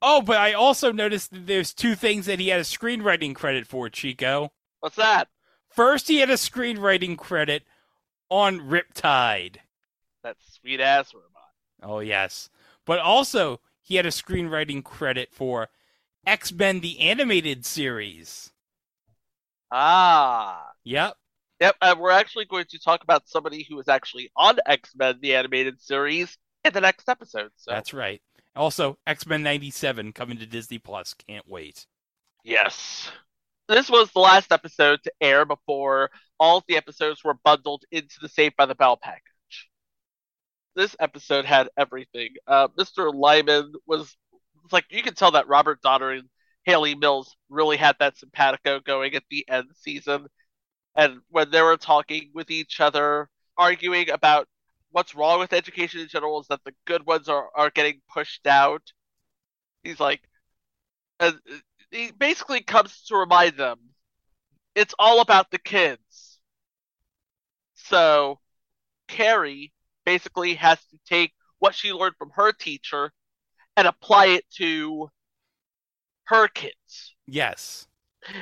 Oh, 0.00 0.20
but 0.20 0.38
I 0.38 0.52
also 0.52 0.90
noticed 0.90 1.30
that 1.30 1.46
there's 1.46 1.72
two 1.72 1.94
things 1.94 2.26
that 2.26 2.40
he 2.40 2.48
had 2.48 2.58
a 2.58 2.64
screenwriting 2.64 3.36
credit 3.36 3.68
for, 3.68 3.88
Chico. 3.88 4.52
What's 4.80 4.96
that? 4.96 5.28
First, 5.68 6.08
he 6.08 6.18
had 6.18 6.28
a 6.28 6.34
screenwriting 6.34 7.16
credit 7.16 7.62
on 8.28 8.58
Riptide. 8.60 9.58
That 10.24 10.36
sweet 10.40 10.80
ass. 10.80 11.14
Oh, 11.82 12.00
yes. 12.00 12.50
But 12.84 12.98
also, 12.98 13.60
he 13.80 13.96
had 13.96 14.06
a 14.06 14.10
screenwriting 14.10 14.84
credit 14.84 15.30
for 15.32 15.68
X 16.26 16.52
Men 16.52 16.80
the 16.80 17.00
Animated 17.00 17.66
Series. 17.66 18.52
Ah. 19.70 20.70
Yep. 20.84 21.14
Yep, 21.60 21.76
and 21.80 22.00
we're 22.00 22.10
actually 22.10 22.44
going 22.44 22.64
to 22.70 22.78
talk 22.80 23.04
about 23.04 23.28
somebody 23.28 23.64
who 23.68 23.76
was 23.76 23.86
actually 23.86 24.32
on 24.36 24.58
X 24.66 24.90
Men 24.96 25.18
the 25.20 25.34
animated 25.36 25.80
series 25.80 26.36
in 26.64 26.72
the 26.72 26.80
next 26.80 27.08
episode. 27.08 27.50
So 27.56 27.70
That's 27.70 27.94
right. 27.94 28.20
Also, 28.56 28.98
X 29.06 29.26
Men 29.26 29.42
97 29.42 30.12
coming 30.12 30.38
to 30.38 30.46
Disney 30.46 30.78
Plus. 30.78 31.14
Can't 31.14 31.48
wait. 31.48 31.86
Yes. 32.44 33.10
This 33.68 33.88
was 33.88 34.10
the 34.10 34.18
last 34.18 34.50
episode 34.50 35.04
to 35.04 35.12
air 35.20 35.44
before 35.44 36.10
all 36.38 36.58
of 36.58 36.64
the 36.66 36.76
episodes 36.76 37.22
were 37.22 37.38
bundled 37.44 37.84
into 37.92 38.16
the 38.20 38.28
Saved 38.28 38.56
by 38.56 38.66
the 38.66 38.74
Bell 38.74 38.96
package. 38.96 39.22
This 40.74 40.96
episode 41.00 41.44
had 41.44 41.68
everything. 41.76 42.34
Uh, 42.46 42.68
Mr. 42.76 43.12
Lyman 43.12 43.72
was 43.86 44.16
like 44.70 44.86
you 44.90 45.02
can 45.02 45.14
tell 45.14 45.32
that 45.32 45.48
Robert 45.48 45.82
Donner 45.82 46.10
and 46.12 46.28
Hayley 46.64 46.94
Mills 46.94 47.36
really 47.48 47.76
had 47.76 47.96
that 47.98 48.16
simpatico 48.16 48.80
going 48.80 49.14
at 49.14 49.24
the 49.30 49.44
end 49.48 49.68
season. 49.76 50.26
And 50.96 51.20
when 51.30 51.50
they 51.50 51.62
were 51.62 51.76
talking 51.76 52.30
with 52.34 52.50
each 52.50 52.80
other, 52.80 53.28
arguing 53.58 54.10
about 54.10 54.48
what's 54.90 55.14
wrong 55.14 55.40
with 55.40 55.52
education 55.52 56.00
in 56.00 56.08
general 56.08 56.40
is 56.40 56.48
that 56.48 56.64
the 56.64 56.74
good 56.86 57.06
ones 57.06 57.28
are, 57.28 57.48
are 57.54 57.70
getting 57.70 58.00
pushed 58.12 58.46
out. 58.46 58.82
He's 59.82 60.00
like, 60.00 60.22
and 61.20 61.38
he 61.90 62.10
basically 62.12 62.62
comes 62.62 63.04
to 63.04 63.16
remind 63.16 63.56
them 63.56 63.78
it's 64.74 64.94
all 64.98 65.20
about 65.20 65.50
the 65.50 65.58
kids. 65.58 66.40
So 67.74 68.40
Carrie 69.08 69.72
basically 70.04 70.54
has 70.54 70.78
to 70.86 70.98
take 71.08 71.32
what 71.58 71.74
she 71.74 71.92
learned 71.92 72.16
from 72.18 72.30
her 72.34 72.52
teacher 72.52 73.12
and 73.76 73.86
apply 73.86 74.26
it 74.26 74.44
to 74.56 75.08
her 76.24 76.48
kids. 76.48 77.14
Yes. 77.26 77.86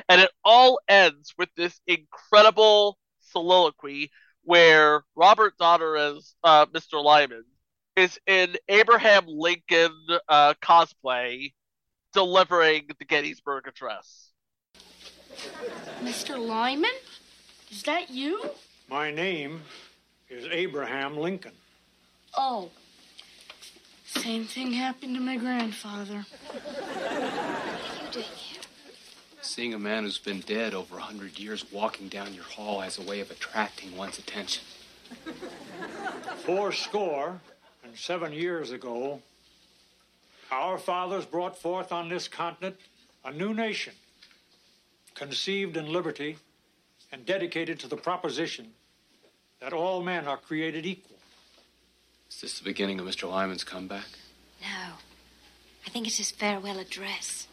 And 0.09 0.21
it 0.21 0.31
all 0.45 0.81
ends 0.89 1.35
with 1.39 1.49
this 1.57 1.81
incredible 1.87 2.99
soliloquy 3.21 4.11
where 4.43 5.03
Robert 5.15 5.55
Donner 5.59 5.97
as 5.97 6.35
uh, 6.43 6.67
Mr. 6.67 7.03
Lyman 7.03 7.45
is 7.97 8.19
in 8.27 8.57
Abraham 8.69 9.25
Lincoln 9.27 9.95
uh, 10.29 10.55
cosplay 10.63 11.53
delivering 12.13 12.89
the 12.99 13.05
Gettysburg 13.05 13.67
Address. 13.69 14.31
Mr. 16.03 16.39
Lyman? 16.39 16.91
Is 17.71 17.83
that 17.85 18.11
you? 18.11 18.51
My 18.89 19.11
name 19.11 19.63
is 20.31 20.47
Abraham 20.51 21.17
Lincoln. 21.17 21.53
Oh. 22.39 22.71
Same 24.07 24.45
thing 24.45 24.73
happened 24.73 25.15
to 25.17 25.21
my 25.21 25.37
grandfather. 25.37 26.25
Seeing 29.43 29.75
a 29.75 29.79
man 29.79 30.05
who's 30.05 30.19
been 30.19 30.41
dead 30.41 30.75
over 30.75 30.99
a 30.99 31.01
hundred 31.01 31.39
years 31.39 31.65
walking 31.73 32.09
down 32.09 32.33
your 32.33 32.45
hall 32.45 32.81
has 32.81 32.99
a 32.99 33.03
way 33.03 33.21
of 33.21 33.31
attracting 33.31 33.97
one's 33.97 34.19
attention. 34.19 34.63
Four 36.45 36.73
score 36.73 37.41
and 37.85 37.97
seven 37.97 38.33
years 38.33 38.71
ago, 38.71 39.21
our 40.53 40.79
fathers 40.79 41.25
brought 41.25 41.59
forth 41.59 41.93
on 41.93 42.09
this 42.09 42.29
continent 42.29 42.77
a 43.25 43.33
new 43.33 43.53
nation, 43.53 43.95
conceived 45.15 45.77
in 45.77 45.93
liberty 45.93 46.37
and 47.13 47.27
dedicated 47.27 47.79
to 47.81 47.89
the 47.89 47.97
proposition 47.97 48.69
that 49.61 49.73
all 49.73 50.03
men 50.03 50.27
are 50.27 50.39
created 50.39 50.87
equal. 50.87 51.17
Is 52.31 52.41
this 52.41 52.59
the 52.59 52.65
beginning 52.65 52.99
of 52.99 53.07
Mr. 53.07 53.31
Lyman's 53.31 53.65
comeback? 53.65 54.07
No. 54.61 54.95
I 55.87 55.91
think 55.91 56.07
it's 56.07 56.17
his 56.17 56.31
farewell 56.31 56.79
address. 56.79 57.47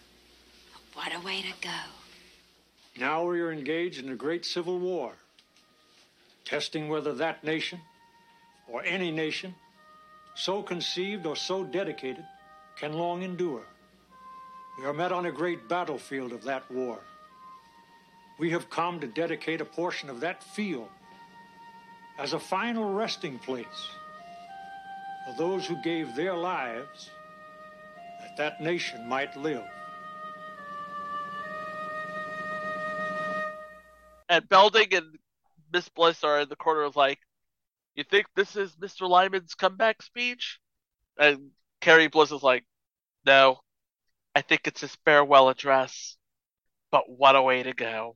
What 0.94 1.14
a 1.14 1.20
way 1.20 1.42
to 1.42 1.54
go. 1.62 1.80
Now 2.98 3.26
we 3.26 3.42
are 3.42 3.52
engaged 3.52 4.04
in 4.04 4.10
a 4.10 4.16
great 4.16 4.46
civil 4.46 4.80
war, 4.80 5.14
testing 6.46 6.90
whether 6.90 7.14
that 7.14 7.44
nation, 7.44 7.80
or 8.68 8.84
any 8.84 9.12
nation, 9.12 9.54
so 10.36 10.64
conceived 10.64 11.26
or 11.26 11.36
so 11.36 11.64
dedicated, 11.64 12.26
can 12.80 12.94
long 12.94 13.22
endure. 13.22 13.64
We 14.80 14.86
are 14.86 14.94
met 14.94 15.12
on 15.12 15.26
a 15.26 15.32
great 15.32 15.68
battlefield 15.68 16.32
of 16.32 16.44
that 16.44 16.70
war. 16.72 17.00
We 18.40 18.52
have 18.52 18.70
come 18.70 19.00
to 19.00 19.08
dedicate 19.08 19.62
a 19.62 19.66
portion 19.66 20.10
of 20.10 20.20
that 20.22 20.44
field 20.44 20.90
as 22.18 22.34
a 22.34 22.40
final 22.40 22.94
resting 22.94 23.38
place 23.40 23.90
for 25.26 25.38
those 25.38 25.66
who 25.66 25.82
gave 25.84 26.16
their 26.16 26.36
lives 26.36 27.10
that 28.22 28.38
that 28.38 28.62
nation 28.62 29.08
might 29.08 29.36
live. 29.38 29.64
And 34.30 34.48
Belding 34.50 34.94
and 34.94 35.18
Miss 35.72 35.88
Bliss 35.90 36.24
are 36.24 36.42
in 36.42 36.50
the 36.50 36.56
corner 36.56 36.82
of 36.82 36.96
like, 36.96 37.20
you 37.96 38.04
think 38.04 38.28
this 38.36 38.56
is 38.56 38.76
Mr. 38.76 39.08
Lyman's 39.08 39.56
comeback 39.56 40.02
speech? 40.02 40.60
And 41.18 41.52
Carrie 41.82 42.08
Bliss 42.08 42.32
is 42.32 42.44
like, 42.44 42.64
no, 43.26 43.60
I 44.36 44.42
think 44.42 44.62
it's 44.66 44.82
his 44.82 44.96
farewell 45.06 45.50
address. 45.50 46.18
But 46.92 47.10
what 47.10 47.36
a 47.36 47.42
way 47.42 47.64
to 47.64 47.74
go. 47.74 48.16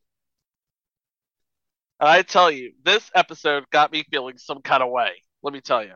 And 2.01 2.09
I 2.09 2.23
tell 2.23 2.49
you, 2.49 2.73
this 2.83 3.11
episode 3.13 3.69
got 3.69 3.91
me 3.91 4.03
feeling 4.09 4.39
some 4.39 4.61
kind 4.63 4.81
of 4.81 4.89
way. 4.89 5.11
Let 5.43 5.53
me 5.53 5.61
tell 5.61 5.83
you. 5.83 5.93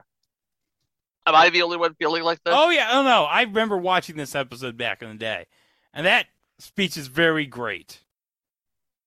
Am 1.26 1.34
I 1.34 1.50
the 1.50 1.64
only 1.64 1.78
one 1.78 1.96
feeling 1.96 2.22
like 2.22 2.38
this? 2.44 2.54
Oh 2.56 2.70
yeah, 2.70 2.90
oh 2.94 3.02
no, 3.02 3.24
I 3.24 3.42
remember 3.42 3.76
watching 3.78 4.16
this 4.16 4.36
episode 4.36 4.78
back 4.78 5.02
in 5.02 5.10
the 5.10 5.16
day, 5.16 5.48
and 5.92 6.06
that 6.06 6.28
speech 6.60 6.96
is 6.98 7.08
very 7.08 7.48
great. 7.48 8.02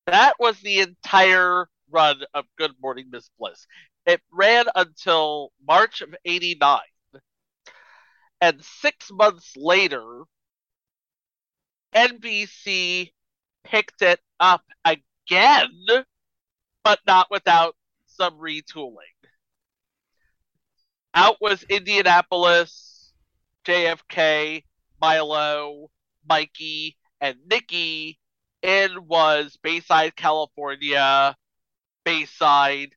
That 0.06 0.34
was 0.40 0.58
the 0.60 0.80
entire 0.80 1.68
run 1.90 2.22
of 2.34 2.46
Good 2.56 2.72
Morning 2.82 3.06
Miss 3.12 3.30
Bliss. 3.38 3.68
it 4.04 4.20
ran 4.32 4.64
until 4.74 5.52
March 5.64 6.00
of 6.00 6.12
89. 6.24 6.80
And 8.40 8.64
six 8.64 9.10
months 9.12 9.52
later, 9.56 10.22
NBC 11.94 13.12
picked 13.64 14.02
it 14.02 14.18
up 14.40 14.64
again, 14.84 15.68
but 16.84 17.00
not 17.06 17.28
without 17.30 17.76
some 18.06 18.34
retooling. 18.38 18.94
Out 21.14 21.36
was 21.40 21.62
Indianapolis, 21.64 23.12
JFK, 23.64 24.64
Milo, 25.00 25.90
Mikey, 26.28 26.96
and 27.20 27.36
Nikki. 27.50 28.18
In 28.60 29.06
was 29.06 29.56
Bayside, 29.62 30.16
California, 30.16 31.36
Bayside, 32.04 32.90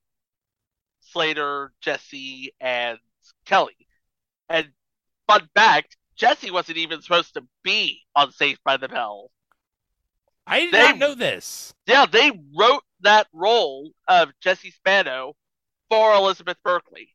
Slater, 1.02 1.72
Jesse, 1.82 2.54
and 2.60 2.98
Kelly. 3.46 3.76
And 4.50 4.72
fun 5.28 5.48
fact, 5.54 5.98
Jesse 6.16 6.52
wasn't 6.52 6.78
even 6.80 7.02
supposed 7.02 7.36
to 7.36 7.44
be 7.64 8.02
on 8.16 8.32
Saved 8.32 8.62
by 8.64 8.78
the 8.78 8.88
Bell. 8.88 9.30
I 10.48 10.62
did 10.62 10.74
They- 10.74 10.80
not 10.80 10.98
know 10.98 11.16
this. 11.16 11.74
Yeah, 11.86 12.06
they 12.08 12.32
wrote 12.56 12.84
that 13.04 13.28
role 13.34 13.92
of 14.08 14.30
Jesse 14.42 14.72
Spano 14.72 15.34
for 15.90 16.14
Elizabeth 16.14 16.58
Berkley. 16.64 17.10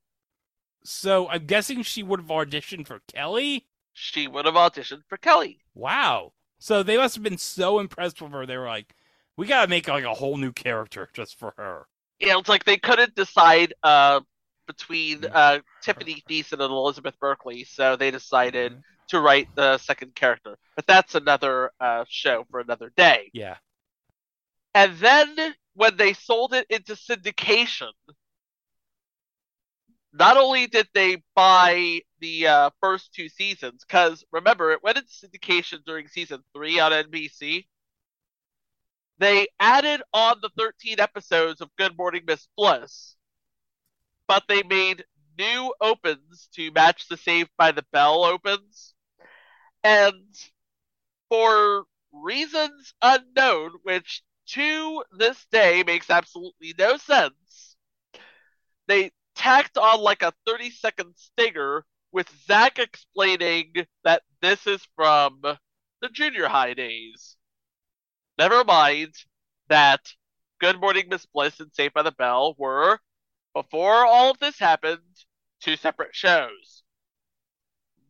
So 0.84 1.28
I'm 1.28 1.46
guessing 1.46 1.82
she 1.82 2.02
would 2.02 2.20
have 2.20 2.28
auditioned 2.28 2.86
for 2.86 3.00
Kelly. 3.12 3.66
She 3.92 4.28
would 4.28 4.44
have 4.44 4.54
auditioned 4.54 5.02
for 5.08 5.16
Kelly. 5.16 5.58
Wow. 5.74 6.32
So 6.58 6.82
they 6.82 6.96
must 6.96 7.14
have 7.16 7.24
been 7.24 7.38
so 7.38 7.78
impressed 7.80 8.20
with 8.22 8.32
her. 8.32 8.46
They 8.46 8.56
were 8.56 8.66
like, 8.66 8.94
"We 9.36 9.46
gotta 9.46 9.68
make 9.68 9.88
like 9.88 10.04
a 10.04 10.14
whole 10.14 10.36
new 10.36 10.52
character 10.52 11.08
just 11.12 11.38
for 11.38 11.54
her." 11.56 11.86
Yeah, 12.18 12.38
it's 12.38 12.48
like 12.48 12.64
they 12.64 12.78
couldn't 12.78 13.14
decide 13.14 13.74
uh, 13.82 14.20
between 14.66 15.20
Mm-hmm. 15.20 15.32
uh, 15.34 15.58
Tiffany 15.82 16.22
Thiessen 16.28 16.54
and 16.60 16.62
Elizabeth 16.72 17.18
Berkley, 17.20 17.64
so 17.64 17.96
they 17.96 18.10
decided 18.10 18.72
Mm-hmm. 18.72 18.80
to 19.08 19.20
write 19.20 19.48
the 19.54 19.78
second 19.78 20.14
character. 20.14 20.56
But 20.76 20.86
that's 20.86 21.14
another 21.14 21.72
uh, 21.80 22.04
show 22.08 22.44
for 22.50 22.60
another 22.60 22.92
day. 22.96 23.30
Yeah. 23.32 23.56
And 24.74 24.96
then 24.98 25.54
when 25.76 25.96
they 25.96 26.14
sold 26.14 26.54
it 26.54 26.66
into 26.70 26.94
syndication, 26.94 27.92
not 30.12 30.38
only 30.38 30.66
did 30.66 30.88
they 30.94 31.22
buy 31.34 32.00
the 32.20 32.46
uh, 32.48 32.70
first 32.80 33.12
two 33.12 33.28
seasons, 33.28 33.84
because 33.86 34.24
remember, 34.32 34.72
it 34.72 34.82
went 34.82 34.96
into 34.96 35.10
syndication 35.10 35.84
during 35.84 36.08
season 36.08 36.42
three 36.54 36.80
on 36.80 36.92
NBC. 36.92 37.66
They 39.18 39.48
added 39.60 40.02
on 40.14 40.38
the 40.40 40.50
13 40.58 40.98
episodes 40.98 41.60
of 41.60 41.68
Good 41.76 41.96
Morning 41.96 42.22
Miss 42.26 42.48
Bliss, 42.56 43.16
but 44.26 44.44
they 44.48 44.62
made 44.62 45.04
new 45.38 45.74
opens 45.80 46.48
to 46.54 46.70
match 46.70 47.08
the 47.08 47.18
Saved 47.18 47.50
by 47.58 47.72
the 47.72 47.84
Bell 47.92 48.24
opens. 48.24 48.94
And 49.84 50.24
for 51.28 51.84
reasons 52.12 52.94
unknown, 53.02 53.72
which 53.82 54.22
to 54.48 55.04
this 55.12 55.44
day 55.50 55.82
makes 55.86 56.10
absolutely 56.10 56.74
no 56.78 56.96
sense, 56.96 57.76
they 58.86 59.10
tacked 59.34 59.76
on 59.78 60.00
like 60.00 60.22
a 60.22 60.32
30 60.46 60.70
second 60.70 61.14
stinger 61.16 61.84
with 62.12 62.30
Zach 62.46 62.78
explaining 62.78 63.72
that 64.04 64.22
this 64.40 64.66
is 64.66 64.86
from 64.96 65.40
the 65.42 66.08
junior 66.12 66.48
high 66.48 66.74
days. 66.74 67.36
Never 68.38 68.64
mind 68.64 69.14
that 69.68 70.00
Good 70.60 70.80
Morning 70.80 71.06
Miss 71.10 71.26
Bliss 71.26 71.60
and 71.60 71.72
Saved 71.72 71.94
by 71.94 72.02
the 72.02 72.12
Bell 72.12 72.54
were, 72.58 72.98
before 73.54 74.06
all 74.06 74.30
of 74.30 74.38
this 74.38 74.58
happened, 74.58 75.00
two 75.60 75.76
separate 75.76 76.14
shows. 76.14 76.82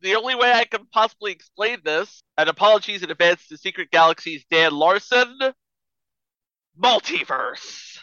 The 0.01 0.15
only 0.15 0.35
way 0.35 0.51
I 0.51 0.65
can 0.65 0.85
possibly 0.91 1.31
explain 1.31 1.79
this, 1.83 2.21
and 2.37 2.47
apologies 2.47 3.03
in 3.03 3.11
advance 3.11 3.47
to 3.47 3.57
Secret 3.57 3.89
Galaxy's 3.91 4.45
Dan 4.49 4.73
Larson, 4.73 5.37
multiverse. 6.81 7.99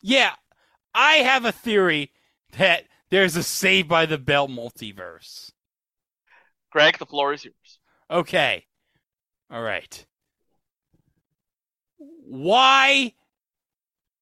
Yeah, 0.00 0.32
I 0.94 1.16
have 1.16 1.44
a 1.44 1.52
theory 1.52 2.12
that 2.58 2.84
there's 3.10 3.36
a 3.36 3.42
Saved 3.42 3.88
by 3.88 4.06
the 4.06 4.18
Bell 4.18 4.48
multiverse. 4.48 5.52
Greg, 6.70 6.98
the 6.98 7.06
floor 7.06 7.32
is 7.32 7.44
yours. 7.44 7.78
Okay. 8.10 8.66
All 9.50 9.62
right. 9.62 10.06
Why 11.98 13.14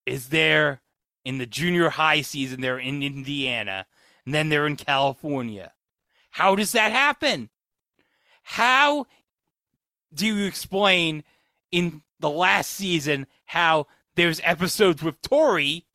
is 0.05 0.29
there 0.29 0.83
in 1.25 1.39
the 1.39 1.47
junior 1.47 1.89
high 1.89 2.21
season 2.21 2.61
they're 2.61 2.79
in 2.79 3.03
Indiana 3.03 3.87
and 4.27 4.35
then 4.35 4.49
they're 4.49 4.67
in 4.67 4.77
California? 4.77 5.73
How 6.31 6.55
does 6.55 6.73
that 6.73 6.93
happen? 6.93 7.49
How 8.43 9.07
do 10.13 10.27
you 10.27 10.47
explain 10.47 11.25
in 11.71 12.03
the 12.23 12.31
last 12.31 12.71
season 12.71 13.27
how 13.45 13.87
there's 14.17 14.41
episodes 14.43 15.03
with 15.03 15.21
Tori 15.21 15.87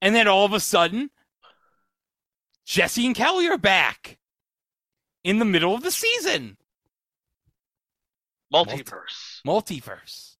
and 0.00 0.14
then 0.14 0.28
all 0.28 0.44
of 0.44 0.52
a 0.52 0.60
sudden 0.60 1.10
Jesse 2.64 3.06
and 3.06 3.14
Kelly 3.14 3.48
are 3.48 3.58
back 3.58 4.18
in 5.22 5.38
the 5.38 5.44
middle 5.44 5.74
of 5.74 5.82
the 5.82 5.90
season? 5.90 6.56
Multiverse. 8.52 9.40
Multiverse. 9.46 10.36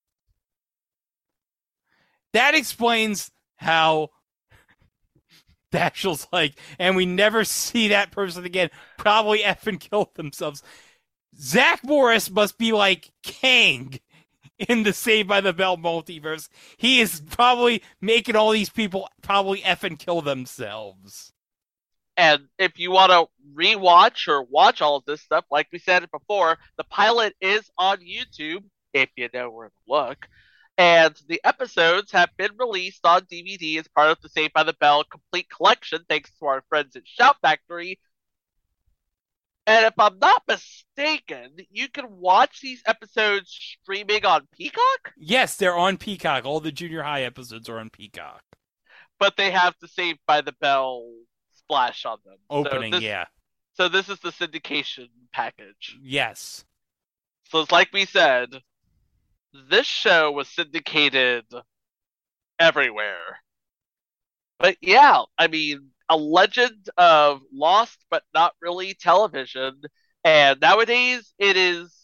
That 2.33 2.55
explains 2.55 3.31
how 3.57 4.11
Dashiell's 5.73 6.29
like, 6.33 6.59
and 6.79 6.97
we 6.97 7.07
never 7.07 7.45
see 7.45 7.89
that 7.89 8.11
person 8.11 8.45
again. 8.45 8.71
Probably 8.99 9.41
effing 9.41 9.81
killed 9.81 10.15
themselves. 10.15 10.63
Zach 11.37 11.83
Morris 11.83 12.31
must 12.31 12.59
be 12.59 12.73
like 12.73 13.11
Kang 13.23 13.99
in 14.69 14.83
the 14.83 14.93
Saved 14.93 15.29
by 15.29 15.41
the 15.41 15.53
Bell 15.53 15.77
multiverse. 15.77 16.49
He 16.77 17.01
is 17.01 17.23
probably 17.31 17.83
making 18.01 18.37
all 18.37 18.51
these 18.51 18.71
people 18.71 19.09
probably 19.23 19.61
effing 19.61 19.99
kill 19.99 20.23
themselves. 20.23 21.33
And 22.17 22.43
if 22.59 22.79
you 22.79 22.93
want 22.93 23.11
to 23.11 23.27
rewatch 23.57 24.29
or 24.29 24.45
watch 24.45 24.81
all 24.81 24.97
of 24.97 25.05
this 25.05 25.21
stuff, 25.21 25.45
like 25.51 25.67
we 25.73 25.81
said 25.81 26.09
before, 26.13 26.59
the 26.77 26.85
pilot 26.85 27.35
is 27.41 27.69
on 27.77 27.99
YouTube 27.99 28.63
if 28.93 29.11
you 29.17 29.29
know 29.35 29.51
where 29.51 29.69
to 29.69 29.75
look. 29.89 30.29
And 30.79 31.15
the 31.29 31.41
episodes 31.45 32.13
have 32.13 32.31
been 32.37 32.53
released 32.59 33.05
on 33.05 33.23
DVD 33.23 33.79
as 33.79 33.89
part 33.89 34.11
of 34.11 34.21
the 34.23 34.29
Saved 34.29 34.53
by 34.53 34.63
the 34.63 34.73
Bell 34.75 35.05
complete 35.05 35.49
collection, 35.49 36.01
thanks 36.09 36.31
to 36.39 36.47
our 36.47 36.63
friends 36.69 36.97
at 36.97 37.07
Shout 37.07 37.37
Factory. 37.43 37.99
And 39.67 39.87
if 39.87 39.95
I'm 39.99 40.19
not 40.19 40.43
mistaken, 40.47 41.53
you 41.71 41.89
can 41.89 42.07
watch 42.11 42.61
these 42.61 42.83
episodes 42.87 43.49
streaming 43.83 44.25
on 44.27 44.47
Peacock, 44.53 45.13
Yes, 45.17 45.57
they're 45.57 45.77
on 45.77 45.97
Peacock. 45.97 46.45
All 46.45 46.61
the 46.61 46.71
junior 46.73 47.03
high 47.03 47.23
episodes 47.23 47.69
are 47.69 47.79
on 47.79 47.91
Peacock. 47.91 48.43
but 49.19 49.37
they 49.37 49.51
have 49.51 49.75
the 49.81 49.89
Saved 49.89 50.19
by 50.27 50.41
the 50.43 50.53
Bell 50.61 51.03
splash 51.53 52.05
on 52.05 52.19
them. 52.27 52.37
So 52.51 52.57
Opening, 52.59 52.91
this- 52.93 53.03
yeah. 53.03 53.25
So 53.77 53.89
this 53.89 54.09
is 54.09 54.21
the 54.21 54.31
syndication 54.31 55.09
package. 55.33 55.97
Yes. 56.03 56.65
So 57.51 57.61
it's 57.61 57.73
like 57.73 57.89
we 57.93 58.05
said, 58.05 58.51
this 59.71 59.87
show 59.87 60.31
was 60.31 60.49
syndicated 60.49 61.45
everywhere. 62.59 63.41
But 64.59 64.77
yeah, 64.81 65.23
I 65.39 65.49
mean, 65.49 65.91
a 66.09 66.17
legend 66.17 66.89
of 66.97 67.41
lost 67.53 67.99
but 68.11 68.23
not 68.35 68.55
really 68.61 68.95
television. 68.95 69.81
And 70.25 70.61
nowadays 70.61 71.33
it 71.39 71.57
is 71.57 71.95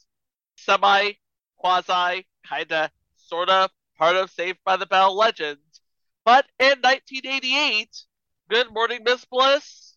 semi, 0.56 1.12
quasi, 1.56 2.26
kinda, 2.46 2.90
sorta 3.16 3.70
part 3.96 4.16
of 4.16 4.30
Saved 4.30 4.58
by 4.64 4.76
the 4.76 4.86
Bell 4.86 5.14
legend. 5.14 5.58
But 6.24 6.46
in 6.58 6.80
1988, 6.80 7.88
Good 8.48 8.72
Morning 8.72 9.00
Miss 9.04 9.24
Bliss, 9.24 9.96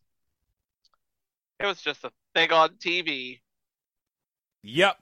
it 1.59 1.65
was 1.65 1.81
just 1.81 2.03
a 2.03 2.11
thing 2.34 2.51
on 2.51 2.75
TV. 2.75 3.39
Yep. 4.63 4.97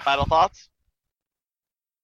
Final 0.00 0.26
thoughts? 0.26 0.68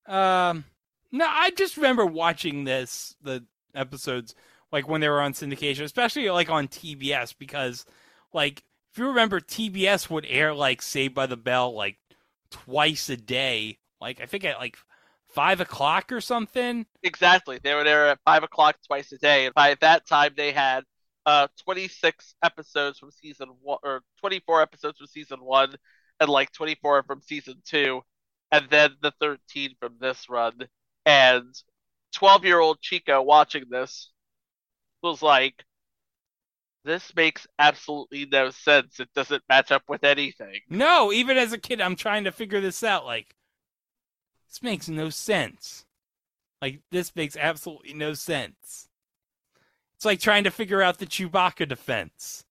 Um, 0.07 0.65
no, 1.11 1.25
I 1.27 1.51
just 1.51 1.77
remember 1.77 2.05
watching 2.05 2.63
this 2.63 3.15
the 3.21 3.45
episodes 3.75 4.35
like 4.71 4.87
when 4.87 5.01
they 5.01 5.09
were 5.09 5.21
on 5.21 5.33
syndication, 5.33 5.83
especially 5.83 6.29
like 6.29 6.49
on 6.49 6.67
TBS, 6.67 7.35
because 7.37 7.85
like 8.33 8.63
if 8.91 8.99
you 8.99 9.07
remember, 9.07 9.39
TBS 9.39 10.09
would 10.09 10.25
air 10.27 10.53
like 10.53 10.81
Saved 10.81 11.13
by 11.13 11.25
the 11.25 11.37
Bell 11.37 11.73
like 11.73 11.97
twice 12.49 13.09
a 13.09 13.17
day, 13.17 13.77
like 13.99 14.21
I 14.21 14.25
think 14.25 14.43
at 14.45 14.59
like 14.59 14.77
five 15.27 15.61
o'clock 15.61 16.11
or 16.11 16.21
something. 16.21 16.85
Exactly. 17.03 17.59
They 17.63 17.73
were 17.73 17.83
there 17.83 18.07
at 18.07 18.19
five 18.25 18.43
o'clock 18.43 18.77
twice 18.85 19.11
a 19.11 19.17
day, 19.17 19.45
and 19.45 19.55
by 19.55 19.75
that 19.81 20.07
time 20.07 20.33
they 20.35 20.51
had 20.51 20.83
uh 21.25 21.47
26 21.63 22.35
episodes 22.43 22.99
from 22.99 23.11
season 23.11 23.49
one, 23.61 23.77
or 23.83 24.01
24 24.19 24.61
episodes 24.61 24.97
from 24.97 25.07
season 25.07 25.39
one, 25.41 25.75
and 26.19 26.29
like 26.29 26.51
24 26.51 27.03
from 27.03 27.21
season 27.21 27.55
two, 27.65 28.01
and 28.51 28.67
then 28.69 28.91
the 29.01 29.13
13 29.19 29.75
from 29.79 29.95
this 29.99 30.29
run. 30.29 30.53
And 31.05 31.45
12 32.13 32.45
year 32.45 32.59
old 32.59 32.81
Chico 32.81 33.21
watching 33.21 33.65
this 33.69 34.11
was 35.01 35.21
like, 35.21 35.63
this 36.83 37.13
makes 37.15 37.45
absolutely 37.59 38.25
no 38.31 38.49
sense. 38.49 38.99
It 38.99 39.09
doesn't 39.13 39.43
match 39.47 39.71
up 39.71 39.83
with 39.87 40.03
anything. 40.03 40.61
No, 40.69 41.11
even 41.11 41.37
as 41.37 41.53
a 41.53 41.57
kid, 41.57 41.79
I'm 41.79 41.95
trying 41.95 42.23
to 42.23 42.31
figure 42.31 42.61
this 42.61 42.83
out. 42.83 43.05
Like, 43.05 43.35
this 44.49 44.63
makes 44.63 44.89
no 44.89 45.09
sense. 45.09 45.85
Like, 46.61 46.79
this 46.91 47.15
makes 47.15 47.37
absolutely 47.37 47.93
no 47.93 48.13
sense. 48.13 48.87
It's 49.95 50.05
like 50.05 50.19
trying 50.19 50.45
to 50.45 50.51
figure 50.51 50.81
out 50.81 50.97
the 50.97 51.05
Chewbacca 51.05 51.67
defense. 51.67 52.43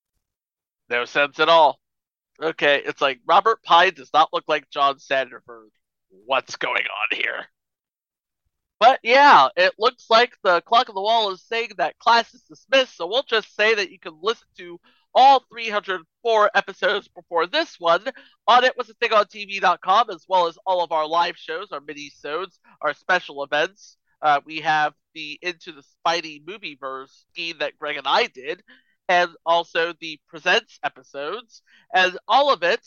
No 0.88 1.04
sense 1.04 1.40
at 1.40 1.48
all. 1.48 1.80
Okay, 2.40 2.82
it's 2.84 3.02
like 3.02 3.20
Robert 3.26 3.62
Pine 3.62 3.94
does 3.94 4.10
not 4.14 4.32
look 4.32 4.44
like 4.48 4.70
John 4.70 4.98
Sanderford. 4.98 5.70
What's 6.26 6.56
going 6.56 6.84
on 6.84 7.18
here? 7.18 7.46
But 8.80 8.98
yeah, 9.02 9.48
it 9.56 9.74
looks 9.78 10.06
like 10.08 10.32
the 10.42 10.62
clock 10.62 10.88
on 10.88 10.94
the 10.94 11.02
wall 11.02 11.30
is 11.32 11.42
saying 11.42 11.72
that 11.76 11.98
class 11.98 12.32
is 12.32 12.42
dismissed, 12.42 12.96
so 12.96 13.06
we'll 13.06 13.22
just 13.22 13.54
say 13.54 13.74
that 13.74 13.90
you 13.90 13.98
can 14.00 14.14
listen 14.22 14.48
to 14.56 14.80
all 15.14 15.44
304 15.52 16.50
episodes 16.54 17.08
before 17.08 17.46
this 17.46 17.76
one 17.78 18.04
on 18.48 18.64
it 18.64 18.76
was 18.78 18.88
a 18.88 18.94
thing 18.94 19.12
on 19.12 19.26
TV.com, 19.26 20.08
as 20.10 20.24
well 20.28 20.46
as 20.46 20.56
all 20.64 20.82
of 20.82 20.92
our 20.92 21.06
live 21.06 21.36
shows, 21.36 21.72
our 21.72 21.80
mini-sodes, 21.80 22.58
our 22.80 22.94
special 22.94 23.44
events. 23.44 23.98
Uh, 24.22 24.40
we 24.46 24.60
have 24.60 24.94
the 25.14 25.38
Into 25.42 25.72
the 25.72 25.82
Spidey 25.82 26.40
movie 26.46 26.78
verse 26.80 27.26
scheme 27.32 27.56
that 27.58 27.78
Greg 27.78 27.98
and 27.98 28.06
I 28.06 28.28
did, 28.28 28.62
and 29.08 29.30
also 29.44 29.92
the 30.00 30.18
Presents 30.26 30.78
episodes, 30.82 31.62
and 31.94 32.16
all 32.28 32.50
of 32.52 32.62
it, 32.62 32.86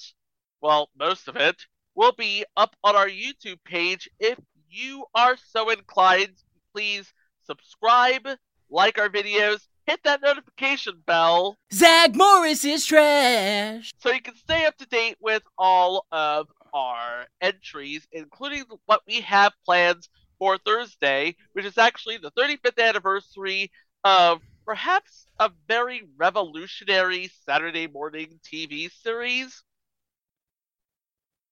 well, 0.59 0.89
most 0.97 1.27
of 1.27 1.35
it, 1.35 1.57
will 1.95 2.13
be 2.13 2.45
up 2.57 2.75
on 2.83 2.95
our 2.95 3.07
YouTube 3.07 3.59
page 3.63 4.09
if 4.19 4.39
you 4.73 5.05
are 5.13 5.37
so 5.37 5.69
inclined. 5.69 6.33
Please 6.73 7.13
subscribe, 7.45 8.27
like 8.69 8.97
our 8.97 9.09
videos, 9.09 9.67
hit 9.85 9.99
that 10.03 10.21
notification 10.21 11.01
bell 11.05 11.57
Zach 11.71 12.15
Morris 12.15 12.65
is 12.65 12.85
trash. 12.85 13.93
so 13.99 14.11
you 14.11 14.21
can 14.21 14.35
stay 14.35 14.65
up 14.65 14.77
to 14.77 14.85
date 14.87 15.17
with 15.19 15.43
all 15.57 16.05
of 16.11 16.47
our 16.73 17.25
entries, 17.41 18.07
including 18.11 18.63
what 18.85 19.01
we 19.07 19.21
have 19.21 19.53
planned 19.65 20.07
for 20.39 20.57
Thursday, 20.57 21.35
which 21.53 21.65
is 21.65 21.77
actually 21.77 22.17
the 22.17 22.31
35th 22.31 22.81
anniversary 22.81 23.71
of 24.03 24.41
perhaps 24.65 25.27
a 25.39 25.51
very 25.67 26.03
revolutionary 26.17 27.29
Saturday 27.45 27.87
morning 27.87 28.39
TV 28.43 28.89
series. 28.89 29.63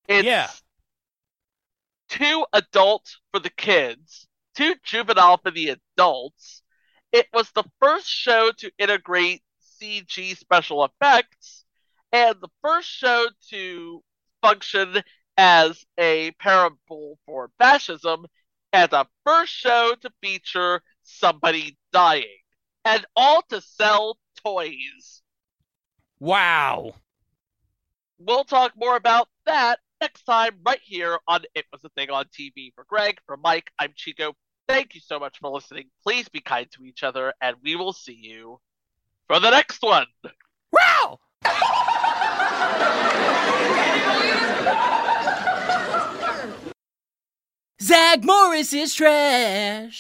It's 0.07 0.25
Yeah. 0.25 0.49
Too 2.11 2.45
adult 2.51 3.09
for 3.31 3.39
the 3.39 3.49
kids, 3.49 4.27
too 4.55 4.75
juvenile 4.83 5.37
for 5.37 5.51
the 5.51 5.77
adults. 5.95 6.61
It 7.11 7.27
was 7.33 7.49
the 7.51 7.63
first 7.79 8.07
show 8.07 8.51
to 8.57 8.71
integrate 8.77 9.41
CG 9.81 10.37
special 10.37 10.85
effects 10.85 11.65
and 12.11 12.35
the 12.41 12.49
first 12.61 12.89
show 12.89 13.27
to 13.49 14.03
function 14.41 15.01
as 15.37 15.85
a 15.97 16.31
parable 16.39 17.17
for 17.25 17.49
fascism 17.57 18.25
and 18.73 18.91
the 18.91 19.05
first 19.25 19.53
show 19.53 19.95
to 20.01 20.11
feature 20.21 20.81
somebody 21.03 21.77
dying 21.93 22.25
and 22.83 23.05
all 23.15 23.41
to 23.49 23.61
sell 23.61 24.17
toys. 24.43 25.21
Wow. 26.19 26.93
We'll 28.19 28.43
talk 28.43 28.73
more 28.75 28.95
about 28.95 29.29
that 29.45 29.79
next 30.01 30.23
time 30.23 30.55
right 30.65 30.81
here 30.83 31.19
on 31.27 31.43
It 31.53 31.65
Was 31.71 31.83
a 31.85 31.89
Thing 31.89 32.09
on 32.09 32.25
TV. 32.25 32.73
For 32.73 32.83
Greg, 32.89 33.19
for 33.27 33.37
Mike, 33.37 33.71
I'm 33.79 33.93
Chico. 33.95 34.33
Thank 34.67 34.95
you 34.95 35.01
so 35.01 35.19
much 35.19 35.37
for 35.39 35.51
listening. 35.51 35.85
Please 36.03 36.27
be 36.27 36.41
kind 36.41 36.67
to 36.71 36.83
each 36.83 37.03
other, 37.03 37.33
and 37.39 37.55
we 37.63 37.75
will 37.75 37.93
see 37.93 38.17
you 38.19 38.59
for 39.27 39.39
the 39.39 39.51
next 39.51 39.81
one. 39.81 40.07
Wow! 40.71 41.19
Zach 47.81 48.23
Morris 48.23 48.73
is 48.73 48.93
trash. 48.93 49.89